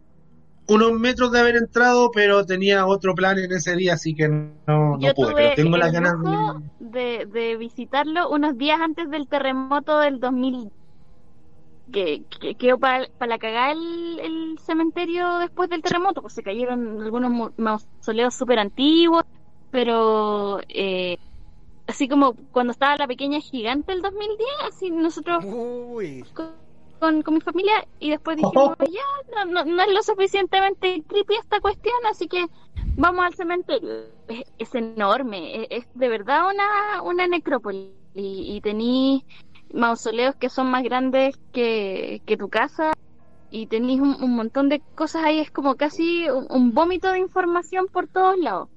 [0.67, 4.53] unos metros de haber entrado, pero tenía otro plan en ese día, así que no,
[4.67, 5.31] no Yo pude.
[5.31, 6.13] tuve Pero tengo las ganas
[6.79, 6.89] de...
[6.99, 10.71] de, de visitarlo unos días antes del terremoto del 2000
[11.91, 17.01] que, que quedó para la cagada el, el cementerio después del terremoto, pues se cayeron
[17.01, 19.23] algunos mausoleos súper antiguos,
[19.71, 21.17] pero eh,
[21.87, 25.43] así como cuando estaba la pequeña gigante el 2010, así nosotros
[26.99, 31.35] con, con mi familia y después dijimos, ya, no, no, no es lo suficientemente creepy
[31.35, 32.45] esta cuestión, así que
[32.95, 33.89] vamos al cementerio.
[34.27, 39.25] Es, es enorme, es, es de verdad una, una necrópolis y, y tení
[39.73, 42.93] mausoleos que son más grandes que, que tu casa
[43.49, 47.19] y tenéis un, un montón de cosas ahí, es como casi un, un vómito de
[47.19, 48.69] información por todos lados.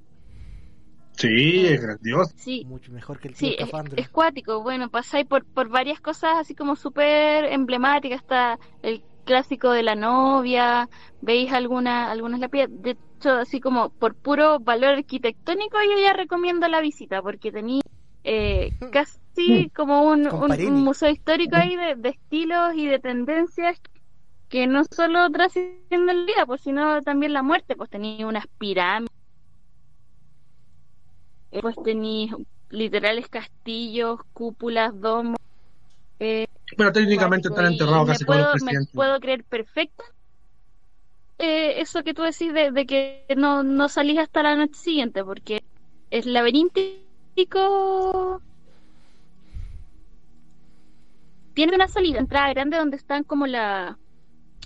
[1.20, 2.32] Sí, es grandioso.
[2.36, 4.62] Sí, Mucho mejor que el Sí, es, es cuático.
[4.62, 8.20] Bueno, pasáis por, por varias cosas así como súper emblemáticas.
[8.20, 10.88] Está el clásico de la novia,
[11.20, 12.68] veis alguna, algunas lápidas.
[12.70, 17.82] De hecho, así como por puro valor arquitectónico, yo ya recomiendo la visita porque tenéis
[18.24, 19.19] eh, casi
[19.74, 20.64] como un, un- Comparini.
[20.64, 23.78] un museo histórico ahí de, de estilos y de tendencias
[24.48, 27.76] que no solo trascienden el día, pues sino también la muerte.
[27.76, 29.08] Pues tenéis unas pirámides,
[31.60, 32.32] pues tenéis
[32.70, 35.36] literales castillos, cúpulas, domos.
[36.20, 36.46] eh,
[36.76, 40.04] Bueno, técnicamente están enterrados casi me todos los puedo, me puedo creer perfecto
[41.38, 45.24] eh, eso que tú decís de, de que no, no salís hasta la noche siguiente,
[45.24, 45.60] porque
[46.10, 48.42] es laberíntico.
[51.60, 53.98] Tiene una salida, entrada grande donde están como la.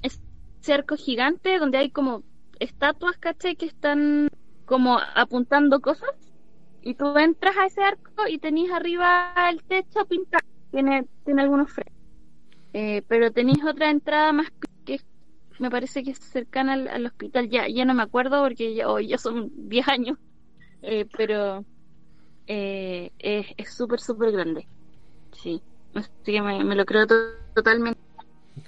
[0.01, 2.23] Ese arco gigante donde hay como
[2.61, 3.57] estatuas, ¿cachai?
[3.57, 4.29] Que están
[4.65, 6.15] como apuntando cosas.
[6.83, 10.47] Y tú entras a ese arco y tenés arriba el techo pintado.
[10.71, 11.97] Tiene, tiene algunos frescos.
[12.75, 14.47] Eh, pero tenéis otra entrada más
[14.85, 15.01] que
[15.59, 17.51] me parece que es cercana al, al hospital.
[17.51, 20.17] Ya, ya no me acuerdo porque ya, hoy ya son 10 años.
[20.81, 21.65] Eh, pero
[22.47, 24.69] eh, es es súper, súper grande.
[25.33, 25.61] Sí.
[25.95, 27.15] Así que me, me lo creo to-
[27.55, 28.01] totalmente.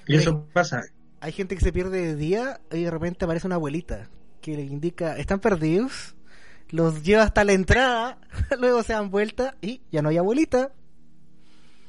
[0.06, 0.82] Y eso pasa.
[1.20, 4.62] Hay gente que se pierde de día y de repente aparece una abuelita que le
[4.62, 6.14] indica, están perdidos,
[6.70, 8.18] los lleva hasta la entrada,
[8.60, 10.72] luego se dan vuelta y ya no hay abuelita.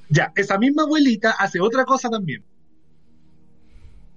[0.09, 2.43] Ya, esa misma abuelita hace otra cosa también.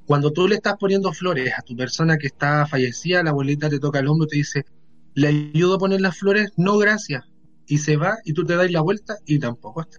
[0.05, 3.79] Cuando tú le estás poniendo flores a tu persona que está fallecida, la abuelita te
[3.79, 4.67] toca el hombro y te dice,
[5.15, 6.51] ¿le ayudo a poner las flores?
[6.57, 7.25] No, gracias.
[7.67, 9.99] Y se va y tú te das la vuelta y tampoco está.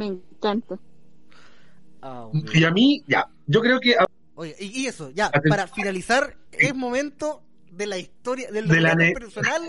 [0.00, 0.78] Me encanta.
[2.00, 2.58] abuelita.
[2.58, 3.96] Y a mí, ya, yo creo que
[4.34, 8.96] Oye, y, y eso, ya, para finalizar, es momento de la historia, del De la
[8.96, 9.60] personal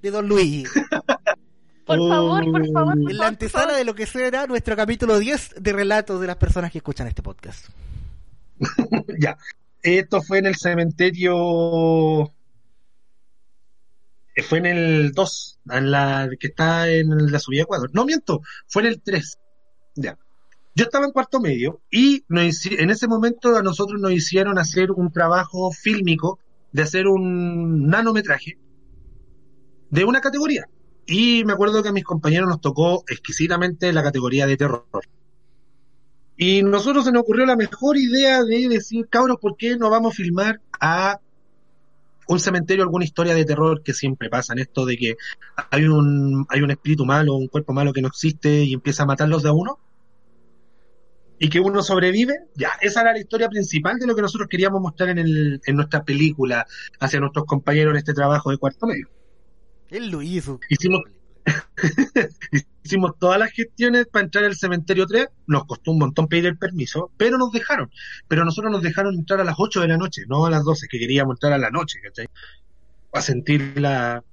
[0.00, 0.70] de Don Luis.
[1.84, 2.94] Por favor, por favor.
[2.94, 6.36] por En la antesala de lo que será nuestro capítulo 10 de relatos de las
[6.36, 7.66] personas que escuchan este podcast.
[9.18, 9.36] ya.
[9.82, 12.32] Esto fue en el cementerio.
[14.48, 17.90] Fue en el 2, en la que está en la subida de Ecuador.
[17.92, 19.38] No miento, fue en el 3.
[19.96, 20.18] Ya.
[20.74, 25.12] Yo estaba en cuarto medio y en ese momento a nosotros nos hicieron hacer un
[25.12, 26.38] trabajo fílmico
[26.72, 28.58] de hacer un nanometraje
[29.90, 30.66] de una categoría.
[31.04, 34.86] Y me acuerdo que a mis compañeros nos tocó exquisitamente la categoría de terror.
[36.38, 40.14] Y nosotros se nos ocurrió la mejor idea de decir, cabros, ¿por qué no vamos
[40.14, 41.20] a filmar a
[42.28, 45.16] un cementerio alguna historia de terror que siempre pasa en esto de que
[45.70, 49.06] hay un, hay un espíritu malo, un cuerpo malo que no existe y empieza a
[49.06, 49.78] matarlos de a uno?
[51.38, 54.80] Y que uno sobrevive, ya, esa era la historia principal de lo que nosotros queríamos
[54.80, 56.66] mostrar en, el, en nuestra película
[57.00, 59.08] hacia nuestros compañeros en este trabajo de cuarto medio.
[59.90, 60.60] Él lo hizo.
[60.68, 61.00] Hicimos
[62.84, 66.58] Hicimos todas las gestiones para entrar al cementerio 3, nos costó un montón pedir el
[66.58, 67.90] permiso, pero nos dejaron.
[68.28, 70.88] Pero nosotros nos dejaron entrar a las 8 de la noche, no a las 12,
[70.88, 72.28] que queríamos entrar a la noche, ¿cachai?
[73.10, 74.24] Para sentir la,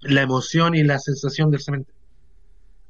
[0.00, 1.94] la emoción y la sensación del cementerio.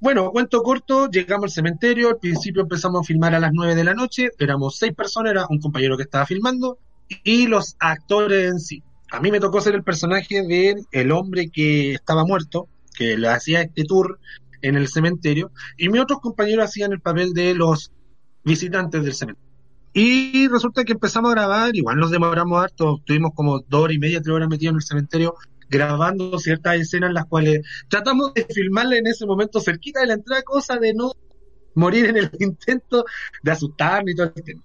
[0.01, 3.85] Bueno, cuento corto, llegamos al cementerio, al principio empezamos a filmar a las 9 de
[3.85, 6.78] la noche, éramos seis personas, era un compañero que estaba filmando,
[7.23, 8.82] y los actores en sí.
[9.11, 13.28] A mí me tocó ser el personaje de el hombre que estaba muerto, que le
[13.28, 14.18] hacía este tour
[14.62, 17.92] en el cementerio, y mis otros compañeros hacían el papel de los
[18.44, 19.44] visitantes del cementerio.
[19.92, 24.00] Y resulta que empezamos a grabar, igual nos demoramos harto, estuvimos como dos horas y
[24.00, 25.34] media, tres horas metidos en el cementerio,
[25.68, 30.42] grabando ciertas escenas las cuales tratamos de filmarla en ese momento cerquita de la entrada,
[30.42, 31.12] cosa de no
[31.74, 33.04] morir en el intento
[33.42, 34.62] de asustarme y todo el tema.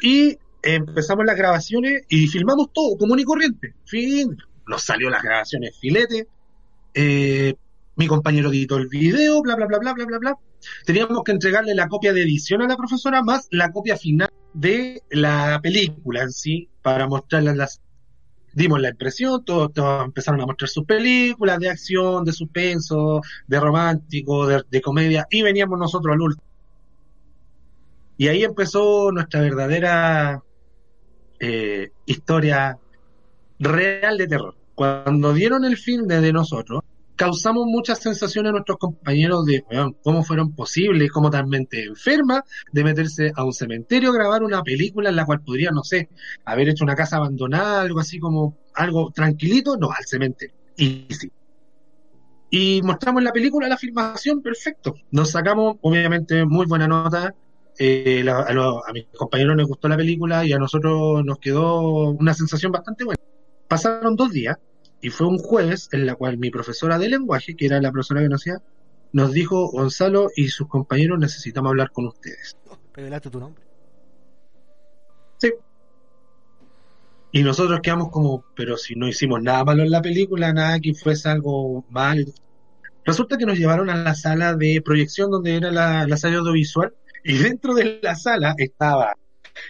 [0.00, 3.74] Y empezamos las grabaciones y filmamos todo común y corriente.
[3.84, 6.28] Fin, nos salió las grabaciones filete.
[6.96, 7.54] Eh,
[7.96, 10.38] mi compañero editó el video, bla, bla, bla, bla, bla, bla, bla.
[10.84, 15.02] Teníamos que entregarle la copia de edición a la profesora más la copia final de
[15.10, 17.80] la película en sí para mostrarla las
[18.54, 19.70] dimos la impresión, todos,
[20.02, 25.42] empezaron a mostrar sus películas de acción, de suspenso, de romántico, de, de comedia, y
[25.42, 26.42] veníamos nosotros al último.
[28.16, 30.42] Y ahí empezó nuestra verdadera
[31.38, 32.78] eh, historia
[33.58, 34.56] real de terror.
[34.76, 36.82] Cuando dieron el film de, nosotros,
[37.16, 39.64] causamos muchas sensaciones a nuestros compañeros de
[40.02, 45.08] cómo fueron posibles, cómo tan mente enferma de meterse a un cementerio grabar una película
[45.08, 46.10] en la cual podría, no sé,
[46.44, 50.54] haber hecho una casa abandonada, algo así como algo tranquilito, no, al cementerio.
[50.76, 51.32] Y sí.
[52.50, 54.94] Y mostramos la película, la filmación, perfecto.
[55.10, 57.34] Nos sacamos, obviamente, muy buena nota.
[57.78, 62.72] Eh, a mis compañeros les gustó la película y a nosotros nos quedó una sensación
[62.72, 63.16] bastante buena.
[63.68, 64.56] Pasaron dos días
[65.00, 68.22] y fue un jueves en la cual mi profesora de lenguaje, que era la profesora
[68.22, 68.62] que nos hacía,
[69.12, 72.56] nos dijo, Gonzalo y sus compañeros necesitamos hablar con ustedes.
[72.94, 73.62] Revelaste tu nombre.
[75.38, 75.52] Sí.
[77.32, 80.94] Y nosotros quedamos como, pero si no hicimos nada malo en la película, nada que
[80.94, 82.32] fuese algo mal.
[83.04, 86.94] Resulta que nos llevaron a la sala de proyección donde era la, la sala audiovisual
[87.22, 89.14] y dentro de la sala estaba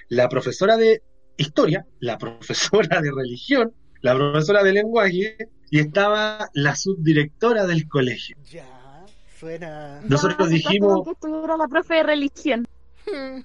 [0.08, 1.02] la profesora de
[1.36, 3.72] historia, la profesora de religión,
[4.06, 5.36] la profesora de lenguaje
[5.70, 8.36] y estaba la subdirectora del colegio.
[8.50, 9.04] Ya,
[9.38, 10.00] suena.
[10.08, 12.66] Nosotros dijimos- que estuviera la profe de religión.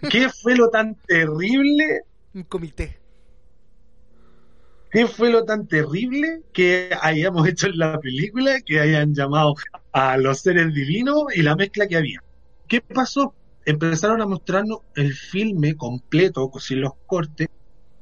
[0.10, 2.02] ¿Qué fue lo tan terrible
[2.34, 2.98] Un comité.
[4.92, 9.56] ¿Qué fue lo tan terrible que hayamos hecho en la película, que hayan llamado
[9.94, 12.22] a los seres divinos y la mezcla que había?
[12.68, 13.34] ¿Qué pasó?
[13.66, 17.48] Empezaron a mostrarnos el filme completo, sin los cortes,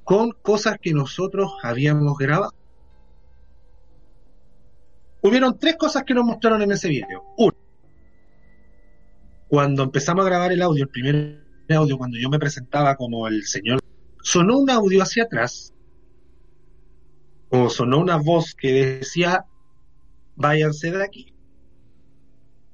[0.09, 2.51] con cosas que nosotros habíamos grabado.
[5.21, 7.23] Hubieron tres cosas que nos mostraron en ese video.
[7.37, 7.53] Uno,
[9.49, 13.43] cuando empezamos a grabar el audio, el primer audio, cuando yo me presentaba como el
[13.43, 13.81] señor,
[14.23, 15.75] sonó un audio hacia atrás
[17.49, 19.45] o sonó una voz que decía
[20.35, 21.35] váyanse de aquí.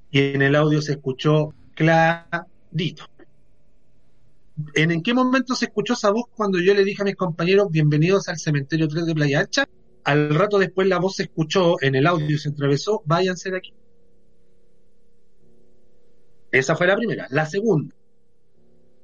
[0.10, 3.10] Y en el audio se escuchó clarito.
[4.73, 7.69] ¿En, ¿En qué momento se escuchó esa voz cuando yo le dije a mis compañeros
[7.72, 9.65] bienvenidos al cementerio 3 de Playa Ancha?
[10.03, 13.73] Al rato después la voz se escuchó en el audio, se atravesó, váyanse de aquí.
[16.52, 17.27] Esa fue la primera.
[17.32, 17.94] La segunda,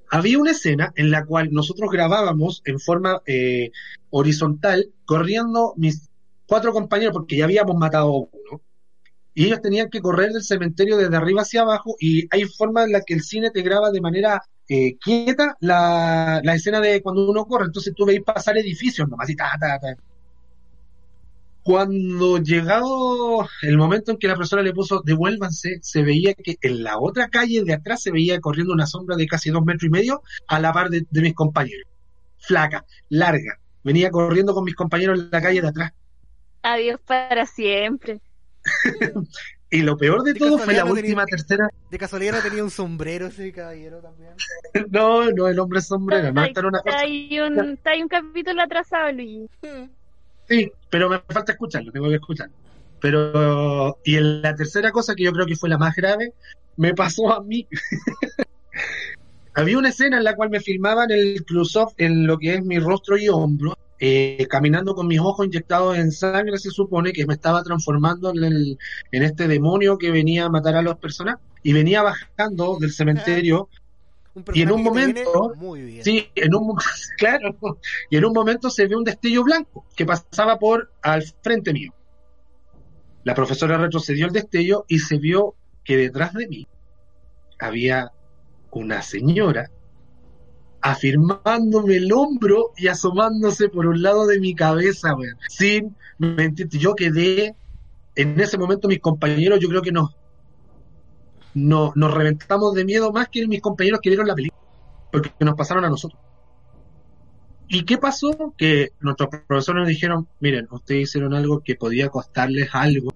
[0.10, 3.72] había una escena en la cual nosotros grabábamos en forma eh,
[4.10, 6.10] horizontal, corriendo mis
[6.46, 8.62] cuatro compañeros, porque ya habíamos matado uno,
[9.34, 12.92] y ellos tenían que correr del cementerio desde arriba hacia abajo, y hay forma en
[12.92, 14.42] la que el cine te graba de manera
[14.74, 19.30] eh, quieta la, la escena de cuando uno corre, entonces tú veis pasar edificios nomás,
[19.30, 19.98] y ta, ta, ta.
[21.62, 26.84] cuando llegado el momento en que la profesora le puso devuélvanse, se veía que en
[26.84, 29.90] la otra calle de atrás se veía corriendo una sombra de casi dos metros y
[29.90, 31.90] medio a la par de, de mis compañeros.
[32.38, 33.60] Flaca, larga.
[33.84, 35.92] Venía corriendo con mis compañeros en la calle de atrás.
[36.64, 38.22] Adiós para siempre.
[39.74, 41.70] Y lo peor de De todo fue la no última tenía- tercera.
[41.90, 44.32] De casualidad no tenía un sombrero ese caballero también.
[44.92, 46.32] No, no, el hombre sombrero.
[46.34, 47.00] No, Está cosa.
[47.00, 49.48] ahí un, está ahí un capítulo atrasado, Luigi.
[50.50, 52.54] Sí, pero me falta escucharlo, tengo que escucharlo.
[53.00, 56.34] Pero, y en la tercera cosa que yo creo que fue la más grave,
[56.78, 57.66] me pasó a mí.
[59.54, 62.80] Había una escena en la cual me filmaban el close-up en lo que es mi
[62.80, 67.36] rostro y hombro, eh, caminando con mis ojos inyectados en sangre, se supone que me
[67.36, 68.78] estaba transformando en, el-
[69.12, 73.70] en este demonio que venía a matar a las personas, y venía bajando del cementerio
[74.34, 76.04] Un Y en un momento- viene Muy bien.
[76.04, 76.76] Sí, en un
[77.18, 77.56] claro,
[78.10, 81.94] y en un momento se ve un destello blanco que pasaba por al frente mío.
[83.24, 85.54] La profesora retrocedió el destello y se vio
[85.84, 86.68] que detrás de mí
[87.60, 88.12] había
[88.72, 89.70] una señora
[90.82, 95.38] afirmándome el hombro y asomándose por un lado de mi cabeza, weón.
[95.50, 97.56] Sin mentirte, yo quedé
[98.16, 100.16] en ese momento mis compañeros, yo creo que nos
[101.54, 104.62] no, nos reventamos de miedo más que mis compañeros que vieron la película
[105.12, 106.20] porque nos pasaron a nosotros.
[107.68, 108.54] ¿Y qué pasó?
[108.58, 113.12] Que nuestros profesores nos dijeron, miren, ustedes hicieron algo que podía costarles algo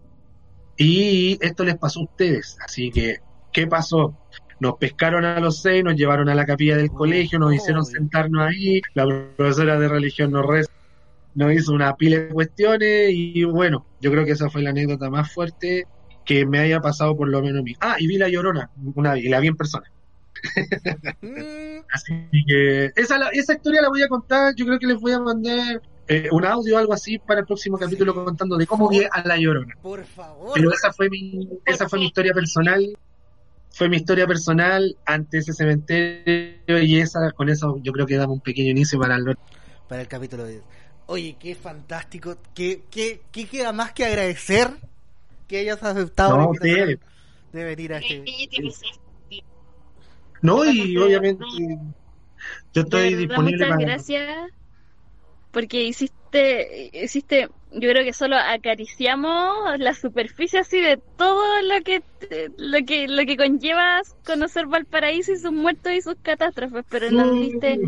[0.78, 2.58] y esto les pasó a ustedes.
[2.64, 3.20] Así que,
[3.52, 4.18] ¿qué pasó?
[4.60, 8.41] Nos pescaron a los seis, nos llevaron a la capilla del colegio, nos hicieron sentarnos
[8.48, 9.06] ahí, la
[9.36, 10.69] profesora de religión nos, rez-
[11.34, 15.10] nos hizo una pila de cuestiones y bueno, yo creo que esa fue la anécdota
[15.10, 15.86] más fuerte
[16.23, 17.76] que me haya pasado por lo menos a mí.
[17.82, 19.86] Ah, y vi la llorona, una vez, y la vi en persona.
[21.22, 22.14] Mm, Así
[22.48, 24.53] que esa, la- esa historia la voy a contar.
[24.56, 27.45] Yo creo que les voy a mandar eh, un audio o algo así para el
[27.45, 28.19] próximo capítulo Sí.
[28.26, 29.73] contando de cómo vi a la llorona.
[29.82, 30.52] por favor.
[30.53, 32.98] Pero esa fue mi, esa fue mi historia personal.
[33.76, 38.35] Fue mi historia personal ante ese cementerio y esa, con eso yo creo que damos
[38.35, 39.35] un pequeño inicio para el
[39.88, 40.64] para el capítulo 10.
[41.07, 42.38] Oye, qué fantástico.
[42.53, 44.72] ¿Qué, qué, qué queda más que agradecer
[45.47, 46.99] que hayas aceptado No, ustedes.
[47.52, 48.23] de venir a este.
[50.41, 51.43] No, y obviamente
[52.73, 53.80] yo estoy verdad, disponible muchas para.
[53.80, 54.52] gracias
[55.52, 62.02] porque hiciste, hiciste, yo creo que solo acariciamos la superficie así de todo lo que
[62.57, 67.31] lo que lo que conlleva conocer Valparaíso y sus muertos y sus catástrofes, pero nos
[67.39, 67.80] diste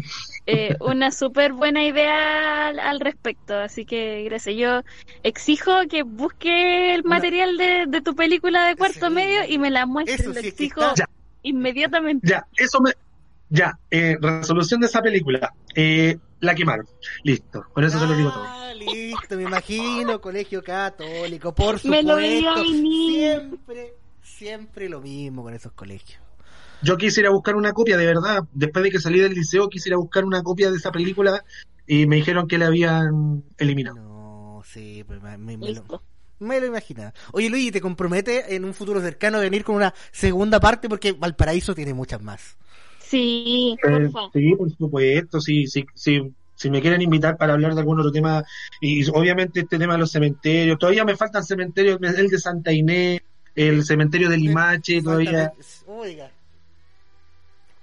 [0.46, 4.56] eh, una súper buena idea al, al respecto, así que gracias.
[4.56, 4.82] Yo
[5.24, 9.14] exijo que busque el material de, de tu película de cuarto Sí.
[9.14, 10.82] medio y me la muestres, Eso lo sí es que exijo
[11.44, 12.28] inmediatamente.
[12.28, 12.92] Ya, eso me.
[13.50, 15.54] Ya, eh, resolución de esa película.
[15.74, 16.86] Eh, la quemaron.
[17.24, 18.44] Listo, con eso se lo digo todo.
[18.46, 21.88] Ah, listo, me imagino, colegio católico, por supuesto.
[22.04, 22.54] Me lo veía.
[22.66, 26.20] Siempre, siempre lo mismo con esos colegios.
[26.82, 28.44] Yo quisiera buscar una copia, de verdad.
[28.52, 31.44] Después de que salí del liceo, quisiera buscar una copia de esa película
[31.88, 33.96] y me dijeron que la habían eliminado.
[33.98, 36.04] No, sí, pues me, me- me lo,
[36.40, 37.14] me lo imaginaba.
[37.32, 40.88] Oye, Luigi, ¿te compromete en un futuro cercano a venir con una segunda parte?
[40.88, 42.58] Porque Valparaíso tiene muchas más.
[43.10, 44.30] Sí, Eh, porfa.
[44.34, 46.22] sí, por supuesto, sí, sí, sí.
[46.56, 48.44] Si me quieren invitar para hablar de algún otro tema,
[48.82, 53.22] y obviamente este tema de los cementerios, todavía me faltan cementerios, el de Santa Inés,
[53.56, 55.54] el cementerio de Limache, todavía.
[55.86, 56.32] Oiga.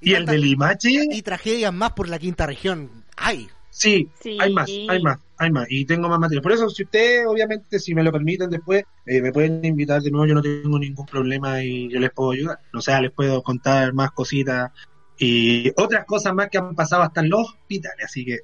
[0.01, 2.91] Y el de Limache, y tragedias más por la quinta región.
[3.17, 3.49] ¡Ay!
[3.71, 4.37] sí, Sí.
[4.41, 6.43] hay más, hay más, hay más, y tengo más material.
[6.43, 10.11] Por eso, si ustedes, obviamente, si me lo permiten después, eh, me pueden invitar de
[10.11, 12.61] nuevo, yo no tengo ningún problema y yo les puedo ayudar.
[12.73, 14.71] O sea, les puedo contar más cositas
[15.19, 18.39] y otras cosas más que han pasado hasta en los hospitales, así que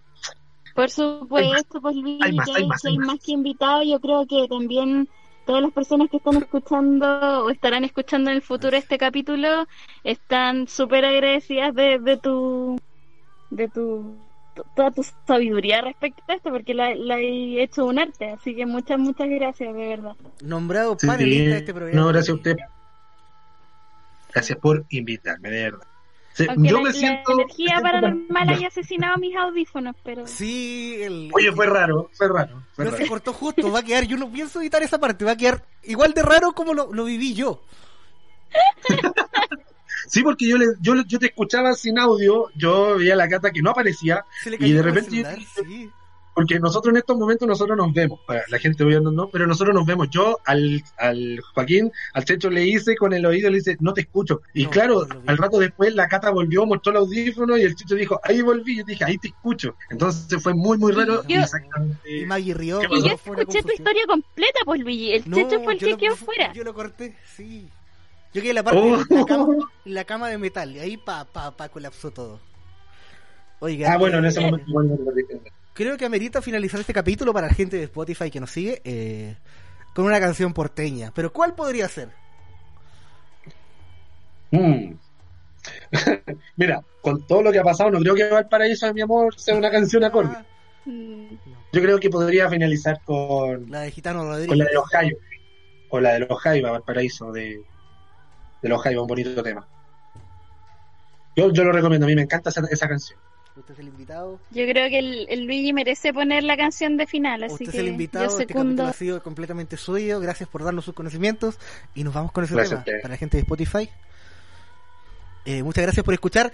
[0.75, 3.07] Por supuesto, pues Luis, hay más, hay hay- más, hay hay más.
[3.09, 3.85] más que invitados.
[3.87, 5.09] Yo creo que también
[5.47, 9.67] todas las personas que están escuchando o estarán escuchando en el futuro este capítulo
[10.05, 12.79] están súper agradecidas de, de tu
[13.51, 14.17] de tu
[14.55, 18.55] to- toda tu sabiduría respecto a esto porque la, la he hecho un arte así
[18.55, 22.01] que muchas muchas gracias de verdad Nombrado Sí, panelista de este programa.
[22.01, 22.57] No, gracias a usted.
[24.33, 25.87] Gracias por invitarme, de verdad.
[26.45, 27.33] Sí, aunque yo la, me la siento.
[27.33, 31.31] energía me siento paranormal haya asesinado mis audífonos pero Sí, el.
[31.33, 32.63] Oye, fue raro, fue raro.
[32.73, 33.09] Fue Pero se raro.
[33.11, 36.13] cortó justo, va a quedar, yo no pienso editar esa parte, va a quedar igual
[36.15, 37.63] de raro como lo, lo viví yo.
[40.09, 43.51] Sí, porque yo, le, yo, yo te escuchaba sin audio, yo veía a la gata
[43.53, 45.91] que no aparecía, Se le Y de repente- celular, sí.
[46.41, 48.19] Porque nosotros en estos momentos nosotros nos vemos,
[48.49, 50.09] la gente oyendo no, pero nosotros nos vemos.
[50.11, 54.01] Yo al, al Joaquín, al Checho le hice con el oído, le dice, no te
[54.01, 54.41] escucho.
[54.55, 57.75] Y No, claro, no al rato después la Cata volvió, mostró el audífono y el
[57.77, 59.75] Checho dijo, ahí volví, yo dije, ahí te escucho.
[59.91, 61.23] Entonces fue muy, muy raro.
[61.29, 61.41] Yo-.
[62.07, 62.79] Y Maggie rió.
[62.81, 65.13] ¿Qué pero Y yo escuché tu historia completa, pues Luigi.
[65.13, 66.53] El No, Checho fue el yo que lo- quedó fuera.
[66.55, 67.69] Yo lo corté, sí.
[68.33, 68.97] Yo quedé en la parte Oh.
[69.05, 69.47] de la cama,
[69.85, 72.41] en la cama de metal, y ahí pa, pa, pa colapsó todo.
[73.59, 75.41] Oiga, Ah, bueno, en eh, ese momento igual no lo dije.
[75.73, 79.37] Creo que amerita finalizar este capítulo para la gente de Spotify que nos sigue eh,
[79.95, 81.13] con una canción porteña.
[81.15, 82.11] Pero ¿cuál podría ser?
[84.53, 84.95] Mm.
[86.57, 89.71] Mira, con todo lo que ha pasado, no creo que Valparaíso, mi amor, sea una
[89.71, 90.37] canción acorde.
[90.37, 90.47] Ah,
[90.87, 91.37] Mm,
[91.73, 94.67] Yo creo que podría finalizar con, la de Gitano con la Rodríguez.
[94.67, 95.21] de los Jaiba.
[95.91, 97.67] O la de los Jaiba, Valparaíso, de,
[98.63, 99.69] de los Jaiba, un bonito tema.
[101.37, 103.19] Yo, yo lo recomiendo, a mí me encanta esa, esa canción.
[103.57, 104.41] Usted es el invitado.
[104.51, 107.73] Yo creo que el, el Luigi merece poner la canción de final, así Usted es
[107.73, 108.27] que el yo invitado.
[108.27, 110.21] Este capítulo ha sido completamente suyo.
[110.21, 111.59] Gracias por darnos sus conocimientos.
[111.95, 113.91] Y nos vamos con ese Gracias tema para la gente de Spotify.
[115.45, 116.53] Eh, muchas gracias por escuchar.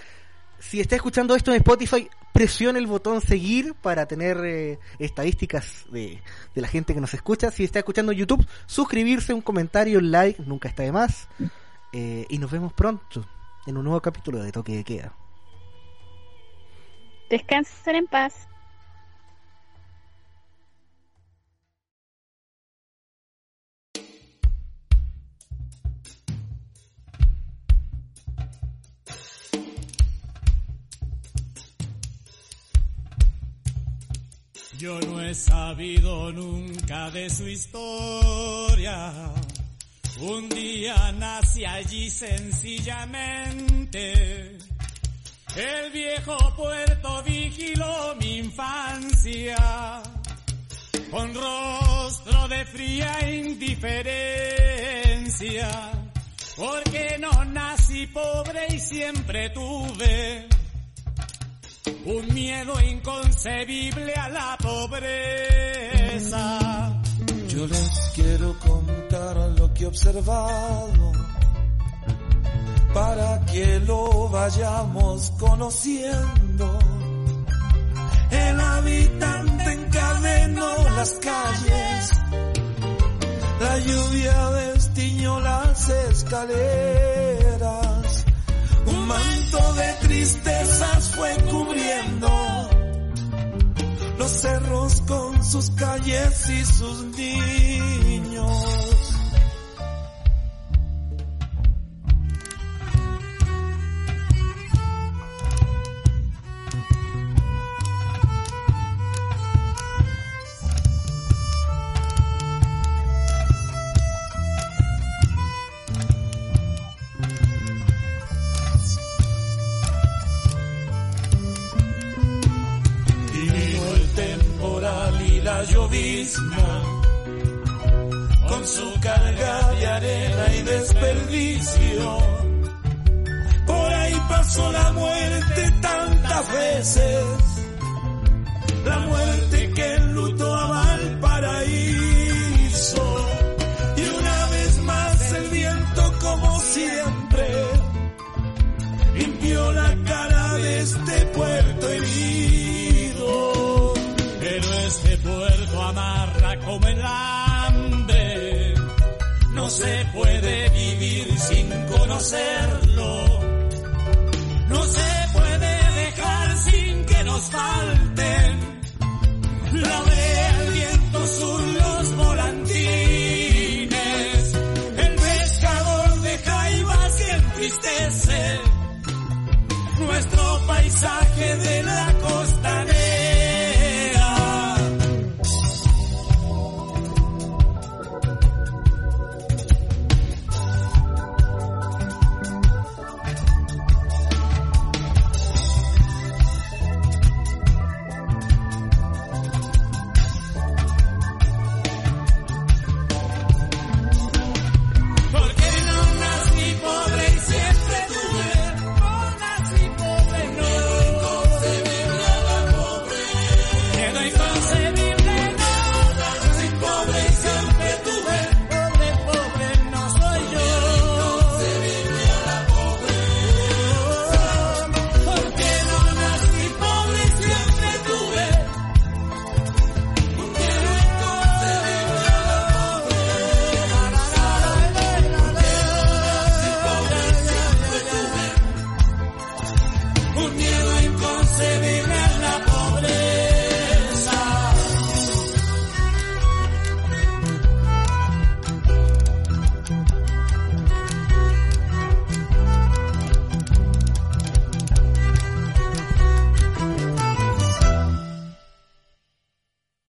[0.58, 6.22] Si está escuchando esto en Spotify, presione el botón seguir para tener eh, estadísticas de,
[6.54, 7.50] de la gente que nos escucha.
[7.50, 11.28] Si está escuchando en YouTube, suscribirse, un comentario, un like, nunca está de más.
[11.92, 13.28] Eh, y nos vemos pronto
[13.66, 15.12] en un nuevo capítulo de Toque de Queda.
[17.28, 18.46] Descansen en paz.
[34.78, 39.32] Yo no he sabido nunca de su historia.
[40.20, 44.58] Un día nací allí sencillamente.
[45.56, 50.02] El viejo puerto vigiló mi infancia.
[51.10, 55.92] Con rostro de fría indiferencia.
[56.56, 60.46] Porque no nací pobre y siempre tuve
[62.04, 66.58] un miedo inconcebible a la pobreza.
[67.48, 71.12] Yo les quiero contar lo que he observado
[72.96, 76.78] para que lo vayamos conociendo.
[78.30, 82.10] El habitante encadenó las calles,
[83.60, 86.44] la lluvia destiñó las escaleras,
[88.86, 92.30] un manto de tristezas fue cubriendo
[94.18, 98.95] los cerros con sus calles y sus niños.